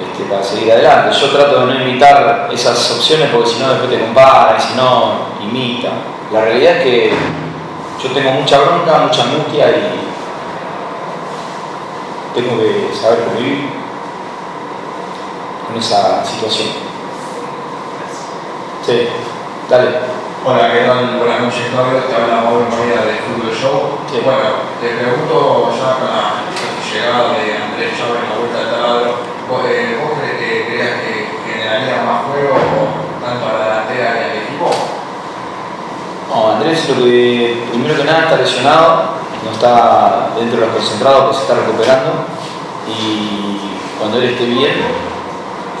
este, 0.00 0.24
para 0.24 0.42
seguir 0.42 0.72
adelante. 0.72 1.16
Yo 1.18 1.30
trato 1.30 1.60
de 1.60 1.66
no 1.66 1.82
imitar 1.82 2.48
esas 2.52 2.90
opciones 2.92 3.30
porque 3.32 3.50
si 3.50 3.58
no 3.58 3.70
después 3.70 3.90
te 3.90 4.00
comparan, 4.00 4.60
si 4.60 4.74
no 4.74 5.26
imita. 5.42 5.90
La 6.32 6.42
realidad 6.42 6.76
es 6.76 6.82
que 6.82 7.12
yo 8.02 8.10
tengo 8.12 8.30
mucha 8.32 8.58
bronca, 8.60 8.98
mucha 8.98 9.22
angustia 9.24 9.70
y 9.70 10.00
tengo 12.34 12.58
que 12.58 12.90
saber 12.94 13.24
convivir 13.24 13.70
con 15.66 15.76
esa 15.76 16.24
situación. 16.24 16.68
Sí, 18.86 19.08
dale. 19.68 19.88
Hola, 20.44 20.72
¿qué 20.72 20.84
tal? 20.84 21.16
Buenas 21.18 21.40
noches, 21.40 21.72
Claudio. 21.72 22.04
Te 22.04 22.14
habla 22.14 22.44
Mauro 22.44 22.68
María 22.68 23.00
de 23.00 23.24
Fútbol 23.24 23.54
Show. 23.54 23.98
Sí. 24.10 24.20
Bueno, 24.24 24.68
te 24.80 24.88
pregunto 24.92 25.72
ya 25.72 25.96
con 25.96 26.08
la 26.12 26.44
llegada 26.84 27.32
de 27.32 27.56
Andrés 27.56 27.96
Chávez 27.96 28.22
en 28.22 28.30
la 28.30 28.36
vuelta 28.38 28.58
del 28.60 28.70
taladro, 28.70 29.10
¿vos, 29.48 29.62
eh, 29.66 29.98
¿vos 29.98 30.18
crees 30.20 30.36
que, 30.38 30.66
creas 30.68 31.00
que 31.00 31.12
generaría 31.48 32.04
más 32.04 32.28
juego 32.28 32.54
tanto 33.24 33.42
a 33.48 33.52
la 33.52 33.64
delantera 33.64 34.12
que 34.12 34.24
al 34.24 34.36
equipo? 34.44 34.70
No, 36.28 36.52
Andrés 36.52 36.88
lo 36.88 37.04
que 37.04 37.64
primero 37.72 37.96
que 37.96 38.04
nada 38.04 38.24
está 38.24 38.36
lesionado, 38.36 38.90
no 39.44 39.50
está 39.50 40.28
dentro 40.38 40.60
de 40.60 40.66
los 40.66 40.76
concentrados 40.76 41.30
que 41.30 41.34
se 41.34 41.42
está 41.42 41.54
recuperando 41.54 42.12
y 42.86 43.58
cuando 43.98 44.18
él 44.18 44.24
esté 44.24 44.44
bien, 44.44 44.76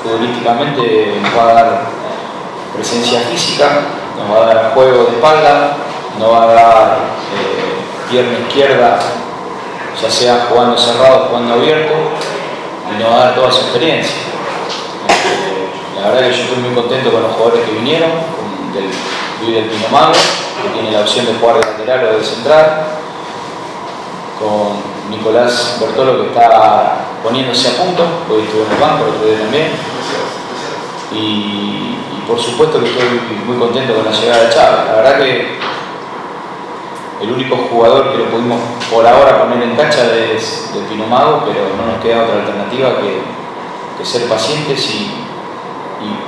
futbolísticamente 0.02 1.20
va 1.36 1.42
a 1.42 1.54
dar 1.54 2.03
presencia 2.74 3.20
física, 3.20 3.66
nos 4.18 4.36
va 4.36 4.42
a 4.42 4.54
dar 4.54 4.74
juego 4.74 5.04
de 5.04 5.16
espalda, 5.16 5.76
nos 6.18 6.32
va 6.32 6.42
a 6.42 6.46
dar 6.46 6.98
eh, 7.34 8.10
pierna 8.10 8.38
izquierda, 8.46 8.98
ya 10.00 10.10
sea 10.10 10.46
jugando 10.48 10.76
cerrado 10.76 11.24
o 11.24 11.28
jugando 11.28 11.54
abierto, 11.54 11.94
y 12.92 13.02
nos 13.02 13.10
va 13.10 13.14
a 13.14 13.24
dar 13.26 13.34
toda 13.34 13.50
su 13.50 13.60
experiencia. 13.62 14.16
Eh, 15.08 16.00
la 16.00 16.08
verdad 16.10 16.28
que 16.28 16.36
yo 16.36 16.42
estoy 16.42 16.58
muy 16.58 16.74
contento 16.74 17.12
con 17.12 17.22
los 17.22 17.32
jugadores 17.32 17.64
que 17.64 17.72
vinieron, 17.72 18.10
con 18.10 18.72
del 18.74 18.90
Luis 19.40 19.54
del 19.54 19.64
Pino 19.66 19.88
Mago, 19.90 20.12
que 20.12 20.68
tiene 20.70 20.90
la 20.90 21.00
opción 21.00 21.26
de 21.26 21.34
jugar 21.34 21.60
de 21.60 21.66
lateral 21.66 22.14
o 22.14 22.18
de 22.18 22.24
central, 22.24 22.86
con 24.38 24.94
Nicolás 25.10 25.78
Bertolo 25.80 26.20
que 26.20 26.26
está 26.28 26.96
poniéndose 27.22 27.68
a 27.68 27.72
punto, 27.72 28.02
hoy 28.28 28.42
estuvo 28.42 28.64
en 28.66 28.72
el 28.72 28.78
banco, 28.78 29.04
el 29.04 29.10
otro 29.14 29.26
día 29.26 29.38
también, 29.38 29.68
por 32.26 32.40
supuesto 32.40 32.80
que 32.80 32.90
estoy 32.90 33.20
muy 33.46 33.56
contento 33.58 33.94
con 33.94 34.04
la 34.04 34.10
llegada 34.10 34.44
de 34.44 34.54
Chávez. 34.54 34.86
La 34.86 34.94
verdad 34.96 35.18
que 35.18 35.58
el 37.20 37.32
único 37.32 37.56
jugador 37.70 38.12
que 38.12 38.18
lo 38.18 38.24
pudimos 38.26 38.60
por 38.90 39.06
ahora 39.06 39.42
poner 39.42 39.62
en 39.62 39.76
cancha 39.76 40.04
es 40.14 40.70
del 40.74 40.84
Pino 40.84 41.06
Mago, 41.06 41.44
pero 41.46 41.60
no 41.76 41.92
nos 41.92 42.02
queda 42.02 42.24
otra 42.24 42.40
alternativa 42.40 42.96
que, 43.00 43.44
ser 44.04 44.28
pacientes 44.28 44.90
y, 44.90 45.10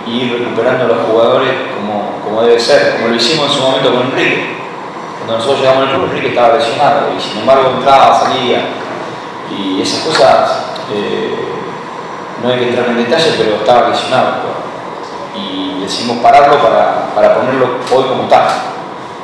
y, 0.07 0.23
ir 0.23 0.39
recuperando 0.39 0.85
a 0.85 0.89
los 0.89 1.07
jugadores 1.09 1.51
como, 1.77 2.23
como, 2.25 2.41
debe 2.41 2.59
ser, 2.59 2.97
como 2.97 3.09
lo 3.09 3.15
hicimos 3.15 3.49
en 3.49 3.53
su 3.53 3.61
momento 3.61 3.93
con 3.93 4.03
Enrique. 4.07 4.57
Cuando 5.19 5.37
nosotros 5.37 5.61
llegamos 5.61 5.83
al 5.83 5.95
club, 5.95 6.09
Enrique 6.09 6.29
estaba 6.29 6.57
lesionado 6.57 7.09
y 7.15 7.21
sin 7.21 7.41
embargo 7.41 7.75
entraba, 7.77 8.19
salía 8.19 8.69
y 9.51 9.83
esas 9.83 10.01
cosas 10.01 10.65
eh, 10.95 11.35
no 12.43 12.49
hay 12.49 12.59
que 12.61 12.69
entrar 12.69 12.89
en 12.89 12.97
detalle, 12.97 13.35
pero 13.37 13.57
estaba 13.57 13.91
lesionado. 13.91 14.66
Y 15.37 15.81
decidimos 15.83 16.19
pararlo 16.19 16.61
para, 16.63 17.15
para 17.15 17.35
ponerlo 17.35 17.79
hoy 17.93 18.05
como 18.05 18.25
está. 18.25 18.49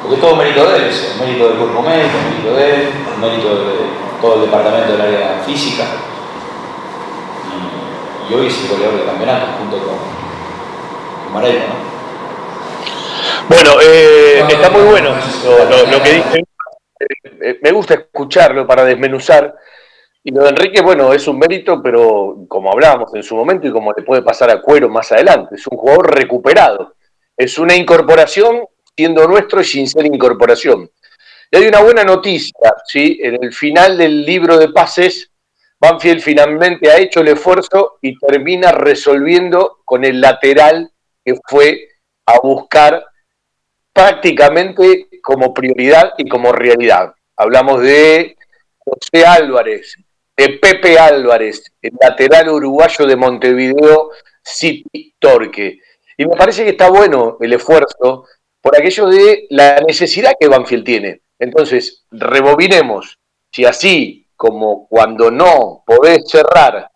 Porque 0.02 0.20
todo 0.20 0.36
mérito 0.36 0.68
de 0.68 0.76
él, 0.76 0.84
es 0.84 1.16
mérito 1.20 1.48
del 1.48 1.58
cuerpo 1.58 1.82
médico, 1.82 2.18
mérito 2.28 2.54
de 2.56 2.74
él, 2.74 2.88
mérito 3.20 3.48
de 3.48 3.74
todo 4.20 4.34
el 4.36 4.40
departamento 4.42 4.92
del 4.92 5.00
área 5.00 5.42
física. 5.46 5.84
Y, 8.28 8.32
y 8.32 8.36
hoy 8.36 8.46
es 8.46 8.62
el 8.62 8.68
goleador 8.68 8.96
del 8.96 9.06
campeonato 9.06 9.46
junto 9.58 9.78
con, 9.78 10.12
bueno, 13.48 13.80
eh, 13.82 14.44
está 14.48 14.68
muy 14.68 14.82
bueno 14.82 15.14
lo, 15.90 16.02
que 16.02 16.12
dice. 16.12 16.44
Eh, 17.40 17.58
me 17.62 17.72
gusta 17.72 17.94
escucharlo 17.94 18.66
para 18.66 18.84
desmenuzar 18.84 19.54
Y 20.24 20.30
lo 20.30 20.44
de 20.44 20.50
Enrique, 20.50 20.80
bueno, 20.82 21.12
es 21.12 21.26
un 21.26 21.38
mérito, 21.38 21.82
pero 21.82 22.44
como 22.48 22.70
hablábamos 22.70 23.12
en 23.14 23.24
su 23.24 23.34
momento 23.34 23.66
y 23.66 23.72
como 23.72 23.92
le 23.92 24.04
puede 24.04 24.22
pasar 24.22 24.50
a 24.50 24.60
Cuero 24.60 24.88
más 24.88 25.10
adelante, 25.10 25.56
es 25.56 25.66
un 25.66 25.76
jugador 25.76 26.14
recuperado. 26.14 26.94
Es 27.36 27.58
una 27.58 27.74
incorporación 27.74 28.64
siendo 28.96 29.26
nuestro 29.26 29.60
y 29.60 29.64
sin 29.64 29.88
ser 29.88 30.06
incorporación. 30.06 30.88
Y 31.50 31.56
hay 31.56 31.66
una 31.66 31.80
buena 31.80 32.04
noticia, 32.04 32.72
¿sí? 32.86 33.18
En 33.20 33.42
el 33.42 33.52
final 33.52 33.98
del 33.98 34.24
libro 34.24 34.58
de 34.58 34.68
pases, 34.68 35.30
Banfield 35.80 36.20
finalmente 36.20 36.88
ha 36.88 36.98
hecho 36.98 37.20
el 37.20 37.28
esfuerzo 37.28 37.98
y 38.00 38.16
termina 38.16 38.70
resolviendo 38.70 39.80
con 39.84 40.04
el 40.04 40.20
lateral 40.20 40.92
que 41.24 41.34
fue 41.48 41.88
a 42.26 42.38
buscar 42.38 43.04
prácticamente 43.92 45.08
como 45.20 45.52
prioridad 45.52 46.12
y 46.16 46.28
como 46.28 46.52
realidad. 46.52 47.12
Hablamos 47.36 47.82
de 47.82 48.36
José 48.78 49.26
Álvarez, 49.26 49.96
Pepe 50.50 50.98
Álvarez, 50.98 51.72
el 51.80 51.92
lateral 52.00 52.48
uruguayo 52.48 53.06
de 53.06 53.16
Montevideo 53.16 54.10
City 54.42 55.14
Torque. 55.18 55.80
Y 56.16 56.26
me 56.26 56.36
parece 56.36 56.64
que 56.64 56.70
está 56.70 56.90
bueno 56.90 57.36
el 57.40 57.52
esfuerzo 57.52 58.26
por 58.60 58.76
aquello 58.76 59.08
de 59.08 59.46
la 59.50 59.80
necesidad 59.80 60.34
que 60.38 60.48
Banfield 60.48 60.84
tiene. 60.84 61.20
Entonces, 61.38 62.04
rebobinemos, 62.10 63.18
si 63.50 63.64
así 63.64 64.28
como 64.36 64.86
cuando 64.88 65.30
no 65.30 65.82
podés 65.86 66.28
cerrar 66.28 66.88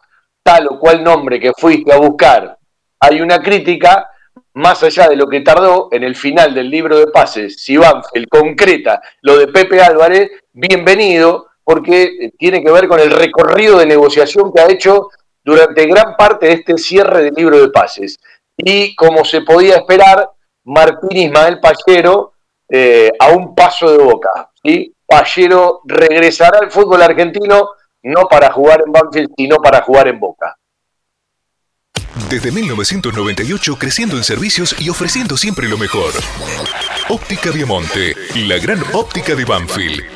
tal 0.42 0.68
o 0.68 0.78
cual 0.78 1.02
nombre 1.02 1.40
que 1.40 1.52
fuiste 1.56 1.92
a 1.92 1.98
buscar, 1.98 2.56
hay 3.00 3.20
una 3.20 3.40
crítica, 3.40 4.08
más 4.54 4.82
allá 4.82 5.08
de 5.08 5.16
lo 5.16 5.26
que 5.26 5.40
tardó 5.40 5.88
en 5.90 6.04
el 6.04 6.14
final 6.14 6.54
del 6.54 6.70
libro 6.70 6.98
de 6.98 7.08
pases, 7.08 7.62
si 7.62 7.76
Banfield 7.76 8.28
concreta 8.28 9.02
lo 9.22 9.36
de 9.36 9.48
Pepe 9.48 9.80
Álvarez, 9.80 10.30
bienvenido, 10.52 11.45
porque 11.66 12.30
tiene 12.38 12.62
que 12.62 12.70
ver 12.70 12.86
con 12.86 13.00
el 13.00 13.10
recorrido 13.10 13.78
de 13.78 13.86
negociación 13.86 14.52
que 14.52 14.60
ha 14.60 14.70
hecho 14.70 15.08
durante 15.44 15.84
gran 15.86 16.16
parte 16.16 16.46
de 16.46 16.52
este 16.52 16.78
cierre 16.78 17.24
del 17.24 17.34
libro 17.34 17.60
de 17.60 17.70
pases. 17.70 18.20
Y 18.56 18.94
como 18.94 19.24
se 19.24 19.40
podía 19.40 19.74
esperar, 19.74 20.30
Martín 20.62 21.16
Ismael 21.16 21.58
Pallero 21.58 22.34
eh, 22.68 23.10
a 23.18 23.30
un 23.30 23.52
paso 23.52 23.90
de 23.90 23.98
boca. 23.98 24.48
¿sí? 24.62 24.94
Pallero 25.04 25.80
regresará 25.86 26.60
al 26.60 26.70
fútbol 26.70 27.02
argentino 27.02 27.70
no 28.04 28.28
para 28.28 28.52
jugar 28.52 28.84
en 28.86 28.92
Banfield, 28.92 29.30
sino 29.36 29.56
para 29.56 29.82
jugar 29.82 30.06
en 30.06 30.20
Boca. 30.20 30.56
Desde 32.30 32.52
1998 32.52 33.76
creciendo 33.76 34.16
en 34.16 34.22
servicios 34.22 34.76
y 34.78 34.88
ofreciendo 34.88 35.36
siempre 35.36 35.68
lo 35.68 35.78
mejor. 35.78 36.12
Óptica 37.08 37.50
Diamante, 37.50 38.14
la 38.36 38.58
gran 38.58 38.80
óptica 38.94 39.34
de 39.34 39.44
Banfield. 39.44 40.15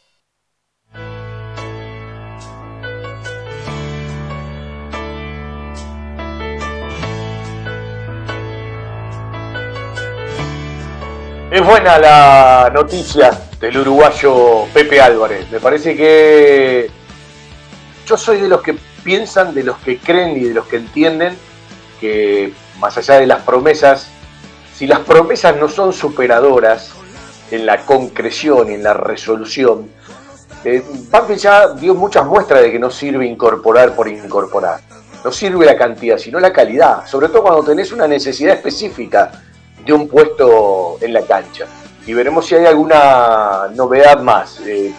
Es 11.51 11.61
buena 11.65 11.99
la 11.99 12.71
noticia 12.73 13.29
del 13.59 13.79
uruguayo 13.79 14.67
Pepe 14.73 15.01
Álvarez. 15.01 15.51
Me 15.51 15.59
parece 15.59 15.97
que 15.97 16.89
yo 18.07 18.15
soy 18.15 18.39
de 18.39 18.47
los 18.47 18.61
que 18.61 18.77
piensan, 19.03 19.53
de 19.53 19.65
los 19.65 19.77
que 19.79 19.99
creen 19.99 20.37
y 20.37 20.45
de 20.45 20.53
los 20.53 20.65
que 20.67 20.77
entienden 20.77 21.37
que 21.99 22.53
más 22.79 22.97
allá 22.97 23.15
de 23.15 23.27
las 23.27 23.41
promesas, 23.41 24.07
si 24.73 24.87
las 24.87 24.99
promesas 24.99 25.57
no 25.57 25.67
son 25.67 25.91
superadoras 25.91 26.93
en 27.51 27.65
la 27.65 27.85
concreción 27.85 28.71
y 28.71 28.75
en 28.75 28.83
la 28.83 28.93
resolución, 28.93 29.89
eh, 30.63 30.81
ya 31.35 31.73
dio 31.73 31.95
muchas 31.95 32.25
muestras 32.27 32.61
de 32.61 32.71
que 32.71 32.79
no 32.79 32.89
sirve 32.89 33.25
incorporar 33.25 33.93
por 33.93 34.07
incorporar. 34.07 34.79
No 35.21 35.33
sirve 35.33 35.65
la 35.65 35.75
cantidad, 35.75 36.17
sino 36.17 36.39
la 36.39 36.53
calidad. 36.53 37.05
Sobre 37.07 37.27
todo 37.27 37.41
cuando 37.43 37.63
tenés 37.65 37.91
una 37.91 38.07
necesidad 38.07 38.55
específica 38.55 39.31
de 39.85 39.93
un 39.93 40.07
puesto 40.07 40.97
en 41.01 41.13
la 41.13 41.21
cancha. 41.23 41.65
Y 42.05 42.13
veremos 42.13 42.45
si 42.45 42.55
hay 42.55 42.65
alguna 42.65 43.69
novedad 43.75 44.19
más. 44.21 44.59
Eh, 44.65 44.93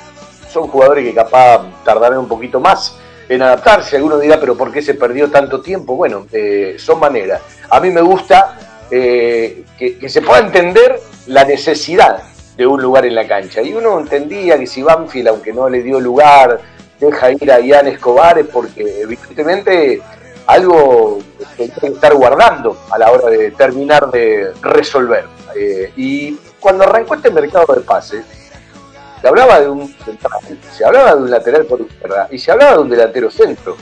son 0.50 0.68
jugadores 0.68 1.04
que 1.04 1.14
capaz 1.14 1.64
tardarán 1.84 2.18
un 2.18 2.28
poquito 2.28 2.60
más 2.60 2.96
en 3.28 3.42
adaptarse. 3.42 3.96
Alguno 3.96 4.18
dirá, 4.18 4.38
pero 4.38 4.56
¿por 4.56 4.72
qué 4.72 4.82
se 4.82 4.94
perdió 4.94 5.30
tanto 5.30 5.60
tiempo? 5.60 5.96
Bueno, 5.96 6.26
eh, 6.32 6.76
son 6.78 7.00
maneras. 7.00 7.40
A 7.70 7.80
mí 7.80 7.90
me 7.90 8.02
gusta 8.02 8.58
eh, 8.90 9.64
que, 9.78 10.08
se 10.08 10.22
pueda 10.22 10.40
entender 10.40 11.00
la 11.26 11.44
necesidad 11.44 12.22
de 12.56 12.66
un 12.66 12.80
lugar 12.82 13.06
en 13.06 13.14
la 13.14 13.26
cancha. 13.26 13.62
Y 13.62 13.72
uno 13.72 13.98
entendía 13.98 14.58
que 14.58 14.66
si 14.66 14.82
Banfield, 14.82 15.28
aunque 15.28 15.52
no 15.52 15.68
le 15.68 15.82
dio 15.82 15.98
lugar, 15.98 16.60
deja 17.00 17.32
ir 17.32 17.50
a 17.50 17.60
Ian 17.60 17.88
Escobar, 17.88 18.38
es 18.38 18.46
porque 18.46 19.00
evidentemente 19.00 20.00
algo 20.46 21.18
que 21.56 21.64
hay 21.64 21.70
que 21.70 21.86
estar 21.88 22.14
guardando 22.14 22.76
a 22.90 22.98
la 22.98 23.10
hora 23.10 23.28
de 23.28 23.50
terminar 23.52 24.10
de 24.10 24.52
resolver. 24.60 25.26
Eh, 25.54 25.92
y 25.96 26.36
cuando 26.58 26.84
arrancó 26.84 27.14
este 27.14 27.30
mercado 27.30 27.74
de 27.74 27.80
pases, 27.80 28.24
se 29.20 29.28
hablaba 29.28 29.60
de 29.60 29.68
un 29.68 29.88
central, 30.04 30.40
se 30.76 30.84
hablaba 30.84 31.14
de 31.14 31.22
un 31.22 31.30
lateral 31.30 31.64
por 31.66 31.80
izquierda 31.80 32.28
y 32.30 32.38
se 32.38 32.50
hablaba 32.50 32.72
de 32.72 32.78
un 32.78 32.90
delantero 32.90 33.30
centro. 33.30 33.76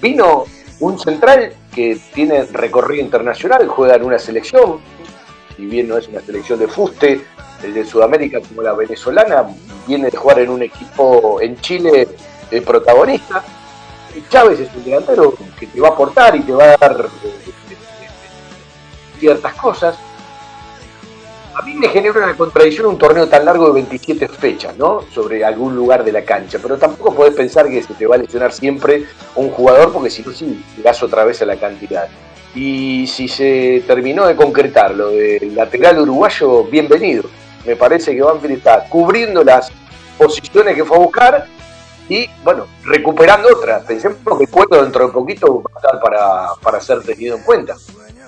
Vino 0.00 0.44
un 0.80 0.98
central 0.98 1.52
que 1.74 1.98
tiene 2.14 2.44
recorrido 2.44 3.04
internacional, 3.04 3.66
juega 3.68 3.96
en 3.96 4.04
una 4.04 4.18
selección, 4.18 4.80
si 5.56 5.66
bien 5.66 5.88
no 5.88 5.98
es 5.98 6.08
una 6.08 6.20
selección 6.20 6.58
de 6.58 6.68
fuste, 6.68 7.20
el 7.62 7.74
de 7.74 7.84
Sudamérica 7.84 8.40
como 8.40 8.62
la 8.62 8.72
venezolana, 8.72 9.44
viene 9.86 10.10
de 10.10 10.16
jugar 10.16 10.40
en 10.40 10.50
un 10.50 10.62
equipo 10.62 11.40
en 11.40 11.60
Chile 11.60 12.08
de 12.50 12.62
protagonista, 12.62 13.42
Chávez 14.28 14.60
es 14.60 14.68
un 14.74 14.84
delantero 14.84 15.34
que 15.58 15.66
te 15.66 15.80
va 15.80 15.88
a 15.88 15.90
aportar 15.92 16.36
y 16.36 16.40
te 16.40 16.52
va 16.52 16.64
a 16.64 16.76
dar 16.76 17.08
eh, 17.24 17.28
eh, 17.48 18.08
ciertas 19.18 19.54
cosas. 19.54 19.98
A 21.54 21.62
mí 21.62 21.74
me 21.74 21.88
genera 21.88 22.18
una 22.18 22.36
contradicción 22.36 22.86
un 22.86 22.98
torneo 22.98 23.28
tan 23.28 23.44
largo 23.44 23.68
de 23.68 23.74
27 23.74 24.26
fechas, 24.28 24.76
¿no? 24.76 25.02
Sobre 25.12 25.44
algún 25.44 25.76
lugar 25.76 26.02
de 26.04 26.10
la 26.10 26.24
cancha, 26.24 26.58
pero 26.60 26.76
tampoco 26.76 27.14
podés 27.14 27.34
pensar 27.34 27.68
que 27.68 27.82
se 27.82 27.94
te 27.94 28.06
va 28.06 28.16
a 28.16 28.18
lesionar 28.18 28.52
siempre 28.52 29.04
un 29.36 29.50
jugador, 29.50 29.92
porque 29.92 30.10
si 30.10 30.22
no, 30.22 30.32
sí, 30.32 30.64
llegas 30.76 31.02
otra 31.02 31.24
vez 31.24 31.40
a 31.42 31.46
la 31.46 31.56
cantidad. 31.56 32.08
Y 32.56 33.06
si 33.06 33.28
se 33.28 33.84
terminó 33.86 34.26
de 34.26 34.34
concretar 34.36 34.94
lo 34.94 35.10
del 35.10 35.54
lateral 35.54 36.00
uruguayo, 36.00 36.64
bienvenido. 36.64 37.24
Me 37.64 37.76
parece 37.76 38.14
que 38.14 38.22
Banfield 38.22 38.58
está 38.58 38.84
cubriendo 38.88 39.42
las 39.42 39.70
posiciones 40.18 40.74
que 40.74 40.84
fue 40.84 40.96
a 40.96 41.00
buscar 41.00 41.46
y 42.08 42.28
bueno, 42.42 42.66
recuperando 42.84 43.48
otra. 43.48 43.80
Pensemos 43.80 44.18
que 44.38 44.44
el 44.44 44.50
puesto 44.50 44.82
dentro 44.82 45.06
de 45.06 45.12
poquito 45.12 45.62
va 45.62 45.70
a 45.74 45.78
estar 45.78 46.00
para, 46.00 46.54
para 46.62 46.80
ser 46.80 47.02
tenido 47.02 47.36
en 47.36 47.42
cuenta. 47.42 47.76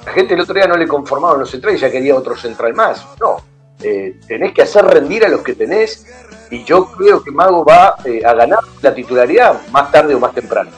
La 0.05 0.13
gente 0.13 0.35
el 0.35 0.41
otro 0.41 0.55
día 0.55 0.67
no 0.67 0.77
le 0.77 0.87
conformaron 0.87 1.41
los 1.41 1.51
centrales 1.51 1.81
y 1.81 1.83
ya 1.83 1.91
quería 1.91 2.15
otro 2.15 2.37
central 2.37 2.75
más. 2.75 3.05
No, 3.21 3.43
eh, 3.83 4.19
tenés 4.27 4.53
que 4.55 4.63
hacer 4.63 4.85
rendir 4.87 5.25
a 5.25 5.29
los 5.29 5.43
que 5.43 5.55
tenés 5.55 6.07
y 6.51 6.65
yo 6.65 6.87
creo 6.93 7.23
que 7.23 7.31
Mago 7.31 7.65
va 7.65 7.97
eh, 8.05 8.23
a 8.25 8.33
ganar 8.33 8.61
la 8.81 8.95
titularidad 8.95 9.61
más 9.69 9.91
tarde 9.91 10.15
o 10.15 10.21
más 10.21 10.33
temprano. 10.33 10.71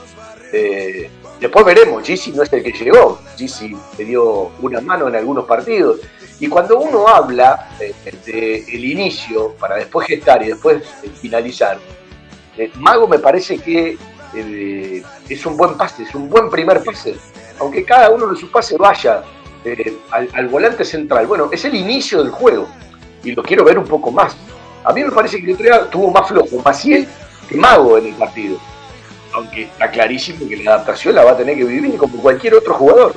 Eh, 0.52 1.08
después 1.38 1.64
veremos, 1.64 2.02
Gisi 2.02 2.32
no 2.32 2.42
es 2.42 2.52
el 2.52 2.62
que 2.62 2.72
llegó, 2.72 3.20
Gisi 3.36 3.76
le 3.98 4.04
dio 4.04 4.50
una 4.60 4.80
mano 4.80 5.06
en 5.08 5.14
algunos 5.14 5.44
partidos. 5.44 6.00
Y 6.40 6.48
cuando 6.48 6.78
uno 6.78 7.06
habla 7.08 7.68
del 8.24 8.84
inicio 8.84 9.54
para 9.54 9.76
después 9.76 10.06
gestar 10.06 10.42
y 10.42 10.48
después 10.48 10.82
finalizar, 11.20 11.78
Mago 12.76 13.06
me 13.06 13.18
parece 13.18 13.58
que 13.58 13.96
es 15.28 15.46
un 15.46 15.56
buen 15.56 15.76
pase, 15.76 16.02
es 16.02 16.14
un 16.14 16.28
buen 16.28 16.50
primer 16.50 16.82
pase. 16.82 17.16
Aunque 17.60 17.84
cada 17.84 18.10
uno 18.10 18.26
de 18.28 18.36
sus 18.36 18.50
pases 18.50 18.78
vaya 18.78 19.22
al, 20.10 20.28
al 20.32 20.48
volante 20.48 20.84
central, 20.84 21.26
bueno, 21.26 21.48
es 21.52 21.64
el 21.64 21.74
inicio 21.74 22.22
del 22.22 22.32
juego 22.32 22.68
y 23.22 23.32
lo 23.32 23.42
quiero 23.42 23.64
ver 23.64 23.78
un 23.78 23.86
poco 23.86 24.10
más. 24.10 24.36
A 24.84 24.92
mí 24.92 25.02
me 25.02 25.10
parece 25.10 25.42
que 25.42 25.50
el 25.50 25.88
tuvo 25.90 26.10
más 26.10 26.28
flojo 26.28 26.62
Maciel 26.64 27.06
que 27.48 27.56
Mago 27.56 27.98
en 27.98 28.06
el 28.06 28.14
partido. 28.14 28.58
Aunque 29.34 29.64
está 29.64 29.90
clarísimo 29.90 30.48
que 30.48 30.56
la 30.56 30.74
adaptación 30.74 31.14
la 31.14 31.24
va 31.24 31.32
a 31.32 31.36
tener 31.36 31.56
que 31.56 31.64
vivir 31.64 31.96
como 31.96 32.16
cualquier 32.18 32.54
otro 32.54 32.74
jugador. 32.74 33.14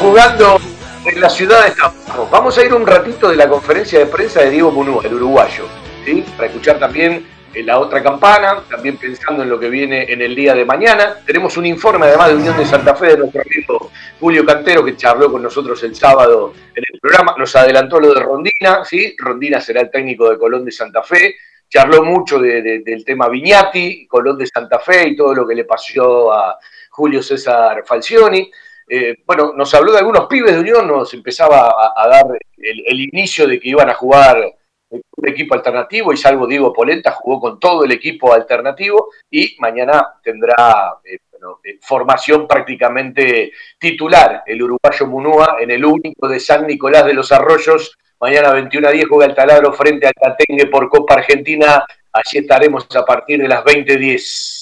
Jugando 0.00 0.58
en 1.04 1.20
la 1.20 1.28
ciudad 1.28 1.66
estamos. 1.66 2.30
Vamos 2.30 2.56
a 2.58 2.64
ir 2.64 2.72
un 2.72 2.86
ratito 2.86 3.28
de 3.28 3.36
la 3.36 3.48
conferencia 3.48 3.98
de 3.98 4.06
prensa 4.06 4.40
de 4.40 4.50
Diego 4.50 4.70
Munúa, 4.70 5.02
el 5.04 5.14
uruguayo, 5.14 5.64
¿sí? 6.04 6.24
para 6.36 6.48
escuchar 6.48 6.78
también 6.78 7.26
en 7.54 7.66
la 7.66 7.78
otra 7.78 8.02
campana, 8.02 8.62
también 8.70 8.96
pensando 8.96 9.42
en 9.42 9.50
lo 9.50 9.58
que 9.58 9.68
viene 9.68 10.10
en 10.10 10.22
el 10.22 10.34
día 10.34 10.54
de 10.54 10.64
mañana. 10.64 11.16
Tenemos 11.26 11.56
un 11.56 11.66
informe 11.66 12.06
además 12.06 12.28
de 12.28 12.36
Unión 12.36 12.56
de 12.56 12.64
Santa 12.64 12.94
Fe 12.94 13.08
de 13.08 13.18
nuestro 13.18 13.42
amigo 13.42 13.90
Julio 14.20 14.46
Cantero, 14.46 14.84
que 14.84 14.96
charló 14.96 15.30
con 15.30 15.42
nosotros 15.42 15.82
el 15.82 15.94
sábado 15.94 16.54
en 16.74 16.84
el 16.90 17.00
programa. 17.00 17.34
Nos 17.36 17.54
adelantó 17.56 18.00
lo 18.00 18.14
de 18.14 18.20
Rondina, 18.20 18.84
¿sí? 18.84 19.14
Rondina 19.18 19.60
será 19.60 19.82
el 19.82 19.90
técnico 19.90 20.30
de 20.30 20.38
Colón 20.38 20.64
de 20.64 20.72
Santa 20.72 21.02
Fe. 21.02 21.34
Charló 21.68 22.04
mucho 22.04 22.38
del 22.38 23.04
tema 23.04 23.28
Viñati, 23.28 24.06
Colón 24.06 24.38
de 24.38 24.46
Santa 24.46 24.78
Fe 24.78 25.08
y 25.08 25.16
todo 25.16 25.34
lo 25.34 25.46
que 25.46 25.54
le 25.54 25.64
pasó 25.64 26.32
a 26.32 26.58
Julio 26.90 27.22
César 27.22 27.82
Falcioni. 27.86 28.50
Eh, 28.88 29.16
bueno, 29.26 29.52
nos 29.54 29.72
habló 29.74 29.92
de 29.92 29.98
algunos 29.98 30.26
pibes 30.26 30.54
de 30.54 30.60
Unión, 30.60 30.86
nos 30.86 31.12
empezaba 31.14 31.74
a, 31.96 32.08
dar 32.08 32.26
el 32.56 33.00
inicio 33.00 33.46
de 33.46 33.58
que 33.58 33.70
iban 33.70 33.90
a 33.90 33.94
jugar 33.94 34.54
un 34.92 35.28
equipo 35.28 35.54
alternativo 35.54 36.12
y 36.12 36.16
salvo 36.16 36.46
Diego 36.46 36.72
Polenta 36.72 37.12
jugó 37.12 37.40
con 37.40 37.58
todo 37.58 37.84
el 37.84 37.92
equipo 37.92 38.32
alternativo 38.32 39.08
y 39.30 39.56
mañana 39.58 40.14
tendrá 40.22 40.98
eh, 41.04 41.18
eh, 41.64 41.78
formación 41.80 42.46
prácticamente 42.46 43.52
titular 43.78 44.42
el 44.46 44.62
uruguayo 44.62 45.06
Munúa 45.06 45.56
en 45.60 45.70
el 45.70 45.84
único 45.84 46.28
de 46.28 46.38
San 46.38 46.66
Nicolás 46.66 47.06
de 47.06 47.14
los 47.14 47.32
Arroyos. 47.32 47.96
Mañana 48.20 48.52
21 48.52 48.88
a 48.88 48.90
10 48.90 49.08
juega 49.08 49.26
el 49.26 49.34
taladro 49.34 49.72
frente 49.72 50.06
al 50.06 50.12
Catengue 50.12 50.66
por 50.66 50.88
Copa 50.88 51.14
Argentina. 51.14 51.84
Allí 52.12 52.38
estaremos 52.38 52.86
a 52.94 53.04
partir 53.04 53.40
de 53.40 53.48
las 53.48 53.64
20.10. 53.64 54.61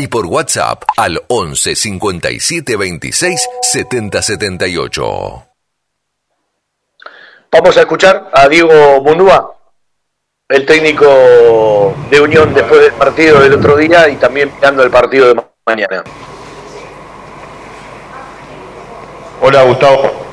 y 0.00 0.08
por 0.08 0.24
WhatsApp 0.24 0.84
al 0.96 1.22
11 1.28 1.76
57 1.76 2.76
26 2.76 3.48
70 3.60 4.22
78. 4.22 5.46
Vamos 7.52 7.76
a 7.76 7.80
escuchar 7.80 8.30
a 8.32 8.48
Diego 8.48 9.02
Munúa, 9.02 9.54
el 10.48 10.64
técnico 10.64 11.94
de 12.10 12.18
Unión 12.18 12.54
después 12.54 12.80
del 12.80 12.94
partido 12.94 13.40
del 13.40 13.52
otro 13.52 13.76
día 13.76 14.08
y 14.08 14.16
también 14.16 14.50
mirando 14.54 14.82
el 14.82 14.90
partido 14.90 15.34
de 15.34 15.42
mañana. 15.66 16.02
Hola 19.42 19.62
Gustavo. 19.64 20.30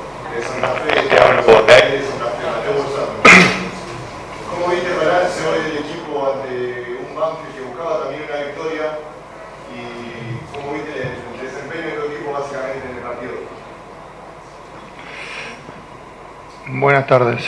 Buenas 16.80 17.08
tardes. 17.08 17.44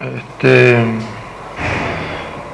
Este, 0.00 0.76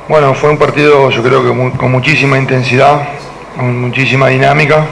bueno, 0.09 0.35
fue 0.35 0.51
un 0.51 0.57
partido 0.57 1.11
yo 1.11 1.21
creo 1.21 1.43
que 1.43 1.77
con 1.77 1.91
muchísima 1.91 2.39
intensidad, 2.39 3.09
con 3.57 3.81
muchísima 3.81 4.29
dinámica, 4.29 4.87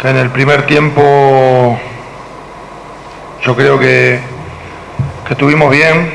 que 0.00 0.08
en 0.08 0.16
el 0.16 0.30
primer 0.30 0.64
tiempo 0.64 1.78
yo 3.42 3.54
creo 3.54 3.78
que, 3.78 4.20
que 5.26 5.32
estuvimos 5.34 5.70
bien, 5.70 6.10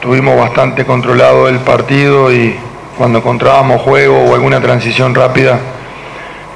tuvimos 0.00 0.34
bastante 0.34 0.86
controlado 0.86 1.46
el 1.46 1.58
partido 1.58 2.32
y 2.32 2.56
cuando 2.96 3.18
encontrábamos 3.18 3.82
juego 3.82 4.24
o 4.24 4.34
alguna 4.34 4.62
transición 4.62 5.14
rápida, 5.14 5.60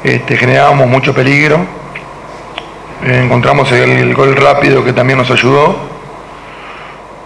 este, 0.03 0.39
generábamos 0.39 0.89
mucho 0.89 1.13
peligro 1.13 1.80
encontramos 3.03 3.71
el, 3.73 4.15
gol 4.15 4.37
rápido 4.37 4.85
que 4.85 4.93
también 4.93 5.19
nos 5.19 5.31
ayudó. 5.31 5.77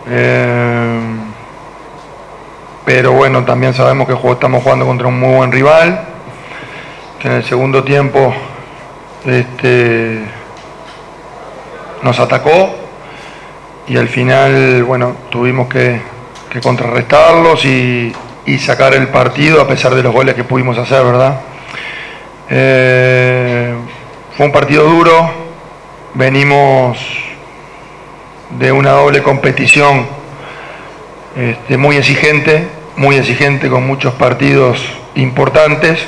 Eh, 0.08 1.00
pero 2.84 3.12
bueno, 3.12 3.44
también 3.44 3.72
sabemos 3.72 4.06
que 4.06 4.14
estamos 4.30 4.62
jugando 4.62 4.84
contra 4.86 5.08
un 5.08 5.18
muy 5.18 5.36
buen 5.36 5.50
rival, 5.50 6.06
que 7.18 7.28
en 7.28 7.34
el 7.34 7.44
segundo 7.44 7.82
tiempo 7.82 8.34
este, 9.24 10.22
nos 12.02 12.20
atacó 12.20 12.74
y 13.86 13.96
al 13.96 14.08
final, 14.08 14.84
bueno, 14.84 15.16
tuvimos 15.30 15.68
que, 15.68 16.00
contrarrestarlos 16.62 17.64
y, 17.64 18.12
sacar 18.58 18.94
el 18.94 19.08
partido 19.08 19.60
a 19.60 19.66
pesar 19.66 19.94
de 19.94 20.02
los 20.02 20.12
goles 20.12 20.34
que 20.34 20.44
pudimos 20.44 20.76
hacer, 20.78 21.02
¿verdad? 21.02 21.40
Eh, 22.50 23.74
fue 24.36 24.46
un 24.46 24.52
partido 24.52 24.84
duro, 24.84 25.43
venimos 26.14 26.96
de 28.58 28.70
una 28.70 28.92
doble 28.92 29.22
competición 29.22 30.06
este, 31.36 31.76
muy 31.76 31.96
exigente, 31.96 32.68
muy 32.96 33.16
exigente 33.16 33.68
con 33.68 33.84
muchos 33.86 34.14
partidos 34.14 34.80
importantes 35.16 35.98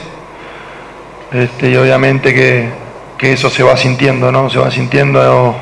este, 1.33 1.71
y 1.71 1.77
obviamente 1.77 2.33
que, 2.33 2.87
eso 3.19 3.51
se 3.51 3.65
va 3.65 3.77
sintiendo, 3.77 4.31
¿no? 4.31 4.49
Se 4.49 4.59
va 4.59 4.71
sintiendo 4.71 5.57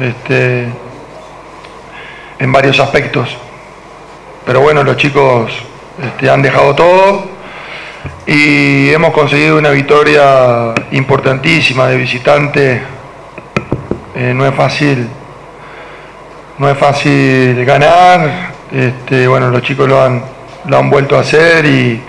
este, 0.00 0.66
en 2.40 2.52
varios 2.52 2.80
aspectos. 2.80 3.36
Pero 4.44 4.60
bueno, 4.60 4.82
los 4.82 4.96
chicos 4.96 5.52
han 6.28 6.42
dejado 6.42 6.74
todo 6.74 7.26
y 8.26 8.90
hemos 8.90 9.12
conseguido 9.12 9.58
una 9.58 9.70
victoria 9.70 10.74
importantísima 10.90 11.86
de 11.86 11.96
visitante 11.96 12.95
eh, 14.16 14.32
no 14.34 14.46
es 14.46 14.54
fácil, 14.54 15.06
no 16.58 16.70
es 16.70 16.78
fácil 16.78 17.64
ganar, 17.66 18.50
este, 18.72 19.28
bueno, 19.28 19.50
los 19.50 19.60
chicos 19.60 19.86
lo 19.86 20.02
han, 20.02 20.22
lo 20.64 20.78
han 20.78 20.88
vuelto 20.88 21.18
a 21.18 21.20
hacer 21.20 21.66
y, 21.66 22.00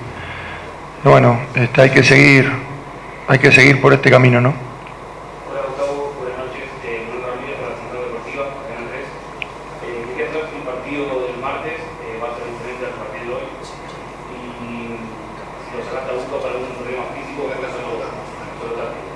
bueno, 1.03 1.37
este, 1.53 1.81
hay 1.81 1.89
que 1.89 2.03
seguir, 2.03 2.49
hay 3.27 3.39
que 3.39 3.51
seguir 3.51 3.81
por 3.81 3.91
este 3.91 4.09
camino, 4.09 4.39
¿no? 4.39 4.53
exclusiva 8.07 8.45
en 8.71 8.83
Andrés. 8.87 9.07
Eh, 9.83 10.07
quería 10.15 10.31
saber 10.31 10.47
si 10.49 10.55
el 10.57 10.63
partido 10.63 11.03
del 11.27 11.37
martes 11.43 11.75
eh, 11.75 12.19
va 12.23 12.31
a 12.31 12.35
ser 12.39 12.47
diferente 12.47 12.85
al 12.87 12.95
partido 13.03 13.25
de 13.27 13.33
hoy 13.35 13.47
y 14.31 14.39
si 14.63 15.75
lo 15.75 15.83
sacaste 15.83 16.11
a 16.11 16.15
busca 16.15 16.39
para 16.39 16.55
algún 16.55 16.71
problema 16.71 17.03
físico 17.11 17.51
que 17.51 17.53
hagas 17.59 17.75
solo, 17.75 17.99
solo 18.63 18.73
táctico. 18.79 19.07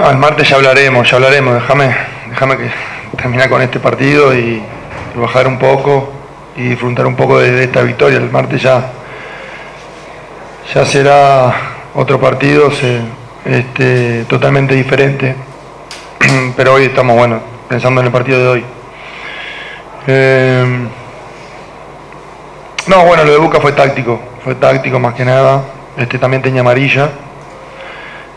Ah, 0.00 0.10
el 0.12 0.16
martes 0.18 0.48
ya 0.48 0.54
hablaremos, 0.54 1.10
ya 1.10 1.16
hablaremos. 1.16 1.54
Déjame, 1.54 1.92
déjame 2.30 2.56
que 2.56 2.70
terminar 3.20 3.48
con 3.50 3.60
este 3.60 3.80
partido 3.80 4.32
y, 4.32 4.62
bajar 5.16 5.48
un 5.48 5.58
poco 5.58 6.12
y 6.54 6.68
disfrutar 6.68 7.04
un 7.04 7.16
poco 7.16 7.40
de, 7.40 7.64
esta 7.64 7.82
victoria. 7.82 8.18
El 8.18 8.30
martes 8.30 8.62
ya, 8.62 8.92
ya 10.72 10.86
será 10.86 11.52
otro 11.94 12.20
partido 12.20 12.70
se- 12.70 13.00
este, 13.44 14.24
totalmente 14.28 14.76
diferente. 14.76 15.34
Pero 16.56 16.74
hoy 16.74 16.84
estamos, 16.84 17.16
bueno, 17.16 17.40
pensando 17.68 18.00
en 18.00 18.06
el 18.06 18.12
partido 18.12 18.38
de 18.38 18.48
hoy. 18.48 18.64
Eh, 20.06 20.86
no, 22.86 23.04
bueno, 23.04 23.24
lo 23.24 23.32
de 23.32 23.38
Buca 23.38 23.58
fue 23.58 23.72
táctico, 23.72 24.20
fue 24.44 24.54
táctico 24.54 25.00
más 25.00 25.14
que 25.14 25.24
nada. 25.24 25.64
Este 25.96 26.20
también 26.20 26.40
tenía 26.40 26.60
amarilla 26.60 27.10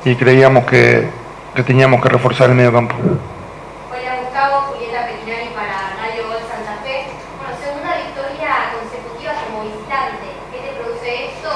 y 0.04 0.16
creíamos 0.16 0.66
que, 0.66 1.21
que 1.56 1.64
teníamos 1.64 2.02
que 2.02 2.10
reforzar 2.10 2.50
el 2.50 2.56
medio 2.56 2.72
campo. 2.72 2.96
Hola 2.96 4.22
Gustavo, 4.24 4.62
Julieta 4.72 5.06
Petrinari 5.06 5.50
para 5.54 5.98
Radio 6.02 6.28
Gol 6.28 6.40
Santa 6.48 6.82
Fe. 6.84 7.08
Bueno, 7.38 7.58
segunda 7.60 7.98
victoria 7.98 8.72
consecutiva 8.80 9.34
como 9.46 9.64
visitante. 9.64 10.28
¿Qué 10.52 10.60
te 10.60 10.72
produce 10.80 11.26
esto 11.26 11.52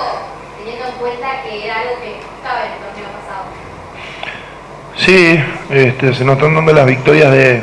teniendo 0.57 0.85
en 0.87 0.95
cuenta 0.95 1.43
que 1.43 1.65
era 1.65 1.79
algo 1.79 1.95
que 2.01 2.19
estaba 2.19 2.65
en 2.65 2.71
el 2.73 2.79
torneo 2.79 3.09
pasado? 3.15 3.45
Sí, 4.97 5.43
este, 5.69 6.13
se 6.13 6.25
nos 6.25 6.35
están 6.35 6.55
dando 6.55 6.73
las 6.73 6.85
victorias 6.85 7.31
de, 7.31 7.61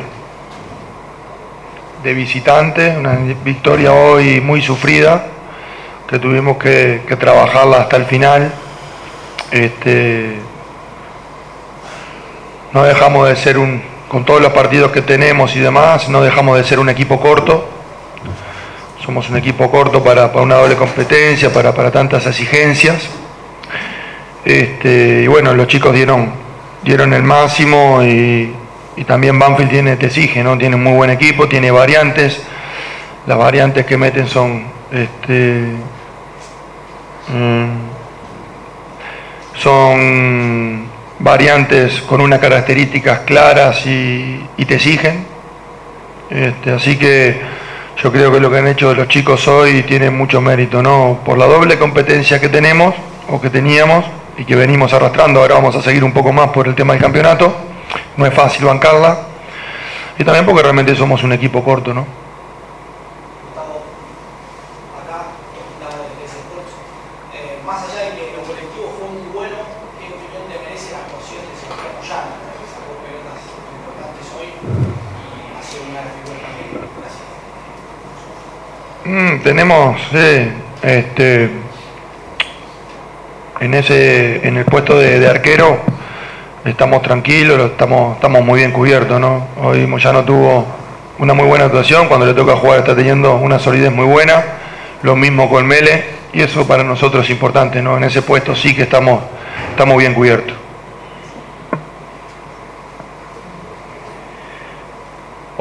de 2.03 2.14
visitante, 2.14 2.97
una 2.97 3.12
victoria 3.45 3.93
hoy 3.93 4.41
muy 4.41 4.62
sufrida, 4.62 5.26
que 6.09 6.18
tuvimos 6.18 6.57
que, 6.57 7.03
que 7.07 7.16
trabajarla 7.16 7.78
hasta 7.78 7.97
el 7.97 8.07
final. 8.07 8.53
Este, 9.51 10.41
no 12.72 12.84
dejamos 12.84 13.28
de 13.28 13.36
ser 13.36 13.58
un, 13.58 13.82
con 14.08 14.24
todos 14.24 14.40
los 14.40 14.52
partidos 14.52 14.92
que 14.92 15.02
tenemos 15.02 15.54
y 15.56 15.60
demás, 15.60 16.08
no 16.08 16.22
dejamos 16.22 16.58
de 16.58 16.64
ser 16.64 16.78
un 16.78 16.88
equipo 16.88 17.20
corto. 17.20 17.68
Somos 19.04 19.28
un 19.30 19.36
equipo 19.36 19.70
corto 19.70 20.02
para, 20.02 20.30
para 20.32 20.44
una 20.44 20.54
doble 20.56 20.76
competencia, 20.76 21.52
para, 21.52 21.74
para 21.74 21.90
tantas 21.90 22.26
exigencias. 22.26 23.08
Este, 24.44 25.22
y 25.24 25.26
bueno, 25.26 25.54
los 25.54 25.66
chicos 25.66 25.92
dieron, 25.92 26.32
dieron 26.82 27.12
el 27.12 27.22
máximo 27.22 28.02
y, 28.02 28.54
y 28.96 29.04
también 29.04 29.38
Banfield 29.38 29.70
tiene, 29.70 29.96
te 29.96 30.06
exige, 30.06 30.42
¿no? 30.44 30.56
Tiene 30.56 30.76
un 30.76 30.82
muy 30.82 30.92
buen 30.92 31.10
equipo, 31.10 31.48
tiene 31.48 31.70
variantes. 31.70 32.40
Las 33.26 33.38
variantes 33.38 33.86
que 33.86 33.96
meten 33.96 34.28
son 34.28 34.64
este, 34.92 35.68
mm, 37.28 37.92
son 39.56 40.86
variantes 41.22 42.02
con 42.02 42.20
unas 42.20 42.38
características 42.40 43.20
claras 43.20 43.86
y, 43.86 44.46
te 44.66 44.74
exigen. 44.74 45.26
Este, 46.30 46.70
así 46.70 46.96
que 46.96 47.40
yo 48.02 48.10
creo 48.10 48.32
que 48.32 48.40
lo 48.40 48.50
que 48.50 48.58
han 48.58 48.68
hecho 48.68 48.94
los 48.94 49.08
chicos 49.08 49.46
hoy 49.48 49.82
tiene 49.82 50.10
mucho 50.10 50.40
mérito, 50.40 50.82
¿no? 50.82 51.20
Por 51.24 51.38
la 51.38 51.46
doble 51.46 51.78
competencia 51.78 52.40
que 52.40 52.48
tenemos 52.48 52.94
o 53.28 53.40
que 53.40 53.50
teníamos 53.50 54.04
y 54.36 54.44
que 54.44 54.56
venimos 54.56 54.92
arrastrando, 54.92 55.40
ahora 55.40 55.54
vamos 55.56 55.76
a 55.76 55.82
seguir 55.82 56.04
un 56.04 56.12
poco 56.12 56.32
más 56.32 56.48
por 56.50 56.68
el 56.68 56.74
tema 56.74 56.94
del 56.94 57.02
campeonato. 57.02 57.54
No 58.16 58.26
es 58.26 58.34
fácil 58.34 58.64
bancarla. 58.64 59.18
Y 60.18 60.24
también 60.24 60.44
porque 60.44 60.62
realmente 60.62 60.94
somos 60.94 61.22
un 61.22 61.32
equipo 61.32 61.62
corto, 61.64 61.94
¿no? 61.94 62.06
Eh, 67.32 67.58
más 67.66 67.82
allá 67.84 68.10
de 68.10 68.16
que 68.16 68.36
lo 68.36 68.42
colectivo 68.42 68.92
fue 68.98 69.08
muy 69.08 69.32
bueno, 69.32 69.56
¿qué 69.98 70.06
opinión 70.12 70.44
te 70.52 70.58
merece 70.62 70.92
la 70.92 70.98
actuación 70.98 71.40
de 71.48 71.54
Sebastián 71.56 71.96
Moyano, 71.96 72.36
que 72.60 72.66
sacó 72.68 72.92
pelotas 73.00 73.40
importantes 73.72 74.26
hoy 74.36 74.48
y 74.52 75.56
ha 75.56 75.62
sido 75.64 75.88
una 75.88 75.98
de 76.00 76.06
las 76.06 76.14
figuras 76.20 76.42
también? 76.44 76.68
Gracias. 76.76 77.24
Mm, 79.12 79.40
tenemos 79.42 80.00
sí, 80.10 80.48
este 80.82 81.50
en 83.60 83.74
ese 83.74 84.48
en 84.48 84.56
el 84.56 84.64
puesto 84.64 84.98
de, 84.98 85.28
arquero 85.28 85.80
estamos 86.64 87.02
tranquilos, 87.02 87.58
lo 87.58 87.66
estamos 87.66 88.14
estamos 88.16 88.42
muy 88.42 88.60
bien 88.60 88.72
cubiertos, 88.72 89.20
¿no? 89.20 89.48
Hoy 89.62 89.86
Moyano 89.86 90.24
tuvo 90.24 90.66
una 91.18 91.34
muy 91.34 91.44
buena 91.46 91.66
actuación, 91.66 92.08
cuando 92.08 92.24
le 92.24 92.32
toca 92.32 92.56
jugar 92.56 92.78
está 92.78 92.96
teniendo 92.96 93.36
una 93.36 93.58
solidez 93.58 93.92
muy 93.92 94.06
buena, 94.06 94.44
lo 95.02 95.14
mismo 95.14 95.50
con 95.50 95.66
Mele 95.66 96.04
y 96.32 96.40
eso 96.40 96.66
para 96.66 96.82
nosotros 96.82 97.26
es 97.26 97.30
importante, 97.32 97.82
¿no? 97.82 97.98
En 97.98 98.04
ese 98.04 98.22
puesto 98.22 98.56
sí 98.56 98.74
que 98.74 98.84
estamos 98.84 99.20
estamos 99.72 99.98
bien 99.98 100.14
cubiertos. 100.14 100.61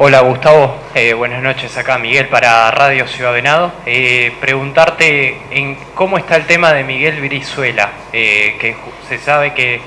Hola 0.04 0.18
Gustavo, 0.22 0.74
Eh, 0.96 1.14
buenas 1.14 1.40
noches 1.44 1.78
acá 1.78 1.96
Miguel 1.96 2.26
para 2.26 2.68
Radio 2.72 3.06
Ciudad 3.06 3.32
Venado. 3.32 3.70
Eh, 3.86 4.32
preguntarte 4.40 5.36
en 5.52 5.76
cómo 5.94 6.18
está 6.18 6.34
el 6.34 6.44
tema 6.46 6.72
de 6.72 6.82
Miguel 6.82 7.20
Brizuela, 7.20 7.88
eh, 8.12 8.56
que 8.58 8.74
se 9.08 9.18
sabe 9.18 9.54
que 9.54 9.80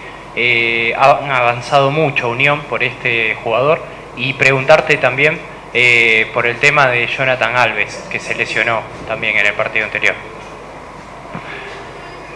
han 0.98 1.30
avanzado 1.30 1.92
mucho 1.92 2.30
Unión 2.30 2.62
por 2.62 2.82
este 2.82 3.36
jugador 3.44 3.82
y 4.16 4.32
preguntarte 4.36 4.96
también 4.96 5.38
por 6.34 6.46
el 6.46 6.60
tema 6.60 6.88
de 6.88 7.08
Jonathan 7.08 7.54
Alves, 7.54 8.08
que 8.10 8.22
se 8.22 8.36
lesionó 8.36 8.84
también 9.10 9.36
en 9.36 9.48
el 9.48 9.54
partido 9.54 9.84
anterior. 9.84 10.16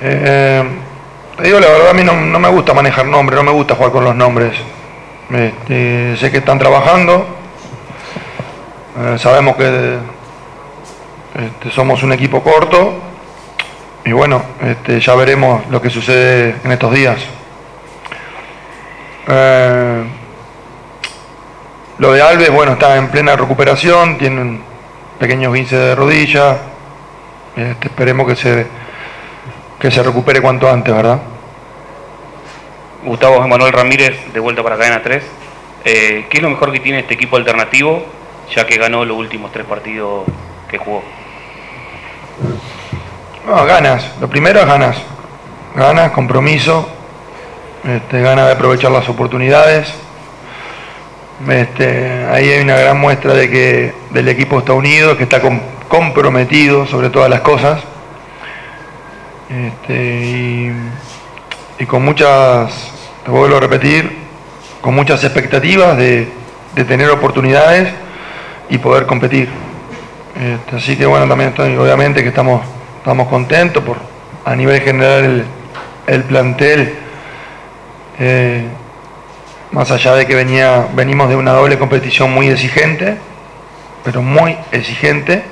Te 0.01 1.43
digo 1.43 1.61
la 1.61 1.67
verdad, 1.67 1.91
a 1.91 1.93
mí 1.93 2.03
no, 2.03 2.13
no 2.13 2.39
me 2.39 2.49
gusta 2.49 2.73
manejar 2.73 3.05
nombres, 3.05 3.37
no 3.37 3.43
me 3.43 3.51
gusta 3.51 3.75
jugar 3.75 3.93
con 3.93 4.03
los 4.03 4.15
nombres. 4.17 4.51
Este, 5.31 6.17
sé 6.17 6.29
que 6.29 6.39
están 6.39 6.59
trabajando, 6.59 7.38
eh, 8.99 9.17
sabemos 9.17 9.55
que 9.55 9.97
este, 11.35 11.71
somos 11.71 12.03
un 12.03 12.11
equipo 12.11 12.43
corto 12.43 12.99
y 14.03 14.11
bueno, 14.11 14.43
este, 14.61 14.99
ya 14.99 15.15
veremos 15.15 15.65
lo 15.69 15.81
que 15.81 15.89
sucede 15.89 16.55
en 16.63 16.71
estos 16.71 16.93
días. 16.93 17.17
Eh, 19.27 20.03
lo 21.99 22.11
de 22.11 22.21
Alves, 22.21 22.49
bueno, 22.51 22.73
está 22.73 22.97
en 22.97 23.09
plena 23.09 23.35
recuperación, 23.35 24.17
tiene 24.17 24.41
un 24.41 24.61
pequeño 25.19 25.51
de 25.51 25.95
rodilla, 25.95 26.57
este, 27.55 27.87
esperemos 27.87 28.27
que 28.27 28.35
se 28.35 28.67
que 29.79 29.89
se 29.89 30.03
recupere 30.03 30.41
cuanto 30.41 30.69
antes, 30.69 30.93
¿verdad? 30.93 31.19
Gustavo 33.05 33.43
Emanuel 33.43 33.71
Ramírez, 33.71 34.33
de 34.33 34.39
vuelta 34.39 34.61
para 34.61 34.77
Cadena 34.77 35.01
3. 35.01 35.23
Eh, 35.85 36.25
¿Qué 36.29 36.37
es 36.37 36.43
lo 36.43 36.49
mejor 36.49 36.73
que 36.73 36.81
tiene 36.81 36.99
este 36.99 37.13
equipo 37.13 37.37
alternativo, 37.37 38.05
ya 38.55 38.65
que 38.65 38.77
ganó 38.77 39.05
los 39.05 39.17
últimos 39.17 39.51
tres 39.51 39.65
partidos 39.65 40.23
que 40.69 40.77
jugó? 40.77 41.03
No, 43.47 43.65
ganas. 43.65 44.05
Lo 44.19 44.29
primero 44.29 44.59
es 44.59 44.65
ganas. 44.65 44.97
Ganas, 45.75 46.11
compromiso, 46.11 46.89
este, 47.83 48.21
ganas 48.21 48.47
de 48.47 48.53
aprovechar 48.53 48.91
las 48.91 49.07
oportunidades. 49.07 49.93
Este, 51.47 52.25
ahí 52.31 52.49
hay 52.49 52.61
una 52.61 52.75
gran 52.75 52.99
muestra 52.99 53.33
de 53.33 53.49
que 53.49 53.93
del 54.09 54.27
equipo 54.27 54.59
está 54.59 54.73
unido, 54.73 55.15
que 55.15 55.23
está 55.23 55.39
com- 55.41 55.61
comprometido 55.87 56.85
sobre 56.85 57.09
todas 57.09 57.29
las 57.29 57.41
cosas. 57.41 57.81
Este, 59.49 59.93
y, 59.93 60.73
y 61.79 61.85
con 61.85 62.03
muchas, 62.03 62.91
te 63.23 63.31
vuelvo 63.31 63.57
a 63.57 63.59
repetir, 63.61 64.17
con 64.81 64.93
muchas 64.95 65.23
expectativas 65.23 65.97
de, 65.97 66.27
de 66.75 66.85
tener 66.85 67.09
oportunidades 67.09 67.93
y 68.69 68.77
poder 68.77 69.05
competir. 69.05 69.49
Este, 70.39 70.75
así 70.75 70.95
que 70.95 71.05
bueno, 71.05 71.27
también 71.27 71.49
estoy, 71.49 71.75
obviamente 71.75 72.21
que 72.23 72.29
estamos, 72.29 72.61
estamos 72.97 73.27
contentos 73.27 73.83
por 73.83 73.97
a 74.45 74.55
nivel 74.55 74.81
general 74.81 75.23
el, 75.25 75.45
el 76.07 76.23
plantel, 76.23 76.93
eh, 78.19 78.63
más 79.71 79.91
allá 79.91 80.15
de 80.15 80.25
que 80.25 80.35
venía, 80.35 80.87
venimos 80.93 81.29
de 81.29 81.35
una 81.35 81.51
doble 81.51 81.77
competición 81.77 82.31
muy 82.31 82.47
exigente, 82.47 83.17
pero 84.03 84.21
muy 84.21 84.57
exigente, 84.71 85.43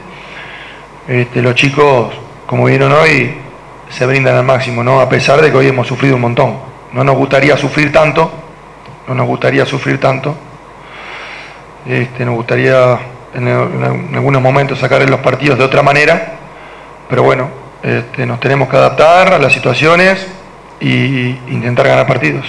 este, 1.07 1.41
los 1.41 1.55
chicos, 1.55 2.13
como 2.45 2.65
vieron 2.65 2.91
hoy, 2.91 3.35
se 3.89 4.05
brindan 4.05 4.35
al 4.35 4.43
máximo, 4.43 4.83
¿no? 4.83 4.99
A 4.99 5.07
pesar 5.07 5.41
de 5.41 5.51
que 5.51 5.57
hoy 5.57 5.67
hemos 5.67 5.87
sufrido 5.87 6.15
un 6.15 6.21
montón. 6.21 6.57
No 6.91 7.03
nos 7.03 7.15
gustaría 7.15 7.55
sufrir 7.55 7.91
tanto, 7.91 8.31
no 9.07 9.15
nos 9.15 9.27
gustaría 9.27 9.65
sufrir 9.65 9.99
tanto. 9.99 10.35
Este, 11.87 12.25
nos 12.25 12.35
gustaría 12.35 12.97
en, 13.33 13.47
en 13.47 14.15
algunos 14.15 14.41
momentos 14.41 14.79
sacar 14.79 15.07
los 15.09 15.19
partidos 15.21 15.57
de 15.57 15.63
otra 15.63 15.81
manera, 15.81 16.33
pero 17.09 17.23
bueno, 17.23 17.49
este, 17.81 18.25
nos 18.25 18.39
tenemos 18.39 18.67
que 18.69 18.75
adaptar 18.75 19.33
a 19.33 19.39
las 19.39 19.53
situaciones 19.53 20.27
e 20.81 21.37
intentar 21.47 21.87
ganar 21.87 22.05
partidos. 22.05 22.45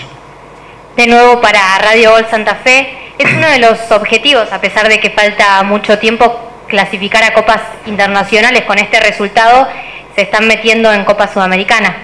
De 0.97 1.07
nuevo 1.07 1.41
para 1.41 1.61
Radio 1.79 2.11
Gol 2.11 2.27
Santa 2.31 2.57
Fe, 2.57 3.13
Es 3.19 3.33
uno 3.33 3.49
de 3.49 3.59
los 3.59 3.91
objetivos, 3.91 4.53
a 4.53 4.61
pesar 4.61 4.89
de 4.89 5.01
que 5.01 5.11
falta 5.11 5.63
mucho 5.65 5.99
tiempo, 5.99 6.39
clasificar 6.69 7.25
a 7.25 7.35
copas 7.35 7.61
internacionales. 7.87 8.63
Con 8.63 8.79
este 8.79 9.01
resultado 9.01 9.67
se 10.15 10.23
están 10.23 10.47
metiendo 10.47 10.93
en 10.93 11.05
Copa 11.05 11.27
Sudamericana. 11.27 11.97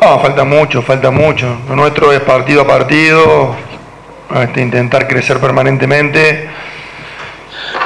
Ah, 0.00 0.18
falta 0.20 0.42
mucho, 0.42 0.82
falta 0.82 1.12
mucho. 1.12 1.58
Lo 1.68 1.76
nuestro 1.76 2.12
es 2.12 2.20
partido 2.20 2.62
a 2.62 2.66
partido, 2.66 3.54
este, 4.42 4.60
intentar 4.60 5.06
crecer 5.06 5.40
permanentemente. 5.40 6.48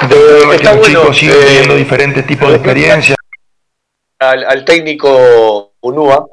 De 0.09 0.59
que 0.59 0.65
los 0.65 0.81
chicos 0.81 1.17
siguen 1.17 1.37
eh, 1.37 1.45
teniendo 1.47 1.75
diferentes 1.77 2.27
tipos 2.27 2.49
de 2.49 2.57
experiencias. 2.57 3.19
al, 4.19 4.45
al 4.45 4.65
técnico 4.65 5.75
Unúa, 5.81 6.27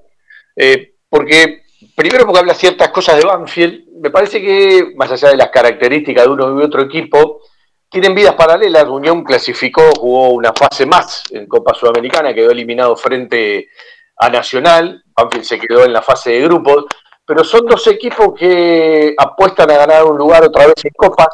eh, 0.55 0.93
porque 1.09 1.63
primero 1.95 2.25
porque 2.25 2.39
habla 2.39 2.53
ciertas 2.53 2.89
cosas 2.89 3.17
de 3.17 3.25
Banfield, 3.25 3.85
me 4.01 4.09
parece 4.09 4.41
que 4.41 4.93
más 4.95 5.11
allá 5.11 5.29
de 5.29 5.37
las 5.37 5.49
características 5.49 6.25
de 6.25 6.31
uno 6.31 6.59
y 6.59 6.63
otro 6.63 6.81
equipo, 6.81 7.41
tienen 7.89 8.13
vidas 8.13 8.35
paralelas. 8.35 8.85
Unión 8.85 9.23
clasificó, 9.23 9.91
jugó 9.97 10.29
una 10.29 10.53
fase 10.53 10.85
más 10.85 11.23
en 11.31 11.47
Copa 11.47 11.73
Sudamericana, 11.73 12.33
quedó 12.33 12.51
eliminado 12.51 12.95
frente 12.95 13.69
a 14.17 14.29
Nacional, 14.29 15.03
Banfield 15.15 15.45
se 15.45 15.59
quedó 15.59 15.85
en 15.85 15.93
la 15.93 16.01
fase 16.01 16.31
de 16.31 16.41
grupos, 16.41 16.85
pero 17.27 17.43
son 17.43 17.65
dos 17.65 17.85
equipos 17.87 18.33
que 18.39 19.13
apuestan 19.17 19.69
a 19.69 19.77
ganar 19.77 20.05
un 20.05 20.17
lugar 20.17 20.45
otra 20.45 20.65
vez 20.65 20.85
en 20.85 20.93
Copas, 20.95 21.27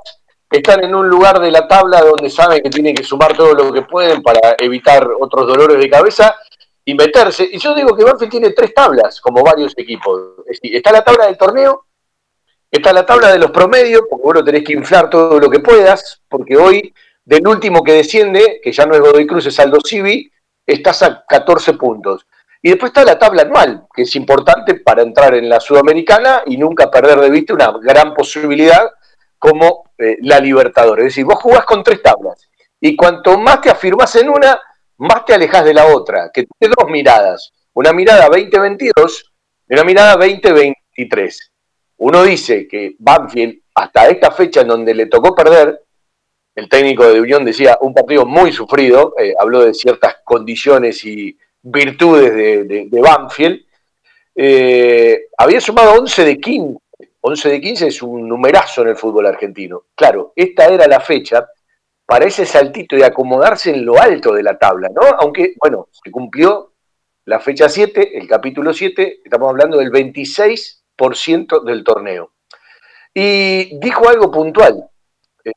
están 0.50 0.84
en 0.84 0.96
un 0.96 1.08
lugar 1.08 1.40
de 1.40 1.52
la 1.52 1.68
tabla 1.68 2.02
donde 2.02 2.32
saben 2.32 2.64
que 2.64 2.70
tienen 2.72 2.96
que 2.96 3.04
sumar 3.04 3.38
todo 3.38 3.54
lo 3.54 3.72
que 3.72 3.84
pueden 3.84 4.24
para 4.24 4.56
evitar 4.58 5.08
otros 5.20 5.48
dolores 5.48 5.78
de 5.78 5.90
cabeza 5.90 6.36
y 6.84 6.96
meterse. 6.96 7.48
Y 7.52 7.60
yo 7.60 7.76
digo 7.76 7.96
que 7.96 8.04
Banfield 8.04 8.32
tiene 8.32 8.50
tres 8.52 8.74
tablas, 8.74 9.22
como 9.22 9.44
varios 9.44 9.74
equipos. 9.78 10.20
Está 10.64 10.92
la 10.92 11.04
tabla 11.04 11.28
del 11.28 11.38
torneo, 11.38 11.86
está 12.72 12.92
la 12.92 13.06
tabla 13.06 13.32
de 13.32 13.38
los 13.38 13.52
promedios, 13.52 14.02
porque 14.10 14.24
vos 14.24 14.34
lo 14.34 14.44
tenés 14.44 14.64
que 14.64 14.74
inflar 14.74 15.12
todo 15.12 15.40
lo 15.40 15.48
que 15.48 15.60
puedas, 15.60 16.22
porque 16.28 16.58
hoy, 16.58 16.92
del 17.24 17.48
último 17.48 17.84
que 17.84 17.94
desciende, 17.94 18.60
que 18.64 18.72
ya 18.72 18.88
no 18.88 18.96
es 18.96 19.00
Godoy 19.00 19.28
Cruz, 19.28 19.46
es 19.46 19.60
Aldo 19.60 19.78
Civi, 19.86 20.32
estás 20.66 21.04
a 21.04 21.24
14 21.24 21.74
puntos. 21.74 22.26
Y 22.66 22.70
después 22.70 22.92
está 22.92 23.04
la 23.04 23.20
tabla 23.20 23.42
anual, 23.42 23.88
que 23.94 24.04
es 24.04 24.16
importante 24.16 24.76
para 24.76 25.02
entrar 25.02 25.36
en 25.36 25.50
la 25.50 25.60
Sudamericana 25.60 26.44
y 26.46 26.56
nunca 26.56 26.90
perder 26.90 27.20
de 27.20 27.30
vista 27.30 27.54
una 27.54 27.74
gran 27.82 28.14
posibilidad 28.14 28.90
como 29.38 29.92
eh, 29.98 30.16
la 30.22 30.40
Libertadores. 30.40 31.08
Es 31.08 31.12
decir, 31.12 31.26
vos 31.26 31.42
jugás 31.42 31.66
con 31.66 31.84
tres 31.84 32.02
tablas. 32.02 32.50
Y 32.80 32.96
cuanto 32.96 33.38
más 33.38 33.60
te 33.60 33.70
afirmás 33.70 34.16
en 34.16 34.30
una, 34.30 34.58
más 34.98 35.26
te 35.26 35.34
alejas 35.34 35.66
de 35.66 35.74
la 35.74 35.88
otra, 35.88 36.32
que 36.34 36.46
tiene 36.58 36.74
dos 36.80 36.90
miradas. 36.90 37.52
Una 37.74 37.92
mirada 37.92 38.30
2022 38.30 39.34
y 39.68 39.74
una 39.74 39.84
mirada 39.84 40.14
2023. 40.14 41.52
Uno 41.98 42.24
dice 42.24 42.66
que 42.66 42.96
Banfield, 42.98 43.60
hasta 43.76 44.08
esta 44.08 44.32
fecha 44.32 44.62
en 44.62 44.70
donde 44.70 44.94
le 44.94 45.08
tocó 45.08 45.36
perder, 45.36 45.82
el 46.56 46.70
técnico 46.70 47.12
de 47.12 47.20
Unión 47.20 47.44
decía, 47.44 47.78
un 47.82 47.94
partido 47.94 48.26
muy 48.26 48.54
sufrido, 48.54 49.16
eh, 49.20 49.34
habló 49.38 49.66
de 49.66 49.74
ciertas 49.74 50.16
condiciones 50.24 51.04
y 51.04 51.38
virtudes 51.64 52.34
de, 52.68 52.90
Banfield, 52.92 53.66
eh, 54.36 55.28
había 55.38 55.62
sumado 55.62 55.94
11 56.00 56.26
de 56.26 56.40
15. 56.40 56.80
11 57.22 57.50
de 57.50 57.62
15 57.62 57.88
es 57.88 58.02
un 58.04 58.28
numerazo 58.28 58.82
en 58.82 58.90
el 58.90 58.96
fútbol 58.98 59.26
argentino. 59.28 59.86
Claro, 59.96 60.34
esta 60.36 60.66
era 60.66 60.88
la 60.88 61.00
fecha 61.00 61.48
para 62.06 62.26
ese 62.26 62.46
saltito 62.46 62.98
de 62.98 63.06
acomodarse 63.06 63.72
en 63.72 63.86
lo 63.86 63.98
alto 63.98 64.34
de 64.34 64.44
la 64.44 64.58
tabla, 64.58 64.90
¿no? 64.94 65.02
Aunque, 65.20 65.54
bueno, 65.60 65.88
se 65.92 66.12
cumplió 66.12 66.74
la 67.26 67.40
fecha 67.40 67.70
7, 67.70 68.18
el 68.18 68.28
capítulo 68.28 68.74
7, 68.74 69.22
estamos 69.24 69.50
hablando 69.50 69.78
del 69.78 69.90
26% 69.90 71.64
del 71.64 71.84
torneo. 71.84 72.34
Y 73.14 73.80
dijo 73.80 74.10
algo 74.10 74.30
puntual. 74.30 74.90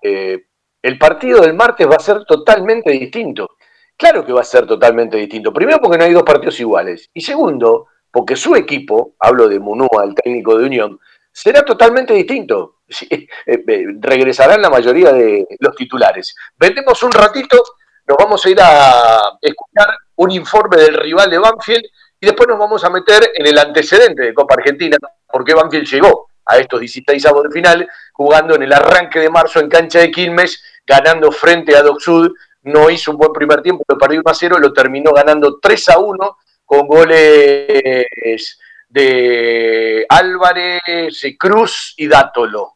eh, 0.03 0.45
el 0.83 0.99
partido 0.99 1.41
del 1.41 1.55
martes 1.55 1.89
va 1.89 1.97
a 1.97 2.01
ser 2.01 2.25
totalmente 2.25 2.93
distinto. 2.93 3.56
Claro 3.97 4.25
que 4.25 4.33
va 4.33 4.43
a 4.43 4.45
ser 4.45 4.67
totalmente 4.67 5.17
distinto. 5.17 5.53
Primero 5.53 5.79
porque 5.81 5.99
no 5.99 6.05
hay 6.05 6.13
dos 6.13 6.23
partidos 6.23 6.61
iguales. 6.61 7.11
Y 7.15 7.21
segundo, 7.23 7.87
porque 8.11 8.37
su 8.37 8.55
equipo, 8.55 9.15
hablo 9.19 9.49
de 9.49 9.59
Munúa, 9.59 10.05
el 10.05 10.15
técnico 10.15 10.59
de 10.59 10.67
Unión, 10.67 11.01
será 11.33 11.65
totalmente 11.65 12.15
distinto. 12.15 12.75
Eh, 13.11 13.27
eh, 13.47 13.85
regresarán 14.01 14.63
la 14.63 14.71
mayoría 14.71 15.13
de 15.13 15.45
los 15.59 15.75
titulares. 15.75 16.37
Vendemos 16.57 17.03
un 17.03 17.11
ratito, 17.11 17.63
nos 18.07 18.17
vamos 18.17 18.47
a 18.47 18.51
ir 18.51 18.59
a 18.61 19.39
escuchar 19.41 19.89
un 20.17 20.31
informe 20.31 20.77
del 20.77 20.95
rival 20.95 21.29
de 21.29 21.39
Banfield 21.39 21.85
y 22.21 22.27
después 22.27 22.49
nos 22.49 22.59
vamos 22.59 22.85
a 22.85 22.91
meter 22.91 23.33
en 23.35 23.47
el 23.47 23.59
antecedente 23.59 24.23
de 24.23 24.35
Copa 24.35 24.55
Argentina, 24.55 24.97
porque 25.31 25.55
Banfield 25.55 25.87
llegó 25.87 26.29
a 26.47 26.59
estos 26.59 26.81
16 26.81 27.27
avos 27.27 27.45
de 27.45 27.51
final, 27.51 27.89
jugando 28.13 28.55
en 28.55 28.63
el 28.63 28.73
arranque 28.73 29.19
de 29.19 29.31
marzo 29.31 29.61
en 29.61 29.69
cancha 29.69 29.99
de 29.99 30.11
Quilmes, 30.11 30.63
ganando 30.87 31.33
frente 31.33 31.77
a 31.77 31.83
Doc 31.83 32.01
Sud. 32.01 32.33
No 32.67 32.91
hizo 32.91 33.11
un 33.13 33.17
buen 33.17 33.33
primer 33.33 33.63
tiempo, 33.63 33.85
lo 33.87 33.99
perdió 33.99 34.21
1 34.21 34.31
a 34.31 34.35
0, 34.35 34.59
lo 34.59 34.73
terminó 34.73 35.13
ganando 35.13 35.59
3 35.61 35.89
a 35.89 35.99
1 35.99 36.37
con 36.65 36.87
goles 36.87 38.59
de 38.89 40.07
Álvarez, 40.09 41.23
Cruz 41.39 41.95
y 41.97 42.09
Dátolo. 42.09 42.76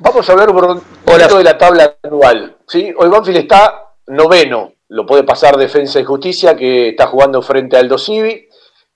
Vamos 0.00 0.28
a 0.28 0.32
hablar 0.32 0.50
un 0.50 0.80
poquito 1.04 1.38
de 1.38 1.44
la 1.44 1.58
tabla 1.58 1.96
anual. 2.04 2.56
¿sí? 2.68 2.94
Hoy 2.96 3.08
Banfield 3.08 3.38
está 3.38 3.94
noveno, 4.06 4.74
lo 4.88 5.04
puede 5.04 5.24
pasar 5.24 5.56
Defensa 5.56 5.98
y 5.98 6.04
Justicia, 6.04 6.56
que 6.56 6.90
está 6.90 7.08
jugando 7.08 7.42
frente 7.42 7.76
al 7.76 7.88
Dosivi, 7.88 8.48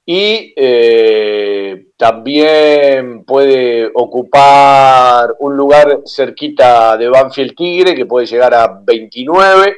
y 0.06 0.54
eh, 0.56 1.86
también 1.96 3.24
puede 3.24 3.90
ocupar 3.92 5.34
un 5.40 5.56
lugar 5.56 6.02
cerquita 6.06 6.96
de 6.96 7.08
Banfield 7.08 7.56
Tigre, 7.56 7.94
que 7.96 8.06
puede 8.06 8.26
llegar 8.26 8.54
a 8.54 8.80
29. 8.84 9.76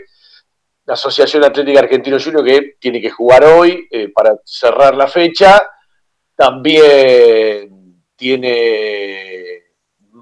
La 0.85 0.95
Asociación 0.95 1.43
Atlética 1.43 1.79
Argentino 1.81 2.19
Junior, 2.23 2.45
que 2.45 2.77
tiene 2.79 3.01
que 3.01 3.11
jugar 3.11 3.45
hoy 3.45 3.89
eh, 3.91 4.09
para 4.15 4.37
cerrar 4.45 4.95
la 4.95 5.07
fecha, 5.07 5.63
también 6.37 8.03
tiene 8.15 9.64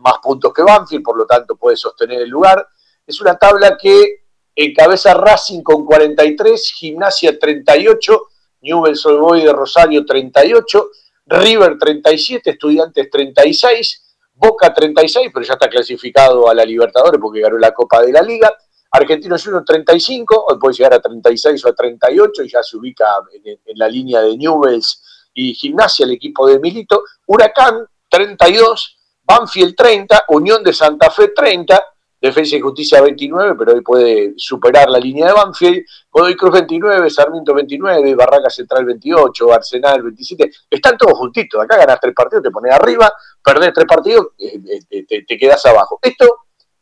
más 0.03 0.19
puntos 0.23 0.53
que 0.53 0.63
Banfield, 0.63 1.03
por 1.03 1.17
lo 1.17 1.27
tanto 1.27 1.57
puede 1.57 1.77
sostener 1.77 2.21
el 2.21 2.29
lugar. 2.29 2.67
Es 3.07 3.21
una 3.21 3.37
tabla 3.37 3.77
que 3.81 4.25
encabeza 4.55 5.15
Racing 5.15 5.63
con 5.63 5.85
43, 5.85 6.73
Gimnasia 6.75 7.39
38, 7.39 8.23
Newell's 8.63 9.07
Old 9.07 9.21
Boys 9.21 9.45
de 9.45 9.53
Rosario 9.53 10.05
38, 10.05 10.91
River 11.27 11.79
37, 11.79 12.51
Estudiantes 12.51 13.11
36, 13.11 14.17
Boca 14.35 14.73
36, 14.75 15.31
pero 15.33 15.47
ya 15.47 15.55
está 15.55 15.69
clasificado 15.69 16.49
a 16.49 16.55
la 16.55 16.65
Libertadores 16.65 17.21
porque 17.21 17.41
ganó 17.41 17.59
la 17.59 17.73
Copa 17.73 18.03
de 18.03 18.13
la 18.13 18.23
Liga. 18.23 18.55
Argentino 18.91 19.37
Junior 19.43 19.65
35, 19.65 20.47
hoy 20.49 20.59
puede 20.59 20.75
llegar 20.75 20.95
a 20.95 21.01
36 21.01 21.65
o 21.65 21.69
a 21.69 21.75
38 21.75 22.43
y 22.43 22.51
ya 22.51 22.63
se 22.63 22.77
ubica 22.77 23.07
en, 23.33 23.59
en 23.65 23.79
la 23.79 23.89
línea 23.89 24.21
de 24.21 24.37
Newells 24.37 25.31
y 25.33 25.55
Gimnasia, 25.55 26.05
el 26.05 26.13
equipo 26.13 26.47
de 26.47 26.59
Milito. 26.59 27.05
Huracán 27.27 27.87
32, 28.11 28.99
Banfield 29.39 29.75
30, 29.75 30.25
Unión 30.29 30.63
de 30.63 30.73
Santa 30.73 31.11
Fe 31.11 31.29
30, 31.29 31.83
Defensa 32.21 32.55
y 32.55 32.61
Justicia 32.61 33.01
29, 33.01 33.55
pero 33.59 33.73
hoy 33.73 33.81
puede 33.81 34.35
superar 34.37 34.89
la 34.91 34.99
línea 34.99 35.27
de 35.27 35.33
Banfield. 35.33 35.85
Godoy 36.11 36.37
Cruz 36.37 36.53
29, 36.53 37.11
Sarmiento 37.11 37.55
29, 37.55 38.15
Barraca 38.15 38.51
Central 38.51 38.85
28, 38.85 39.53
Arsenal 39.53 40.03
27. 40.03 40.53
Están 40.71 40.97
todos 40.99 41.19
juntitos. 41.19 41.63
Acá 41.63 41.79
ganas 41.79 41.99
tres 42.01 42.15
partidos, 42.15 42.45
te 42.45 42.51
pones 42.51 42.73
arriba, 42.73 43.13
perdés 43.43 43.73
tres 43.73 43.87
partidos, 43.87 44.29
eh, 44.39 44.61
eh, 44.91 45.07
te, 45.07 45.23
te 45.23 45.39
quedas 45.39 45.65
abajo. 45.67 45.99
Esto 46.03 46.27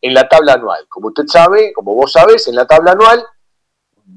en 0.00 0.12
la 0.12 0.28
tabla 0.28 0.54
anual. 0.54 0.86
Como 0.88 1.08
usted 1.08 1.24
sabe, 1.26 1.72
como 1.72 1.94
vos 1.94 2.12
sabés, 2.12 2.48
en 2.48 2.56
la 2.56 2.66
tabla 2.66 2.92
anual 2.92 3.24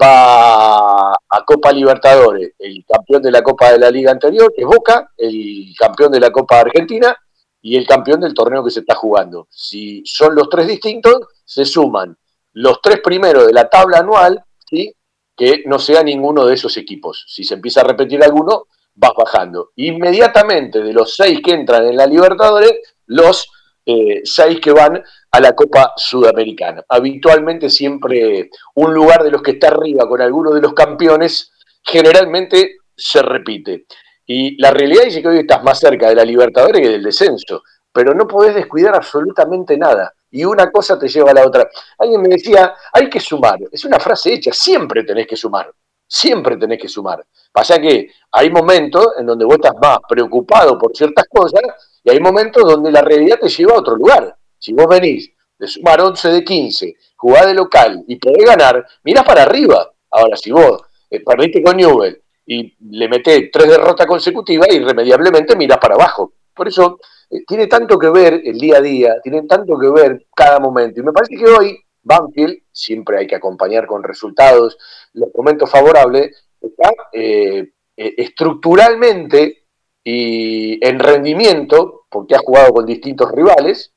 va 0.02 1.14
a 1.14 1.46
Copa 1.46 1.72
Libertadores, 1.72 2.54
el 2.58 2.84
campeón 2.88 3.22
de 3.22 3.32
la 3.32 3.44
Copa 3.44 3.72
de 3.72 3.78
la 3.78 3.92
Liga 3.92 4.12
anterior, 4.12 4.52
que 4.56 4.64
es 4.64 4.68
Boca, 4.68 5.12
el 5.18 5.74
campeón 5.78 6.12
de 6.12 6.20
la 6.20 6.32
Copa 6.32 6.62
Argentina 6.62 7.16
y 7.64 7.78
el 7.78 7.88
campeón 7.88 8.20
del 8.20 8.34
torneo 8.34 8.64
que 8.64 8.70
se 8.70 8.82
está 8.82 8.94
jugando. 8.94 9.48
Si 9.50 10.04
son 10.06 10.36
los 10.36 10.50
tres 10.50 10.68
distintos, 10.68 11.16
se 11.46 11.66
suman 11.66 12.16
los 12.52 12.82
tres 12.82 13.00
primeros 13.02 13.48
de 13.48 13.54
la 13.54 13.70
tabla 13.70 14.00
anual, 14.00 14.44
¿sí? 14.70 14.94
que 15.36 15.64
no 15.66 15.80
sea 15.80 16.04
ninguno 16.04 16.46
de 16.46 16.54
esos 16.54 16.76
equipos. 16.78 17.26
Si 17.28 17.44
se 17.44 17.56
empieza 17.56 17.82
a 17.82 17.86
repetir 17.86 18.22
alguno, 18.22 18.68
vas 18.94 19.14
bajando. 19.18 19.72
Inmediatamente 19.78 20.84
de 20.84 20.94
los 20.94 21.16
seis 21.16 21.40
que 21.44 21.54
entran 21.54 21.88
en 21.88 21.98
la 21.98 22.06
Libertadores, 22.06 22.74
los 23.08 23.50
eh, 23.86 24.22
seis 24.26 24.60
que 24.60 24.72
van 24.72 25.02
a 25.32 25.40
la 25.40 25.54
Copa 25.54 25.94
Sudamericana. 25.96 26.84
Habitualmente 26.88 27.70
siempre 27.70 28.50
un 28.76 28.94
lugar 28.94 29.24
de 29.24 29.32
los 29.32 29.42
que 29.42 29.52
está 29.52 29.70
arriba 29.70 30.08
con 30.08 30.22
alguno 30.22 30.52
de 30.52 30.62
los 30.62 30.74
campeones, 30.74 31.52
generalmente 31.82 32.78
se 32.96 33.22
repite. 33.22 33.86
Y 34.26 34.62
la 34.62 34.72
realidad 34.72 35.06
es 35.06 35.20
que 35.20 35.28
hoy 35.28 35.40
estás 35.40 35.64
más 35.64 35.80
cerca 35.80 36.10
de 36.10 36.16
la 36.16 36.24
Libertadores 36.24 36.82
que 36.82 36.90
del 36.90 37.04
descenso, 37.04 37.64
pero 37.92 38.14
no 38.14 38.28
podés 38.28 38.56
descuidar 38.56 38.96
absolutamente 38.96 39.78
nada. 39.78 40.14
Y 40.32 40.46
una 40.46 40.72
cosa 40.72 40.98
te 40.98 41.08
lleva 41.08 41.32
a 41.32 41.34
la 41.34 41.46
otra. 41.46 41.70
Alguien 42.00 42.22
me 42.22 42.30
decía, 42.30 42.74
hay 42.92 43.10
que 43.10 43.20
sumar. 43.20 43.60
Es 43.72 43.86
una 43.86 44.00
frase 44.00 44.34
hecha, 44.34 44.52
siempre 44.52 45.04
tenés 45.04 45.28
que 45.28 45.36
sumar. 45.36 45.72
Siempre 46.08 46.58
tenés 46.58 46.80
que 46.80 46.88
sumar. 46.88 47.24
Pasa 47.52 47.80
que 47.80 48.10
hay 48.32 48.50
momentos 48.50 49.14
en 49.18 49.26
donde 49.26 49.46
vos 49.46 49.56
estás 49.56 49.76
más 49.82 50.00
preocupado 50.08 50.78
por 50.78 50.96
ciertas 50.96 51.26
cosas 51.30 51.62
y 52.04 52.10
hay 52.10 52.20
momentos 52.20 52.64
donde 52.64 52.92
la 52.92 53.02
realidad 53.02 53.40
te 53.40 53.50
lleva 53.50 53.74
a 53.74 53.80
otro 53.80 53.96
lugar. 53.96 54.36
Si 54.58 54.74
vos 54.74 54.88
venís 54.88 55.32
de 55.58 55.68
sumar 55.68 56.02
11 56.02 56.30
de 56.30 56.44
15, 56.44 56.96
jugás 57.18 57.46
de 57.46 57.54
local 57.54 58.04
y 58.08 58.16
podés 58.16 58.46
ganar, 58.46 58.86
mirás 59.04 59.24
para 59.24 59.44
arriba. 59.44 59.92
Ahora, 60.10 60.36
si 60.36 60.52
vos 60.52 60.82
eh, 61.10 61.22
perdiste 61.24 61.62
con 61.62 61.78
Newell 61.78 62.23
y 62.46 62.76
le 62.80 63.08
metés 63.08 63.50
tres 63.52 63.70
derrotas 63.70 64.06
consecutivas, 64.06 64.68
irremediablemente 64.72 65.56
mirás 65.56 65.78
para 65.78 65.96
abajo. 65.96 66.34
Por 66.54 66.68
eso 66.68 67.00
eh, 67.30 67.44
tiene 67.48 67.68
tanto 67.68 67.98
que 67.98 68.10
ver 68.10 68.42
el 68.44 68.58
día 68.58 68.78
a 68.78 68.82
día, 68.82 69.16
tiene 69.22 69.44
tanto 69.44 69.78
que 69.78 69.90
ver 69.90 70.28
cada 70.36 70.60
momento. 70.60 71.00
Y 71.00 71.04
me 71.04 71.14
parece 71.14 71.36
que 71.36 71.46
hoy 71.46 71.80
Banfield, 72.04 72.64
siempre 72.72 73.18
hay 73.18 73.28
que 73.28 73.36
acompañar 73.36 73.88
con 73.88 74.04
resultados 74.04 74.78
los 75.14 75.30
momentos 75.34 75.70
favorables, 75.70 76.48
está 76.60 76.92
eh, 77.14 77.72
estructuralmente 77.96 79.64
y 80.04 80.86
en 80.86 81.00
rendimiento, 81.00 82.06
porque 82.10 82.36
ha 82.36 82.40
jugado 82.40 82.74
con 82.74 82.86
distintos 82.86 83.32
rivales, 83.32 83.94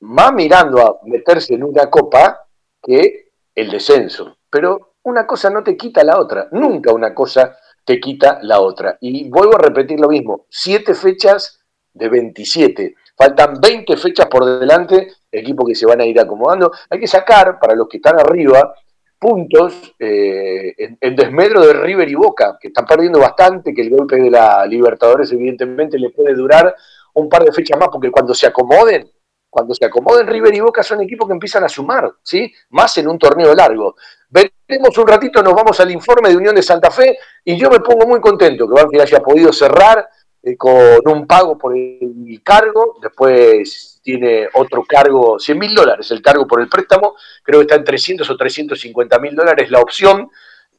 más 0.00 0.32
mirando 0.32 0.80
a 0.80 0.98
meterse 1.04 1.54
en 1.54 1.64
una 1.64 1.90
copa 1.90 2.46
que 2.82 3.32
el 3.54 3.70
descenso. 3.70 4.38
Pero 4.50 4.91
una 5.04 5.26
cosa 5.26 5.50
no 5.50 5.62
te 5.62 5.76
quita 5.76 6.04
la 6.04 6.18
otra, 6.18 6.48
nunca 6.52 6.92
una 6.92 7.14
cosa 7.14 7.56
te 7.84 8.00
quita 8.00 8.38
la 8.42 8.60
otra. 8.60 8.96
Y 9.00 9.28
vuelvo 9.28 9.56
a 9.56 9.58
repetir 9.58 9.98
lo 9.98 10.08
mismo, 10.08 10.46
siete 10.48 10.94
fechas 10.94 11.60
de 11.92 12.08
27. 12.08 12.94
Faltan 13.16 13.60
20 13.60 13.96
fechas 13.96 14.26
por 14.26 14.44
delante, 14.44 15.08
equipos 15.30 15.66
que 15.66 15.74
se 15.74 15.86
van 15.86 16.00
a 16.00 16.04
ir 16.04 16.18
acomodando. 16.18 16.72
Hay 16.88 16.98
que 16.98 17.06
sacar, 17.06 17.58
para 17.58 17.74
los 17.74 17.88
que 17.88 17.98
están 17.98 18.18
arriba, 18.18 18.74
puntos 19.18 19.94
eh, 19.98 20.74
en, 21.00 21.16
desmedro 21.16 21.64
de 21.64 21.74
River 21.74 22.08
y 22.08 22.14
Boca, 22.14 22.58
que 22.60 22.68
están 22.68 22.86
perdiendo 22.86 23.20
bastante, 23.20 23.72
que 23.74 23.82
el 23.82 23.90
golpe 23.90 24.16
de 24.16 24.30
la 24.30 24.66
Libertadores 24.66 25.30
evidentemente 25.32 25.98
le 25.98 26.10
puede 26.10 26.34
durar 26.34 26.74
un 27.14 27.28
par 27.28 27.44
de 27.44 27.52
fechas 27.52 27.78
más, 27.78 27.88
porque 27.88 28.10
cuando 28.10 28.34
se 28.34 28.46
acomoden, 28.46 29.08
cuando 29.52 29.74
se 29.74 29.84
acomoden 29.84 30.26
River 30.26 30.54
y 30.54 30.60
Boca 30.60 30.82
son 30.82 31.02
equipos 31.02 31.28
que 31.28 31.34
empiezan 31.34 31.62
a 31.62 31.68
sumar, 31.68 32.10
¿sí? 32.22 32.50
Más 32.70 32.96
en 32.96 33.06
un 33.06 33.18
torneo 33.18 33.54
largo. 33.54 33.96
Veremos 34.30 34.96
un 34.96 35.06
ratito, 35.06 35.42
nos 35.42 35.52
vamos 35.52 35.78
al 35.78 35.90
informe 35.90 36.30
de 36.30 36.38
Unión 36.38 36.54
de 36.54 36.62
Santa 36.62 36.90
Fe 36.90 37.18
y 37.44 37.58
yo 37.58 37.68
me 37.68 37.80
pongo 37.80 38.06
muy 38.06 38.18
contento 38.18 38.66
que 38.66 38.72
Banfield 38.72 39.02
haya 39.02 39.20
podido 39.20 39.52
cerrar 39.52 40.08
eh, 40.42 40.56
con 40.56 41.02
un 41.04 41.26
pago 41.26 41.58
por 41.58 41.76
el 41.76 42.40
cargo, 42.42 42.96
después 43.02 44.00
tiene 44.02 44.48
otro 44.54 44.84
cargo, 44.88 45.38
100 45.38 45.58
mil 45.58 45.74
dólares 45.74 46.10
el 46.12 46.22
cargo 46.22 46.46
por 46.46 46.62
el 46.62 46.70
préstamo, 46.70 47.14
creo 47.42 47.60
que 47.60 47.64
está 47.64 47.74
en 47.74 47.84
300 47.84 48.30
o 48.30 48.36
350 48.38 49.18
mil 49.18 49.36
dólares 49.36 49.70
la 49.70 49.80
opción, 49.80 50.30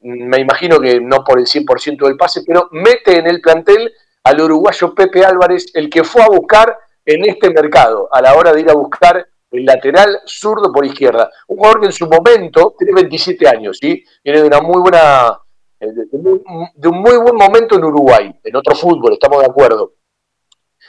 me 0.01 0.39
imagino 0.39 0.79
que 0.79 0.99
no 0.99 1.23
por 1.23 1.37
el 1.37 1.45
100% 1.45 2.07
del 2.07 2.17
pase, 2.17 2.41
pero 2.43 2.69
mete 2.71 3.19
en 3.19 3.27
el 3.27 3.39
plantel 3.39 3.93
al 4.23 4.41
uruguayo 4.41 4.95
Pepe 4.95 5.23
Álvarez, 5.23 5.67
el 5.75 5.91
que 5.91 6.03
fue 6.03 6.23
a 6.23 6.27
buscar 6.27 6.75
en 7.05 7.25
este 7.25 7.49
mercado, 7.49 8.09
a 8.11 8.21
la 8.21 8.35
hora 8.35 8.53
de 8.53 8.61
ir 8.61 8.69
a 8.69 8.73
buscar 8.73 9.27
el 9.51 9.65
lateral 9.65 10.21
zurdo 10.25 10.71
por 10.71 10.85
izquierda. 10.85 11.29
Un 11.47 11.57
jugador 11.57 11.81
que 11.81 11.85
en 11.87 11.91
su 11.91 12.07
momento 12.07 12.75
tiene 12.77 12.93
27 12.93 13.47
años, 13.47 13.77
¿sí? 13.79 14.03
Viene 14.23 14.41
de 14.41 14.47
una 14.47 14.61
muy 14.61 14.81
buena 14.81 15.39
de 15.79 16.87
un 16.87 16.97
muy 16.99 17.17
buen 17.17 17.35
momento 17.35 17.75
en 17.75 17.83
Uruguay, 17.83 18.39
en 18.41 18.55
otro 18.55 18.73
fútbol, 18.73 19.13
estamos 19.13 19.39
de 19.39 19.47
acuerdo. 19.47 19.95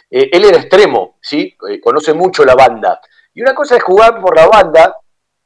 Eh, 0.09 0.31
él 0.33 0.45
era 0.45 0.59
extremo, 0.59 1.19
¿sí? 1.21 1.57
Eh, 1.69 1.81
conoce 1.81 2.15
mucho 2.15 2.45
la 2.45 2.55
banda. 2.55 3.01
Y 3.33 3.43
una 3.43 3.55
cosa 3.55 3.77
es 3.77 3.83
jugar 3.83 4.21
por 4.21 4.37
la 4.37 4.47
banda 4.47 4.97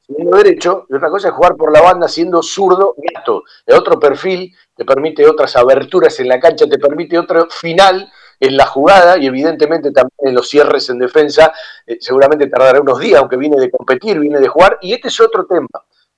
siendo 0.08 0.36
derecho, 0.36 0.86
y 0.88 0.94
otra 0.94 1.10
cosa 1.10 1.28
es 1.28 1.34
jugar 1.34 1.54
por 1.56 1.72
la 1.72 1.82
banda 1.82 2.08
siendo 2.08 2.42
zurdo 2.42 2.94
gato, 2.96 3.42
de 3.66 3.74
otro 3.74 3.98
perfil, 3.98 4.54
te 4.74 4.84
permite 4.84 5.26
otras 5.26 5.54
aberturas 5.56 6.18
en 6.20 6.28
la 6.28 6.40
cancha, 6.40 6.66
te 6.66 6.78
permite 6.78 7.18
otro 7.18 7.46
final 7.50 8.10
en 8.40 8.56
la 8.56 8.66
jugada 8.66 9.18
y 9.18 9.26
evidentemente 9.26 9.90
también 9.90 10.28
en 10.28 10.34
los 10.34 10.48
cierres 10.48 10.88
en 10.90 10.98
defensa, 10.98 11.52
eh, 11.86 11.98
seguramente 12.00 12.46
tardará 12.46 12.80
unos 12.80 12.98
días, 12.98 13.20
aunque 13.20 13.36
viene 13.36 13.56
de 13.56 13.70
competir, 13.70 14.18
viene 14.18 14.40
de 14.40 14.48
jugar, 14.48 14.78
y 14.80 14.92
este 14.92 15.08
es 15.08 15.20
otro 15.20 15.46
tema. 15.46 15.68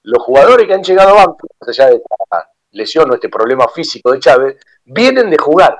Los 0.02 0.22
jugadores 0.22 0.66
que 0.66 0.74
han 0.74 0.82
llegado 0.82 1.10
a 1.10 1.26
banco, 1.26 1.46
más 1.60 1.68
allá 1.68 1.90
de 1.90 1.96
esta 1.96 2.50
lesión 2.72 3.10
o 3.10 3.14
este 3.14 3.28
problema 3.28 3.68
físico 3.68 4.12
de 4.12 4.20
Chávez, 4.20 4.56
vienen 4.84 5.30
de 5.30 5.38
jugar. 5.38 5.76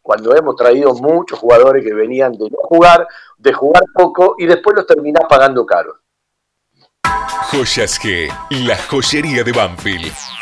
Cuando 0.00 0.34
hemos 0.34 0.56
traído 0.56 0.92
muchos 0.94 1.38
jugadores 1.38 1.84
que 1.84 1.94
venían 1.94 2.32
de 2.32 2.50
no 2.50 2.58
jugar, 2.62 3.06
de 3.38 3.52
jugar 3.52 3.84
poco 3.94 4.34
y 4.36 4.46
después 4.46 4.74
los 4.76 4.86
terminás 4.86 5.24
pagando 5.28 5.64
caro. 5.64 5.94
Joyas 7.50 8.00
G, 8.00 8.28
la 8.50 8.76
joyería 8.88 9.44
de 9.44 9.52
Banfield. 9.52 10.41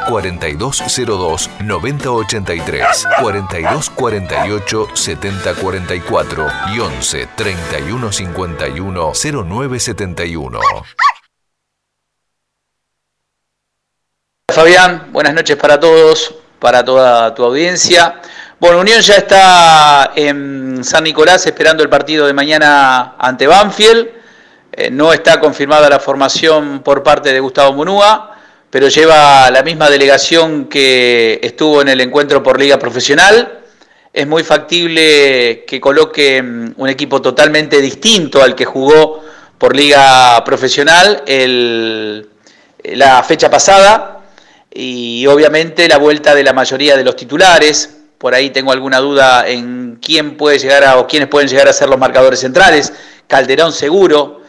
4202 0.07 1.49
9083, 1.61 3.07
4248 3.21 4.87
7044 4.93 6.47
y 6.73 6.79
11 6.79 7.27
3151 7.35 9.11
0971. 9.13 10.59
Fabián, 14.51 15.07
buenas 15.11 15.33
noches 15.33 15.55
para 15.55 15.79
todos, 15.79 16.35
para 16.59 16.83
toda 16.83 17.33
tu 17.33 17.43
audiencia. 17.43 18.21
Bueno, 18.59 18.79
Unión 18.79 18.99
ya 19.01 19.15
está 19.15 20.11
en 20.15 20.83
San 20.83 21.03
Nicolás 21.03 21.45
esperando 21.47 21.81
el 21.83 21.89
partido 21.89 22.27
de 22.27 22.33
mañana 22.33 23.15
ante 23.17 23.47
Banfield. 23.47 24.09
Eh, 24.73 24.91
no 24.91 25.13
está 25.13 25.39
confirmada 25.39 25.89
la 25.89 25.99
formación 25.99 26.81
por 26.83 27.01
parte 27.01 27.33
de 27.33 27.39
Gustavo 27.39 27.73
Munúa 27.73 28.30
pero 28.71 28.87
lleva 28.87 29.51
la 29.51 29.63
misma 29.63 29.89
delegación 29.89 30.65
que 30.65 31.39
estuvo 31.43 31.81
en 31.81 31.89
el 31.89 31.99
encuentro 31.99 32.41
por 32.41 32.57
liga 32.57 32.79
profesional. 32.79 33.59
Es 34.13 34.25
muy 34.25 34.43
factible 34.43 35.65
que 35.67 35.79
coloque 35.81 36.41
mm, 36.41 36.73
un 36.77 36.89
equipo 36.89 37.21
totalmente 37.21 37.81
distinto 37.81 38.41
al 38.41 38.55
que 38.55 38.65
jugó 38.65 39.23
por 39.57 39.75
liga 39.75 40.41
profesional 40.45 41.21
el, 41.27 42.29
la 42.83 43.21
fecha 43.23 43.49
pasada 43.49 44.21
y 44.73 45.27
obviamente 45.27 45.87
la 45.89 45.97
vuelta 45.97 46.33
de 46.33 46.43
la 46.43 46.53
mayoría 46.53 46.95
de 46.95 47.03
los 47.03 47.17
titulares. 47.17 47.97
Por 48.17 48.33
ahí 48.33 48.51
tengo 48.51 48.71
alguna 48.71 48.99
duda 48.99 49.47
en 49.49 49.99
quién 50.01 50.37
puede 50.37 50.59
llegar 50.59 50.85
a 50.85 50.97
o 50.97 51.07
quiénes 51.07 51.27
pueden 51.27 51.49
llegar 51.49 51.67
a 51.67 51.73
ser 51.73 51.89
los 51.89 51.99
marcadores 51.99 52.39
centrales. 52.39 52.93
Calderón 53.27 53.73
seguro, 53.73 54.40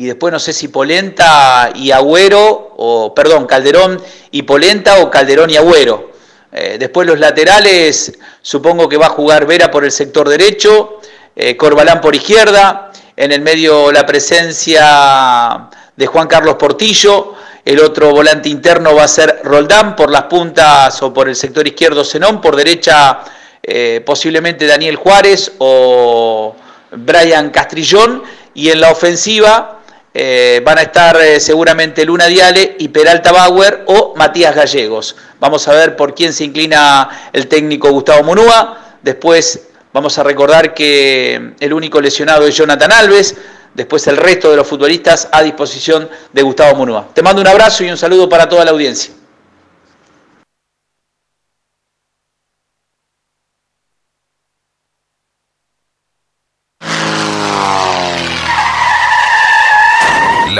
y 0.00 0.06
después 0.06 0.32
no 0.32 0.38
sé 0.38 0.54
si 0.54 0.68
Polenta 0.68 1.72
y 1.74 1.90
Agüero, 1.90 2.72
o 2.78 3.14
perdón, 3.14 3.44
Calderón 3.44 4.02
y 4.30 4.40
Polenta 4.44 4.96
o 5.00 5.10
Calderón 5.10 5.50
y 5.50 5.58
Agüero. 5.58 6.12
Eh, 6.50 6.78
después 6.80 7.06
los 7.06 7.18
laterales, 7.18 8.10
supongo 8.40 8.88
que 8.88 8.96
va 8.96 9.08
a 9.08 9.10
jugar 9.10 9.44
Vera 9.44 9.70
por 9.70 9.84
el 9.84 9.92
sector 9.92 10.26
derecho, 10.26 11.02
eh, 11.36 11.54
Corbalán 11.54 12.00
por 12.00 12.16
izquierda, 12.16 12.90
en 13.14 13.30
el 13.30 13.42
medio 13.42 13.92
la 13.92 14.06
presencia 14.06 15.68
de 15.94 16.06
Juan 16.06 16.28
Carlos 16.28 16.54
Portillo, 16.54 17.34
el 17.62 17.78
otro 17.78 18.10
volante 18.10 18.48
interno 18.48 18.94
va 18.94 19.04
a 19.04 19.08
ser 19.08 19.40
Roldán 19.44 19.96
por 19.96 20.10
las 20.10 20.22
puntas 20.22 21.02
o 21.02 21.12
por 21.12 21.28
el 21.28 21.36
sector 21.36 21.66
izquierdo 21.66 22.06
Zenón, 22.06 22.40
por 22.40 22.56
derecha 22.56 23.20
eh, 23.62 24.02
posiblemente 24.06 24.66
Daniel 24.66 24.96
Juárez 24.96 25.52
o 25.58 26.56
Brian 26.90 27.50
Castrillón 27.50 28.22
y 28.54 28.70
en 28.70 28.80
la 28.80 28.90
ofensiva 28.90 29.79
eh, 30.12 30.60
van 30.64 30.78
a 30.78 30.82
estar 30.82 31.16
eh, 31.20 31.38
seguramente 31.38 32.04
Luna 32.04 32.26
Diale 32.26 32.76
y 32.78 32.88
Peralta 32.88 33.30
Bauer 33.30 33.84
o 33.86 34.14
Matías 34.16 34.54
Gallegos. 34.54 35.16
Vamos 35.38 35.68
a 35.68 35.72
ver 35.72 35.94
por 35.94 36.14
quién 36.14 36.32
se 36.32 36.44
inclina 36.44 37.30
el 37.32 37.46
técnico 37.46 37.90
Gustavo 37.90 38.24
Munúa. 38.24 38.96
Después 39.02 39.68
vamos 39.92 40.18
a 40.18 40.24
recordar 40.24 40.74
que 40.74 41.54
el 41.60 41.72
único 41.72 42.00
lesionado 42.00 42.46
es 42.46 42.56
Jonathan 42.56 42.90
Alves. 42.90 43.36
Después 43.72 44.04
el 44.08 44.16
resto 44.16 44.50
de 44.50 44.56
los 44.56 44.66
futbolistas 44.66 45.28
a 45.30 45.42
disposición 45.42 46.10
de 46.32 46.42
Gustavo 46.42 46.76
Munúa. 46.76 47.08
Te 47.14 47.22
mando 47.22 47.40
un 47.40 47.46
abrazo 47.46 47.84
y 47.84 47.90
un 47.90 47.96
saludo 47.96 48.28
para 48.28 48.48
toda 48.48 48.64
la 48.64 48.72
audiencia. 48.72 49.14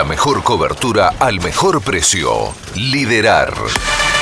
La 0.01 0.05
al 0.99 1.41
mejor 1.41 1.81
precio. 1.83 2.53
Liderar. 2.75 3.55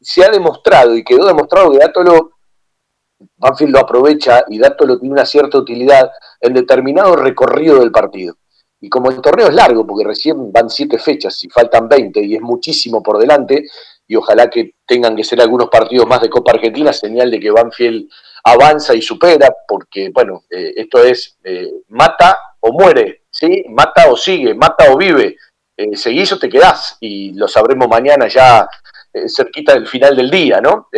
se 0.00 0.24
ha 0.24 0.30
demostrado 0.30 0.94
y 0.94 1.04
quedó 1.04 1.26
demostrado 1.26 1.70
que 1.70 1.78
Dátolo, 1.78 2.32
Banfield 3.36 3.72
lo 3.72 3.80
aprovecha 3.80 4.44
y 4.48 4.58
Dátolo 4.58 4.98
tiene 4.98 5.14
una 5.14 5.24
cierta 5.24 5.58
utilidad 5.58 6.10
en 6.40 6.54
determinado 6.54 7.16
recorrido 7.16 7.80
del 7.80 7.90
partido. 7.90 8.36
Y 8.80 8.88
como 8.88 9.10
el 9.10 9.20
torneo 9.20 9.48
es 9.48 9.54
largo, 9.54 9.86
porque 9.86 10.04
recién 10.04 10.52
van 10.52 10.70
siete 10.70 10.98
fechas 10.98 11.42
y 11.42 11.48
faltan 11.48 11.88
20 11.88 12.22
y 12.22 12.36
es 12.36 12.40
muchísimo 12.40 13.02
por 13.02 13.18
delante, 13.18 13.64
y 14.06 14.16
ojalá 14.16 14.48
que 14.48 14.74
tengan 14.86 15.16
que 15.16 15.24
ser 15.24 15.40
algunos 15.40 15.68
partidos 15.68 16.06
más 16.06 16.20
de 16.20 16.30
Copa 16.30 16.52
Argentina, 16.52 16.92
señal 16.92 17.30
de 17.30 17.40
que 17.40 17.50
Banfield 17.50 18.08
avanza 18.44 18.94
y 18.94 19.02
supera, 19.02 19.54
porque, 19.66 20.10
bueno, 20.12 20.44
eh, 20.50 20.74
esto 20.76 21.02
es 21.02 21.38
eh, 21.44 21.70
mata 21.88 22.38
o 22.60 22.72
muere, 22.72 23.22
¿sí? 23.30 23.64
Mata 23.68 24.10
o 24.10 24.16
sigue, 24.16 24.54
mata 24.54 24.92
o 24.92 24.96
vive. 24.96 25.36
Eh, 25.76 25.96
seguís 25.96 26.32
o 26.32 26.38
te 26.38 26.48
quedás, 26.48 26.96
y 27.00 27.34
lo 27.34 27.46
sabremos 27.46 27.88
mañana 27.88 28.26
ya 28.26 28.68
cerquita 29.26 29.74
del 29.74 29.86
final 29.86 30.14
del 30.14 30.30
día, 30.30 30.60
¿no? 30.60 30.88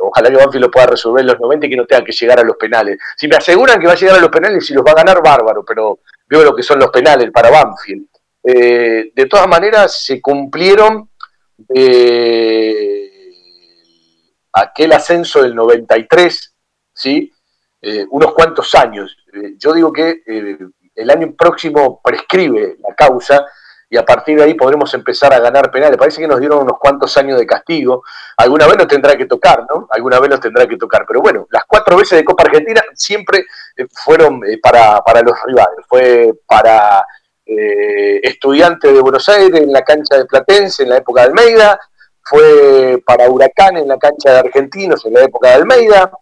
ojalá 0.00 0.30
que 0.30 0.36
Banfield 0.36 0.64
lo 0.64 0.70
pueda 0.70 0.86
resolver 0.86 1.20
en 1.20 1.26
los 1.26 1.40
90 1.40 1.66
y 1.66 1.70
que 1.70 1.76
no 1.76 1.84
tenga 1.84 2.04
que 2.04 2.12
llegar 2.12 2.38
a 2.38 2.44
los 2.44 2.56
penales. 2.56 2.98
Si 3.16 3.26
me 3.28 3.36
aseguran 3.36 3.78
que 3.78 3.86
va 3.86 3.92
a 3.92 3.96
llegar 3.96 4.16
a 4.16 4.20
los 4.20 4.30
penales 4.30 4.70
y 4.70 4.74
los 4.74 4.84
va 4.84 4.92
a 4.92 4.94
ganar, 4.94 5.20
bárbaro, 5.22 5.64
pero 5.64 5.98
veo 6.28 6.44
lo 6.44 6.54
que 6.54 6.62
son 6.62 6.78
los 6.78 6.90
penales 6.90 7.30
para 7.32 7.50
Banfield. 7.50 8.06
de 8.42 9.26
todas 9.28 9.48
maneras, 9.48 10.04
se 10.04 10.22
cumplieron 10.22 11.10
aquel 14.52 14.92
ascenso 14.92 15.42
del 15.42 15.54
93 15.54 16.49
¿sí? 17.00 17.32
Eh, 17.80 18.06
unos 18.10 18.34
cuantos 18.34 18.74
años. 18.74 19.16
Eh, 19.32 19.54
yo 19.56 19.72
digo 19.72 19.92
que 19.92 20.22
eh, 20.26 20.58
el 20.94 21.10
año 21.10 21.32
próximo 21.36 22.00
prescribe 22.04 22.76
la 22.86 22.94
causa 22.94 23.46
y 23.88 23.96
a 23.96 24.04
partir 24.04 24.36
de 24.36 24.44
ahí 24.44 24.54
podremos 24.54 24.92
empezar 24.92 25.32
a 25.32 25.40
ganar 25.40 25.70
penales. 25.70 25.96
Parece 25.96 26.20
que 26.20 26.28
nos 26.28 26.38
dieron 26.38 26.62
unos 26.62 26.78
cuantos 26.78 27.16
años 27.16 27.38
de 27.38 27.46
castigo. 27.46 28.02
Alguna 28.36 28.66
vez 28.66 28.76
nos 28.76 28.86
tendrá 28.86 29.16
que 29.16 29.24
tocar, 29.24 29.66
¿no? 29.68 29.88
Alguna 29.90 30.20
vez 30.20 30.30
nos 30.30 30.40
tendrá 30.40 30.66
que 30.66 30.76
tocar. 30.76 31.04
Pero 31.08 31.22
bueno, 31.22 31.46
las 31.50 31.64
cuatro 31.66 31.96
veces 31.96 32.18
de 32.18 32.24
Copa 32.24 32.44
Argentina 32.44 32.82
siempre 32.94 33.46
fueron 34.04 34.42
para, 34.62 35.00
para, 35.00 35.22
los 35.22 35.34
rivales. 35.44 35.84
Fue 35.88 36.32
para 36.46 37.04
Estudiantes 37.44 38.92
de 38.92 39.00
Buenos 39.00 39.28
Aires 39.28 39.60
en 39.60 39.72
la 39.72 39.82
cancha 39.82 40.18
de 40.18 40.26
Platense 40.26 40.84
en 40.84 40.90
la 40.90 40.98
época 40.98 41.22
de 41.22 41.28
Almeida, 41.28 41.80
fue 42.22 43.02
para 43.04 43.28
Huracán 43.28 43.76
en 43.76 43.88
la 43.88 43.98
cancha 43.98 44.30
de 44.30 44.38
Argentinos 44.38 45.04
en 45.04 45.14
la 45.14 45.22
época 45.22 45.48
de 45.48 45.54
Almeida, 45.54 46.12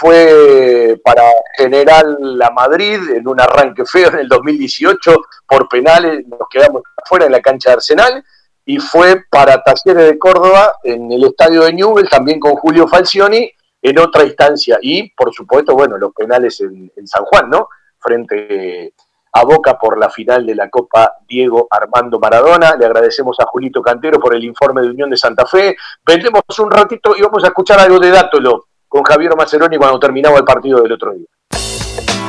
fue 0.00 1.00
para 1.04 1.22
General 1.56 2.16
La 2.20 2.50
Madrid 2.50 2.98
en 3.14 3.28
un 3.28 3.40
arranque 3.40 3.84
feo 3.84 4.08
en 4.08 4.20
el 4.20 4.28
2018 4.28 5.16
por 5.46 5.68
penales, 5.68 6.26
nos 6.26 6.48
quedamos 6.50 6.82
afuera 6.96 7.26
en 7.26 7.32
la 7.32 7.40
cancha 7.40 7.70
de 7.70 7.74
Arsenal, 7.74 8.24
y 8.64 8.78
fue 8.78 9.24
para 9.30 9.62
Talleres 9.62 10.10
de 10.10 10.18
Córdoba 10.18 10.76
en 10.82 11.12
el 11.12 11.24
estadio 11.24 11.64
de 11.64 11.72
Newell, 11.72 12.08
también 12.08 12.40
con 12.40 12.56
Julio 12.56 12.88
Falcioni, 12.88 13.50
en 13.82 13.98
otra 13.98 14.24
instancia. 14.24 14.78
Y, 14.80 15.10
por 15.10 15.32
supuesto, 15.34 15.74
bueno, 15.74 15.98
los 15.98 16.14
penales 16.14 16.60
en, 16.62 16.90
en 16.96 17.06
San 17.06 17.24
Juan, 17.26 17.50
¿no? 17.50 17.68
Frente 17.98 18.94
a 19.32 19.44
Boca 19.44 19.78
por 19.78 19.98
la 19.98 20.08
final 20.08 20.46
de 20.46 20.54
la 20.54 20.70
Copa 20.70 21.12
Diego 21.28 21.68
Armando 21.70 22.18
Maradona. 22.18 22.74
Le 22.76 22.86
agradecemos 22.86 23.38
a 23.40 23.46
Julito 23.46 23.82
Cantero 23.82 24.18
por 24.18 24.34
el 24.34 24.44
informe 24.44 24.80
de 24.80 24.88
Unión 24.88 25.10
de 25.10 25.18
Santa 25.18 25.44
Fe. 25.44 25.76
Vendemos 26.06 26.42
un 26.58 26.70
ratito 26.70 27.14
y 27.16 27.20
vamos 27.20 27.44
a 27.44 27.48
escuchar 27.48 27.78
algo 27.80 27.98
de 27.98 28.10
Dátolo 28.10 28.68
con 28.88 29.02
Javier 29.02 29.36
Maceroni 29.36 29.76
cuando 29.76 29.98
terminaba 29.98 30.38
el 30.38 30.44
partido 30.44 30.80
del 30.80 30.92
otro 30.92 31.12
día. 31.12 31.26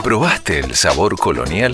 ¿Probaste 0.04 0.60
el 0.60 0.76
sabor 0.76 1.18
colonial? 1.18 1.74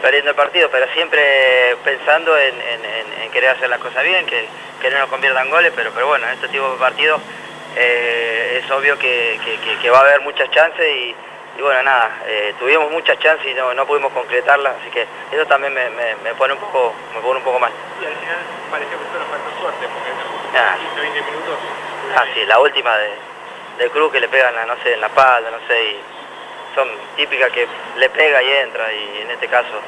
perdiendo 0.03 0.31
el 0.31 0.37
partido, 0.37 0.69
pero 0.71 0.87
siempre 0.93 1.77
pensando 1.85 2.37
en, 2.37 2.61
en- 2.61 2.85
en- 3.23 3.31
querer 3.31 3.51
hacer 3.51 3.71
las 3.71 3.79
cosas 3.79 4.05
bien, 4.05 4.27
que, 4.27 4.47
que 4.81 4.91
no 4.91 4.99
nos 4.99 5.09
conviertan 5.09 5.49
goles, 5.49 5.73
pero, 5.75 5.91
pero 5.95 6.07
bueno, 6.09 6.27
en 6.27 6.35
este 6.35 6.49
tipo 6.49 6.69
de 6.71 6.77
partidos 6.79 7.19
eh, 7.77 8.61
es 8.63 8.71
obvio 8.71 8.99
que, 8.99 9.41
que- 9.43 9.79
que- 9.81 9.91
va 9.91 9.99
a 9.99 10.01
haber 10.03 10.21
muchas 10.21 10.51
chances 10.51 10.87
y, 10.87 11.15
y 11.59 11.63
bueno, 11.63 11.83
nada, 11.83 12.11
eh, 12.27 12.53
tuvimos 12.59 12.91
muchas 12.91 13.19
chances 13.21 13.47
y 13.47 13.55
no, 13.55 13.73
no 13.73 13.87
pudimos 13.87 14.13
concretarlas, 14.13 14.75
así 14.81 14.91
que 14.91 15.07
eso 15.33 15.47
también 15.47 15.73
me, 15.73 15.89
me- 15.91 16.17
me 16.17 16.35
pone 16.35 16.53
un 16.55 16.61
poco 16.61 16.93
me 17.15 17.21
pone 17.23 17.39
un 17.39 17.45
poco 17.45 17.59
mal. 17.59 17.73
Y 18.03 18.05
al 18.05 18.15
final 18.17 18.37
pareció 18.71 18.99
que 18.99 19.05
solo 19.13 19.25
faltó 19.31 19.61
suerte, 19.63 19.87
porque 19.95 20.11
en 20.11 20.33
Ah. 20.55 20.77
15, 20.79 21.01
20 21.01 21.23
minutos... 21.31 21.59
Ah, 22.17 22.25
sí, 22.35 22.45
la 22.45 22.59
última 22.59 22.95
de, 22.99 23.11
de 23.79 23.91
Cruz 23.91 24.13
que 24.13 24.21
le 24.21 24.29
pegan, 24.29 24.57
a, 24.59 24.67
no 24.67 24.77
sé, 24.83 24.93
en 24.93 25.01
la 25.01 25.07
espalda, 25.07 25.51
no 25.51 25.59
sé, 25.67 25.83
y 25.85 26.01
son 26.75 26.89
típicas 27.17 27.51
que 27.53 27.67
le 27.97 28.09
pega 28.11 28.43
y 28.43 28.51
entra, 28.53 28.93
y 28.93 29.23
en 29.23 29.31
este 29.31 29.49
caso 29.49 29.81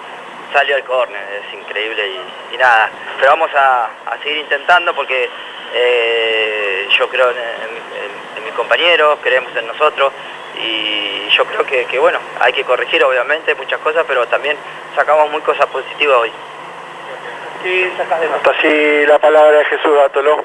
salió 0.52 0.76
el 0.76 0.84
córner, 0.84 1.22
es 1.46 1.54
increíble 1.54 2.06
y, 2.06 2.54
y 2.54 2.58
nada. 2.58 2.90
Pero 3.18 3.30
vamos 3.32 3.50
a, 3.54 3.84
a 4.06 4.18
seguir 4.22 4.38
intentando 4.38 4.94
porque 4.94 5.28
eh, 5.74 6.88
yo 6.96 7.08
creo 7.08 7.30
en, 7.30 7.38
en- 7.38 8.04
en- 8.04 8.36
en 8.38 8.44
mis 8.44 8.52
compañeros, 8.54 9.18
creemos 9.22 9.54
en 9.56 9.66
nosotros 9.66 10.12
y 10.60 11.28
yo 11.30 11.44
creo 11.46 11.64
que, 11.66 11.84
que, 11.86 11.98
bueno, 11.98 12.18
hay 12.40 12.52
que 12.52 12.62
corregir 12.64 13.02
obviamente 13.02 13.54
muchas 13.56 13.80
cosas, 13.80 14.04
pero 14.06 14.26
también 14.28 14.56
sacamos 14.94 15.28
muy 15.30 15.40
cosas 15.40 15.66
positivas 15.66 16.16
hoy. 16.18 16.32
¿Qué 17.62 17.90
sacas 17.96 18.20
de 18.20 18.26
Hasta 18.26 18.50
así 18.50 19.06
la 19.06 19.18
palabra 19.18 19.58
de 19.58 19.64
Jesús 19.64 19.94
Dátolo. 19.96 20.44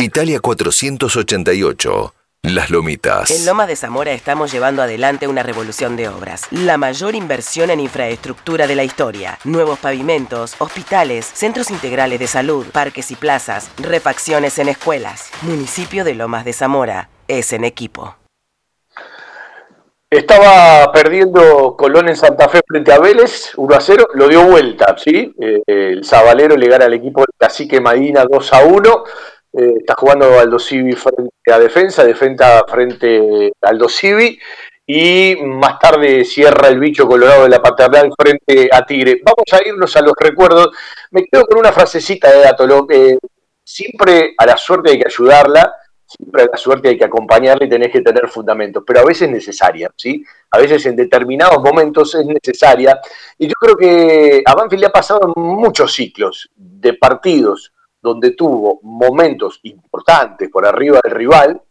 Italia 0.00 0.40
488, 0.40 2.14
Las 2.44 2.70
Lomitas. 2.70 3.30
En 3.30 3.44
Lomas 3.44 3.68
de 3.68 3.76
Zamora 3.76 4.12
estamos 4.12 4.50
llevando 4.50 4.80
adelante 4.80 5.28
una 5.28 5.42
revolución 5.42 5.94
de 5.94 6.08
obras. 6.08 6.46
La 6.50 6.78
mayor 6.78 7.14
inversión 7.14 7.68
en 7.68 7.80
infraestructura 7.80 8.66
de 8.66 8.76
la 8.76 8.84
historia. 8.84 9.38
Nuevos 9.44 9.78
pavimentos, 9.78 10.54
hospitales, 10.58 11.26
centros 11.26 11.70
integrales 11.70 12.18
de 12.18 12.28
salud, 12.28 12.64
parques 12.72 13.10
y 13.10 13.14
plazas, 13.14 13.70
refacciones 13.76 14.58
en 14.58 14.70
escuelas. 14.70 15.28
Municipio 15.42 16.02
de 16.02 16.14
Lomas 16.14 16.46
de 16.46 16.54
Zamora. 16.54 17.10
Es 17.28 17.52
en 17.52 17.64
equipo. 17.64 18.16
Estaba 20.08 20.90
perdiendo 20.92 21.76
Colón 21.76 22.08
en 22.08 22.16
Santa 22.16 22.48
Fe 22.48 22.62
frente 22.66 22.90
a 22.90 22.98
Vélez, 22.98 23.52
1 23.54 23.76
a 23.76 23.80
0, 23.80 24.08
lo 24.14 24.28
dio 24.28 24.44
vuelta, 24.46 24.96
¿sí? 24.96 25.32
Eh, 25.38 25.60
el 25.66 26.04
Zabalero 26.06 26.56
le 26.56 26.68
gana 26.68 26.86
al 26.86 26.94
equipo 26.94 27.20
de 27.20 27.32
Cacique 27.36 27.82
Madina 27.82 28.24
2 28.24 28.52
a 28.54 28.64
1. 28.64 29.04
Eh, 29.52 29.74
está 29.78 29.94
jugando 29.94 30.38
Aldo 30.38 30.58
Civi 30.58 30.92
frente 30.92 31.52
a 31.52 31.58
defensa, 31.58 32.04
defensa 32.04 32.62
frente 32.68 33.52
a 33.62 33.68
Aldo 33.68 33.88
Civi. 33.88 34.38
Y 34.86 35.36
más 35.40 35.78
tarde 35.78 36.24
cierra 36.24 36.68
el 36.68 36.80
bicho 36.80 37.06
colorado 37.06 37.44
de 37.44 37.48
la 37.48 37.62
paternal 37.62 38.10
frente 38.18 38.68
a 38.72 38.84
Tigre. 38.84 39.20
Vamos 39.24 39.44
a 39.52 39.66
irnos 39.66 39.94
a 39.96 40.02
los 40.02 40.14
recuerdos. 40.18 40.70
Me 41.12 41.24
quedo 41.24 41.46
con 41.46 41.58
una 41.58 41.72
frasecita 41.72 42.30
de 42.32 42.40
Dato. 42.40 42.86
Eh, 42.90 43.18
siempre 43.62 44.34
a 44.36 44.46
la 44.46 44.56
suerte 44.56 44.90
hay 44.90 44.98
que 44.98 45.06
ayudarla 45.06 45.72
siempre 46.10 46.48
la 46.50 46.56
suerte 46.56 46.88
hay 46.88 46.98
que 46.98 47.04
acompañarle 47.04 47.66
y 47.66 47.68
tenés 47.68 47.92
que 47.92 48.00
tener 48.00 48.28
fundamentos, 48.28 48.82
pero 48.84 49.00
a 49.00 49.04
veces 49.04 49.22
es 49.22 49.30
necesaria, 49.30 49.90
¿sí? 49.96 50.24
A 50.50 50.58
veces 50.58 50.84
en 50.86 50.96
determinados 50.96 51.62
momentos 51.62 52.14
es 52.16 52.26
necesaria. 52.26 53.00
Y 53.38 53.46
yo 53.46 53.54
creo 53.60 53.76
que 53.76 54.42
a 54.44 54.54
Banfield 54.54 54.80
le 54.80 54.86
ha 54.88 54.92
pasado 54.92 55.20
en 55.24 55.42
muchos 55.42 55.92
ciclos 55.92 56.50
de 56.56 56.94
partidos 56.94 57.72
donde 58.00 58.32
tuvo 58.32 58.80
momentos 58.82 59.60
importantes 59.64 60.48
por 60.48 60.66
arriba 60.66 61.00
del 61.02 61.12
rival, 61.12 61.62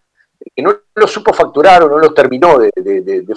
que 0.55 0.61
no 0.61 0.73
los 0.95 1.11
supo 1.11 1.33
facturar 1.33 1.83
o 1.83 1.89
no 1.89 1.97
los 1.97 2.13
terminó 2.13 2.59
de, 2.59 2.71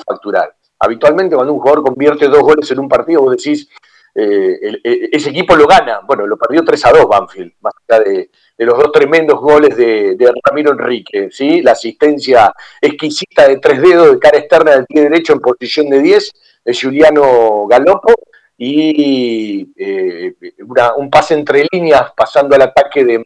facturar. 0.07 0.55
Habitualmente 0.79 1.35
cuando 1.35 1.53
un 1.53 1.61
jugador 1.61 1.85
convierte 1.85 2.29
dos 2.29 2.43
goles 2.43 2.71
en 2.71 2.81
un 2.81 2.89
partido, 2.89 3.23
vos 3.23 3.37
decís, 3.37 3.69
eh, 4.15 4.81
ese 5.11 5.31
equipo 5.31 5.57
lo 5.57 5.67
gana. 5.67 6.01
Bueno, 6.07 6.27
lo 6.27 6.37
perdió 6.37 6.65
3 6.65 6.87
a 6.87 6.91
2 6.93 7.09
Banfield, 7.09 7.53
más 7.61 7.73
allá 7.89 8.05
de, 8.05 8.31
de 8.63 8.67
los 8.67 8.79
dos 8.79 8.93
tremendos 8.93 9.41
goles 9.41 9.77
de, 9.77 10.33
Ramiro 10.45 10.73
Enrique, 10.73 11.29
¿sí? 11.31 11.63
la 11.63 11.73
asistencia 11.73 12.53
exquisita 12.81 13.49
de 13.49 13.59
tres 13.59 13.81
dedos 13.81 14.13
de 14.13 14.19
cara 14.19 14.39
externa 14.39 14.73
del 14.73 14.87
pie 14.87 15.03
derecho 15.03 15.33
en 15.33 15.41
posición 15.41 15.89
de 15.91 16.01
10 16.01 16.33
de 16.65 16.79
Juliano 16.81 17.67
Galopo 17.67 18.15
y 18.65 19.73
eh, 19.77 20.35
un 20.97 21.11
pase 21.11 21.35
entre 21.35 21.67
líneas 21.73 22.13
pasando 22.17 22.55
al 22.55 22.63
ataque 22.63 23.05
de 23.05 23.25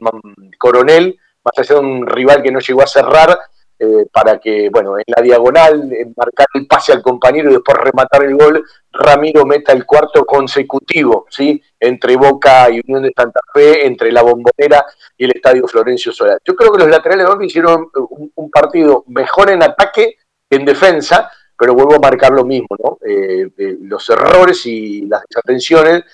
Coronel, 0.57 1.19
más 1.45 1.53
allá 1.59 1.75
de 1.75 1.87
un 1.87 2.07
rival 2.07 2.43
que 2.43 2.51
no 2.51 2.59
llegó 2.59 2.83
a 2.83 2.87
cerrar, 2.87 3.39
eh, 3.79 4.07
para 4.11 4.39
que, 4.39 4.71
bueno, 4.71 4.97
en 4.97 5.05
la 5.15 5.21
diagonal, 5.21 5.91
marcar 6.17 6.47
el 6.55 6.67
pase 6.67 6.93
al 6.93 7.03
compañero 7.03 7.51
y 7.51 7.53
después 7.53 7.77
rematar 7.77 8.23
el 8.23 8.35
gol, 8.35 8.65
Ramiro 8.91 9.45
meta 9.45 9.75
el 9.75 9.85
cuarto 9.85 10.25
consecutivo, 10.25 11.27
¿sí? 11.29 11.63
Entre 11.79 12.17
Boca 12.17 12.71
y 12.71 12.81
Unión 12.87 13.03
de 13.03 13.13
Santa 13.15 13.41
Fe, 13.53 13.87
entre 13.87 14.11
la 14.13 14.23
Bombonera 14.23 14.87
y 15.19 15.27
el 15.27 15.33
Estadio 15.33 15.69
Florencio 15.69 16.13
Solar. 16.13 16.39
Yo 16.47 16.57
creo 16.57 16.73
que 16.73 16.79
los 16.79 16.89
laterales 16.89 17.27
de 17.39 17.45
hicieron 17.45 17.91
un, 18.35 18.51
partido 18.51 19.05
mejor 19.09 19.51
en 19.51 19.63
ataque 19.63 20.17
que 20.49 20.57
en 20.57 20.65
defensa, 20.65 21.31
pero 21.59 21.75
vuelvo 21.75 21.95
a 21.95 21.99
marcar 21.99 22.33
lo 22.33 22.45
mismo, 22.45 22.69
¿no? 22.83 22.99
Eh, 23.07 23.49
eh, 23.57 23.77
los 23.81 24.09
errores 24.11 24.65
y 24.67 25.07
las 25.07 25.23
desatenciones. 25.29 26.05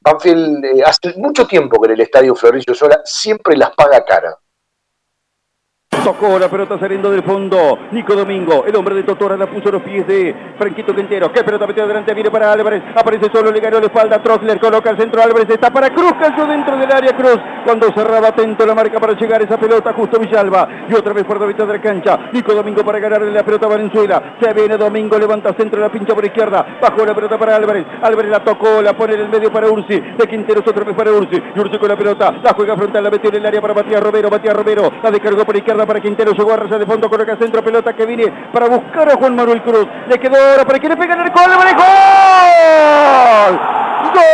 Banfield 0.00 0.82
hace 0.84 1.14
mucho 1.18 1.46
tiempo 1.46 1.80
que 1.80 1.86
en 1.86 1.92
el 1.92 2.00
Estadio 2.00 2.34
Florencio 2.34 2.74
Sola 2.74 3.00
siempre 3.04 3.56
las 3.56 3.70
paga 3.76 4.04
cara. 4.04 4.36
Tocó 6.04 6.38
la 6.38 6.48
pelota 6.48 6.78
saliendo 6.78 7.10
del 7.10 7.22
fondo. 7.22 7.78
Nico 7.90 8.14
Domingo, 8.14 8.64
el 8.66 8.74
hombre 8.76 8.94
de 8.94 9.02
Totora, 9.02 9.36
la 9.36 9.46
puso 9.46 9.68
a 9.68 9.72
los 9.72 9.82
pies 9.82 10.06
de 10.06 10.34
Franquito 10.56 10.94
Quintero. 10.94 11.30
Qué 11.32 11.42
pelota 11.44 11.66
metió 11.66 11.84
adelante, 11.84 12.14
viene 12.14 12.30
para 12.30 12.52
Álvarez. 12.52 12.82
Aparece 12.94 13.30
solo, 13.30 13.50
le 13.50 13.60
ganó 13.60 13.78
la 13.78 13.86
espalda. 13.86 14.22
Trossler 14.22 14.58
coloca 14.58 14.90
el 14.90 14.96
centro. 14.96 15.22
Álvarez 15.22 15.50
está 15.50 15.70
para 15.70 15.90
Cruz, 15.90 16.12
cayó 16.18 16.46
dentro 16.46 16.76
del 16.76 16.90
área 16.90 17.14
Cruz. 17.16 17.38
Cuando 17.64 17.92
cerraba 17.92 18.28
atento 18.28 18.64
la 18.64 18.74
marca 18.74 18.98
para 18.98 19.12
llegar 19.14 19.42
esa 19.42 19.58
pelota, 19.58 19.92
justo 19.92 20.18
Villalba. 20.18 20.68
Y 20.88 20.94
otra 20.94 21.12
vez 21.12 21.24
por 21.24 21.40
la 21.40 21.46
mitad 21.46 21.66
de 21.66 21.74
la 21.74 21.80
cancha. 21.80 22.18
Nico 22.32 22.54
Domingo 22.54 22.84
para 22.84 22.98
ganarle 22.98 23.30
la 23.30 23.42
pelota 23.42 23.66
a 23.66 23.70
Valenzuela. 23.70 24.36
Se 24.40 24.52
viene 24.54 24.76
Domingo, 24.76 25.18
levanta 25.18 25.52
centro, 25.54 25.80
la 25.80 25.90
pincha 25.90 26.14
por 26.14 26.24
izquierda. 26.24 26.78
Bajó 26.80 27.04
la 27.04 27.14
pelota 27.14 27.38
para 27.38 27.56
Álvarez. 27.56 27.86
Álvarez 28.02 28.30
la 28.30 28.44
tocó, 28.44 28.80
la 28.80 28.94
pone 28.94 29.14
en 29.14 29.20
el 29.20 29.28
medio 29.28 29.52
para 29.52 29.68
Ursi. 29.68 30.00
De 30.00 30.26
Quinteros 30.28 30.66
otra 30.66 30.84
vez 30.84 30.94
para 30.94 31.12
Ursi. 31.12 31.42
Y 31.54 31.60
Ursi 31.60 31.78
con 31.78 31.88
la 31.88 31.96
pelota. 31.96 32.34
La 32.42 32.54
juega 32.54 32.76
frontal, 32.76 33.04
la 33.04 33.10
metió 33.10 33.30
en 33.30 33.36
el 33.36 33.46
área 33.46 33.60
para 33.60 33.74
Matías 33.74 34.02
Romero. 34.02 34.30
Matías 34.30 34.54
Romero 34.54 34.92
la 35.02 35.10
descargó 35.10 35.44
por 35.44 35.56
izquierda 35.56 35.86
para 35.88 36.00
Quintero. 36.00 36.32
Llegó 36.32 36.52
a 36.52 36.78
de 36.78 36.86
fondo, 36.86 37.08
coloca 37.08 37.36
centro, 37.36 37.64
pelota 37.64 37.94
que 37.94 38.06
viene 38.06 38.30
para 38.52 38.68
buscar 38.68 39.10
a 39.10 39.16
Juan 39.16 39.34
Manuel 39.34 39.62
Cruz. 39.62 39.88
Le 40.06 40.18
quedó 40.18 40.36
ahora 40.36 40.64
para 40.64 40.78
que 40.78 40.88
le 40.88 40.96
pegan 40.96 41.20
el 41.20 41.30
gol, 41.30 41.50
¡Gol! 41.74 43.58
¡Gol! 44.14 44.28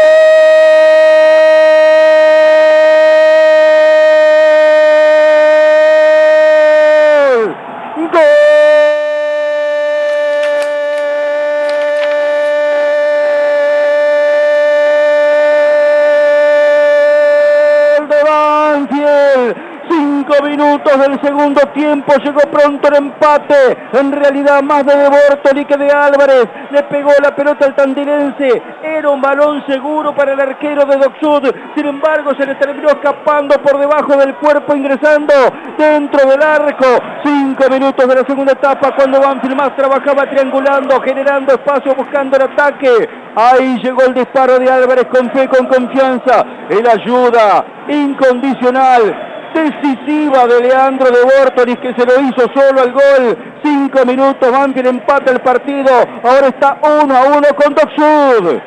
Minutos 20.56 20.98
del 21.01 21.20
segundo 21.20 21.60
tiempo. 21.74 22.14
Llegó 22.22 22.40
pronto 22.51 22.89
el 22.89 22.97
empate. 22.97 23.76
En 23.93 24.12
realidad 24.12 24.62
más 24.62 24.86
de 24.86 24.97
De 24.97 25.09
Bortoli 25.09 25.64
que 25.64 25.76
de 25.76 25.90
Álvarez. 25.90 26.48
Le 26.70 26.82
pegó 26.85 27.10
la 27.20 27.35
pelota 27.35 27.66
al 27.66 27.74
tandilense. 27.74 28.62
Era 28.82 29.10
un 29.10 29.20
balón 29.20 29.64
seguro 29.66 30.14
para 30.14 30.32
el 30.32 30.40
arquero 30.40 30.85
de 30.85 30.97
Docsud. 30.97 31.52
Sin 31.74 31.86
embargo, 31.86 32.35
se 32.36 32.47
le 32.47 32.55
terminó 32.55 32.89
escapando 32.89 33.60
por 33.62 33.78
debajo 33.78 34.16
del 34.16 34.35
cuerpo, 34.36 34.76
ingresando 34.76 35.35
dentro 35.76 36.28
del 36.28 36.43
arco. 36.43 36.86
Cinco 37.24 37.68
minutos 37.70 38.06
de 38.09 38.14
la 38.14 38.24
segunda 38.24 38.52
etapa 38.52 38.94
cuando 38.94 39.20
Banfield 39.20 39.56
más 39.56 39.74
trabajaba 39.76 40.28
triangulando, 40.31 41.01
generando 41.01 41.55
espacio, 41.55 41.94
buscando 41.94 42.36
el 42.36 42.43
ataque. 42.44 43.09
Ahí 43.35 43.81
llegó 43.82 44.02
el 44.02 44.14
disparo 44.14 44.59
de 44.59 44.70
Álvarez 44.70 45.06
con 45.06 45.31
fe, 45.31 45.48
con 45.48 45.66
confianza. 45.66 46.44
El 46.68 46.89
ayuda 46.89 47.64
incondicional 47.89 49.32
decisiva 49.55 50.47
de 50.47 50.60
Leandro 50.60 51.10
de 51.10 51.22
Bortonis 51.22 51.78
que 51.78 51.94
se 51.94 52.05
lo 52.05 52.20
hizo 52.20 52.51
solo 52.55 52.82
al 52.82 52.93
gol. 52.93 53.39
Cinco 53.62 54.05
minutos, 54.05 54.51
Banfield 54.51 54.89
empata 54.89 55.31
el 55.31 55.40
partido. 55.40 55.90
Ahora 56.22 56.48
está 56.48 56.78
uno 57.02 57.16
a 57.16 57.22
uno 57.22 57.48
con 57.56 57.74
Docsud. 57.74 58.60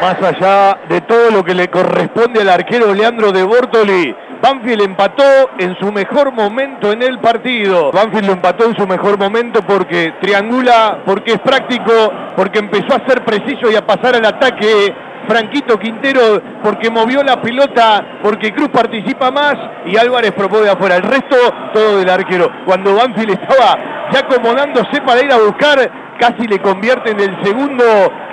Más 0.00 0.22
allá 0.22 0.78
de 0.88 1.00
todo 1.02 1.30
lo 1.30 1.44
que 1.44 1.54
le 1.54 1.68
corresponde 1.68 2.40
al 2.40 2.48
arquero 2.48 2.94
Leandro 2.94 3.32
de 3.32 3.42
Bortoli, 3.42 4.16
Banfield 4.42 4.82
empató 4.82 5.22
en 5.58 5.76
su 5.78 5.92
mejor 5.92 6.32
momento 6.32 6.92
en 6.92 7.02
el 7.02 7.18
partido. 7.18 7.92
Banfield 7.92 8.26
lo 8.26 8.32
empató 8.32 8.64
en 8.64 8.76
su 8.76 8.86
mejor 8.86 9.18
momento 9.18 9.60
porque 9.62 10.14
triangula, 10.20 11.02
porque 11.04 11.32
es 11.32 11.40
práctico, 11.40 11.92
porque 12.36 12.58
empezó 12.58 12.94
a 12.94 13.06
ser 13.06 13.24
preciso 13.24 13.70
y 13.70 13.76
a 13.76 13.86
pasar 13.86 14.16
al 14.16 14.24
ataque. 14.24 14.94
Franquito 15.28 15.78
Quintero 15.78 16.42
porque 16.62 16.90
movió 16.90 17.22
la 17.22 17.40
pelota, 17.40 18.18
porque 18.22 18.52
Cruz 18.52 18.70
participa 18.70 19.30
más 19.30 19.54
y 19.84 19.96
Álvarez 19.96 20.32
propone 20.32 20.68
afuera. 20.68 20.96
El 20.96 21.02
resto 21.02 21.36
todo 21.74 21.98
del 21.98 22.08
arquero. 22.08 22.50
Cuando 22.64 22.94
Banfield 22.94 23.32
estaba 23.32 23.78
ya 24.10 24.20
acomodándose 24.20 25.02
para 25.02 25.22
ir 25.22 25.30
a 25.30 25.38
buscar, 25.38 25.78
casi 26.18 26.46
le 26.48 26.58
convierte 26.60 27.10
en 27.10 27.20
el 27.20 27.44
segundo 27.44 27.84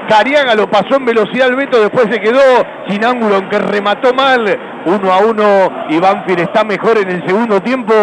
Cariaga 0.08 0.56
lo 0.56 0.70
pasó 0.70 0.96
en 0.96 1.06
velocidad 1.06 1.48
al 1.48 1.56
Beto, 1.56 1.82
después 1.82 2.08
se 2.10 2.20
quedó 2.20 2.42
sin 2.88 3.04
ángulo, 3.04 3.36
aunque 3.36 3.60
remató 3.60 4.14
mal. 4.14 4.58
Uno 4.86 5.12
a 5.12 5.18
uno 5.20 5.88
y 5.90 6.00
Banfield 6.00 6.40
está 6.40 6.64
mejor 6.64 6.98
en 6.98 7.10
el 7.10 7.26
segundo 7.26 7.62
tiempo, 7.62 7.94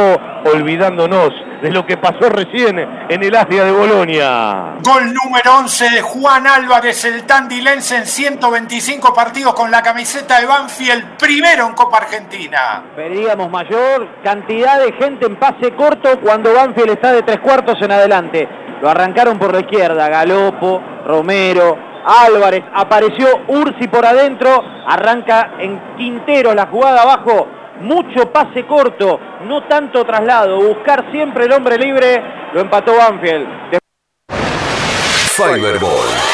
olvidándonos 0.52 1.30
de 1.62 1.70
lo 1.70 1.86
que 1.86 1.96
pasó 1.96 2.28
recién 2.28 2.78
en 3.08 3.22
el 3.22 3.34
Asia 3.34 3.64
de 3.64 3.72
Bolonia. 3.72 4.74
Gol 4.82 5.14
número 5.14 5.56
11 5.60 5.90
de 5.90 6.02
Juan 6.02 6.46
Álvarez, 6.46 7.06
el 7.06 7.24
tandilense 7.24 7.96
en 7.96 8.06
125 8.06 9.14
partidos 9.14 9.54
con 9.54 9.70
la 9.70 9.82
camiseta 9.82 10.40
de 10.40 10.46
Banfield, 10.46 11.16
primero 11.16 11.66
en 11.66 11.72
Copa 11.72 11.98
Argentina. 11.98 12.84
Veríamos 12.94 13.50
mayor 13.50 14.20
cantidad 14.22 14.78
de 14.78 14.92
gente 14.92 15.24
en 15.24 15.36
pase 15.36 15.74
corto 15.74 16.20
cuando 16.20 16.52
Banfield 16.52 16.90
está 16.90 17.12
de 17.12 17.22
tres 17.22 17.40
cuartos 17.40 17.80
en 17.80 17.92
adelante. 17.92 18.46
Lo 18.82 18.90
arrancaron 18.90 19.38
por 19.38 19.54
la 19.54 19.60
izquierda, 19.60 20.10
Galopo, 20.10 20.82
Romero, 21.06 21.93
Álvarez, 22.04 22.64
apareció 22.74 23.26
Ursi 23.48 23.88
por 23.88 24.04
adentro, 24.04 24.62
arranca 24.86 25.54
en 25.58 25.96
Quintero 25.96 26.54
la 26.54 26.66
jugada 26.66 27.02
abajo, 27.02 27.46
mucho 27.80 28.30
pase 28.32 28.66
corto, 28.66 29.18
no 29.46 29.64
tanto 29.64 30.04
traslado, 30.04 30.60
buscar 30.60 31.10
siempre 31.10 31.46
el 31.46 31.52
hombre 31.52 31.78
libre, 31.78 32.22
lo 32.52 32.60
empató 32.60 32.96
Banfield. 32.96 33.48
Fiberball 35.36 36.33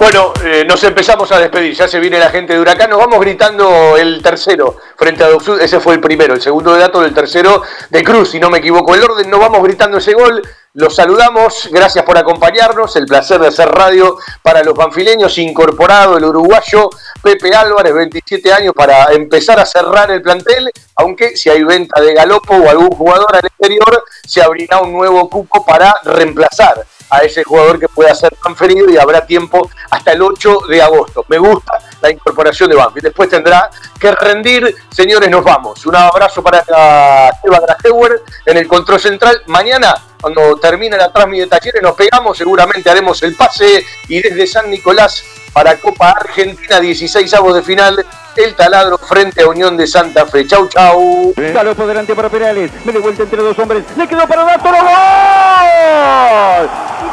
Bueno, 0.00 0.32
eh, 0.42 0.64
nos 0.66 0.82
empezamos 0.82 1.30
a 1.30 1.38
despedir, 1.38 1.74
ya 1.74 1.86
se 1.86 2.00
viene 2.00 2.18
la 2.18 2.30
gente 2.30 2.54
de 2.54 2.60
Huracán, 2.60 2.88
nos 2.88 2.98
vamos 2.98 3.20
gritando 3.20 3.98
el 3.98 4.22
tercero 4.22 4.78
frente 4.96 5.22
a 5.22 5.28
Doxud, 5.28 5.60
ese 5.60 5.78
fue 5.78 5.92
el 5.92 6.00
primero, 6.00 6.32
el 6.32 6.40
segundo 6.40 6.72
de 6.72 6.80
dato 6.80 7.02
del 7.02 7.12
tercero 7.12 7.60
de 7.90 8.02
Cruz, 8.02 8.30
si 8.30 8.40
no 8.40 8.48
me 8.48 8.60
equivoco. 8.60 8.94
El 8.94 9.04
orden, 9.04 9.28
nos 9.28 9.38
vamos 9.38 9.62
gritando 9.62 9.98
ese 9.98 10.14
gol, 10.14 10.40
los 10.72 10.96
saludamos, 10.96 11.68
gracias 11.70 12.02
por 12.06 12.16
acompañarnos, 12.16 12.96
el 12.96 13.04
placer 13.04 13.42
de 13.42 13.48
hacer 13.48 13.68
radio 13.68 14.16
para 14.40 14.64
los 14.64 14.72
banfileños, 14.72 15.36
incorporado 15.36 16.16
el 16.16 16.24
uruguayo 16.24 16.88
Pepe 17.22 17.54
Álvarez, 17.54 17.92
27 17.92 18.54
años, 18.54 18.72
para 18.74 19.12
empezar 19.12 19.60
a 19.60 19.66
cerrar 19.66 20.10
el 20.10 20.22
plantel, 20.22 20.72
aunque 20.96 21.36
si 21.36 21.50
hay 21.50 21.62
venta 21.62 22.00
de 22.00 22.14
galopo 22.14 22.54
o 22.54 22.70
algún 22.70 22.90
jugador 22.90 23.36
al 23.36 23.44
exterior, 23.44 24.02
se 24.26 24.40
abrirá 24.40 24.80
un 24.80 24.94
nuevo 24.94 25.28
cupo 25.28 25.62
para 25.62 25.94
reemplazar 26.04 26.86
a 27.10 27.18
ese 27.18 27.44
jugador 27.44 27.78
que 27.78 27.88
pueda 27.88 28.14
ser 28.14 28.34
transferido 28.40 28.88
y 28.88 28.96
habrá 28.96 29.26
tiempo 29.26 29.68
hasta 29.90 30.12
el 30.12 30.22
8 30.22 30.60
de 30.68 30.82
agosto. 30.82 31.24
Me 31.28 31.38
gusta 31.38 31.72
la 32.00 32.10
incorporación 32.10 32.70
de 32.70 32.76
Banfield. 32.76 33.04
Después 33.04 33.28
tendrá 33.28 33.70
que 33.98 34.12
rendir. 34.12 34.74
Señores, 34.90 35.28
nos 35.30 35.44
vamos. 35.44 35.84
Un 35.86 35.96
abrazo 35.96 36.42
para 36.42 36.58
Esteban 36.60 37.62
Grajeuer 37.62 38.22
en 38.46 38.56
el 38.56 38.66
control 38.66 39.00
central. 39.00 39.42
Mañana, 39.46 39.94
cuando 40.20 40.56
termine 40.56 40.96
la 40.96 41.12
transmisión 41.12 41.48
de 41.48 41.56
talleres, 41.56 41.82
nos 41.82 41.94
pegamos. 41.94 42.38
Seguramente 42.38 42.90
haremos 42.90 43.22
el 43.22 43.34
pase 43.34 43.84
y 44.08 44.20
desde 44.20 44.46
San 44.46 44.70
Nicolás 44.70 45.24
para 45.52 45.76
Copa 45.80 46.10
Argentina, 46.10 46.78
16 46.78 47.34
avos 47.34 47.54
de 47.54 47.62
final 47.62 48.06
el 48.36 48.54
taladro 48.54 48.96
frente 48.98 49.42
a 49.42 49.48
Unión 49.48 49.76
de 49.76 49.86
Santa 49.86 50.24
Fe. 50.26 50.46
Chau, 50.46 50.68
chau. 50.68 51.34
Galo 51.36 51.74
por 51.74 51.86
delante 51.86 52.14
para 52.14 52.28
Perales. 52.28 52.70
Me 52.84 52.92
de 52.92 52.98
vuelta 53.00 53.24
entre 53.24 53.42
dos 53.42 53.58
hombres. 53.58 53.84
Le 53.96 54.06
quedó 54.06 54.26
para 54.26 54.44
Dato. 54.44 54.70
¡Gol! 54.70 54.78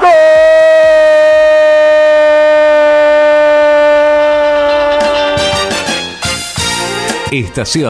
¡Gol! 0.02 0.08
Estación. 7.32 7.86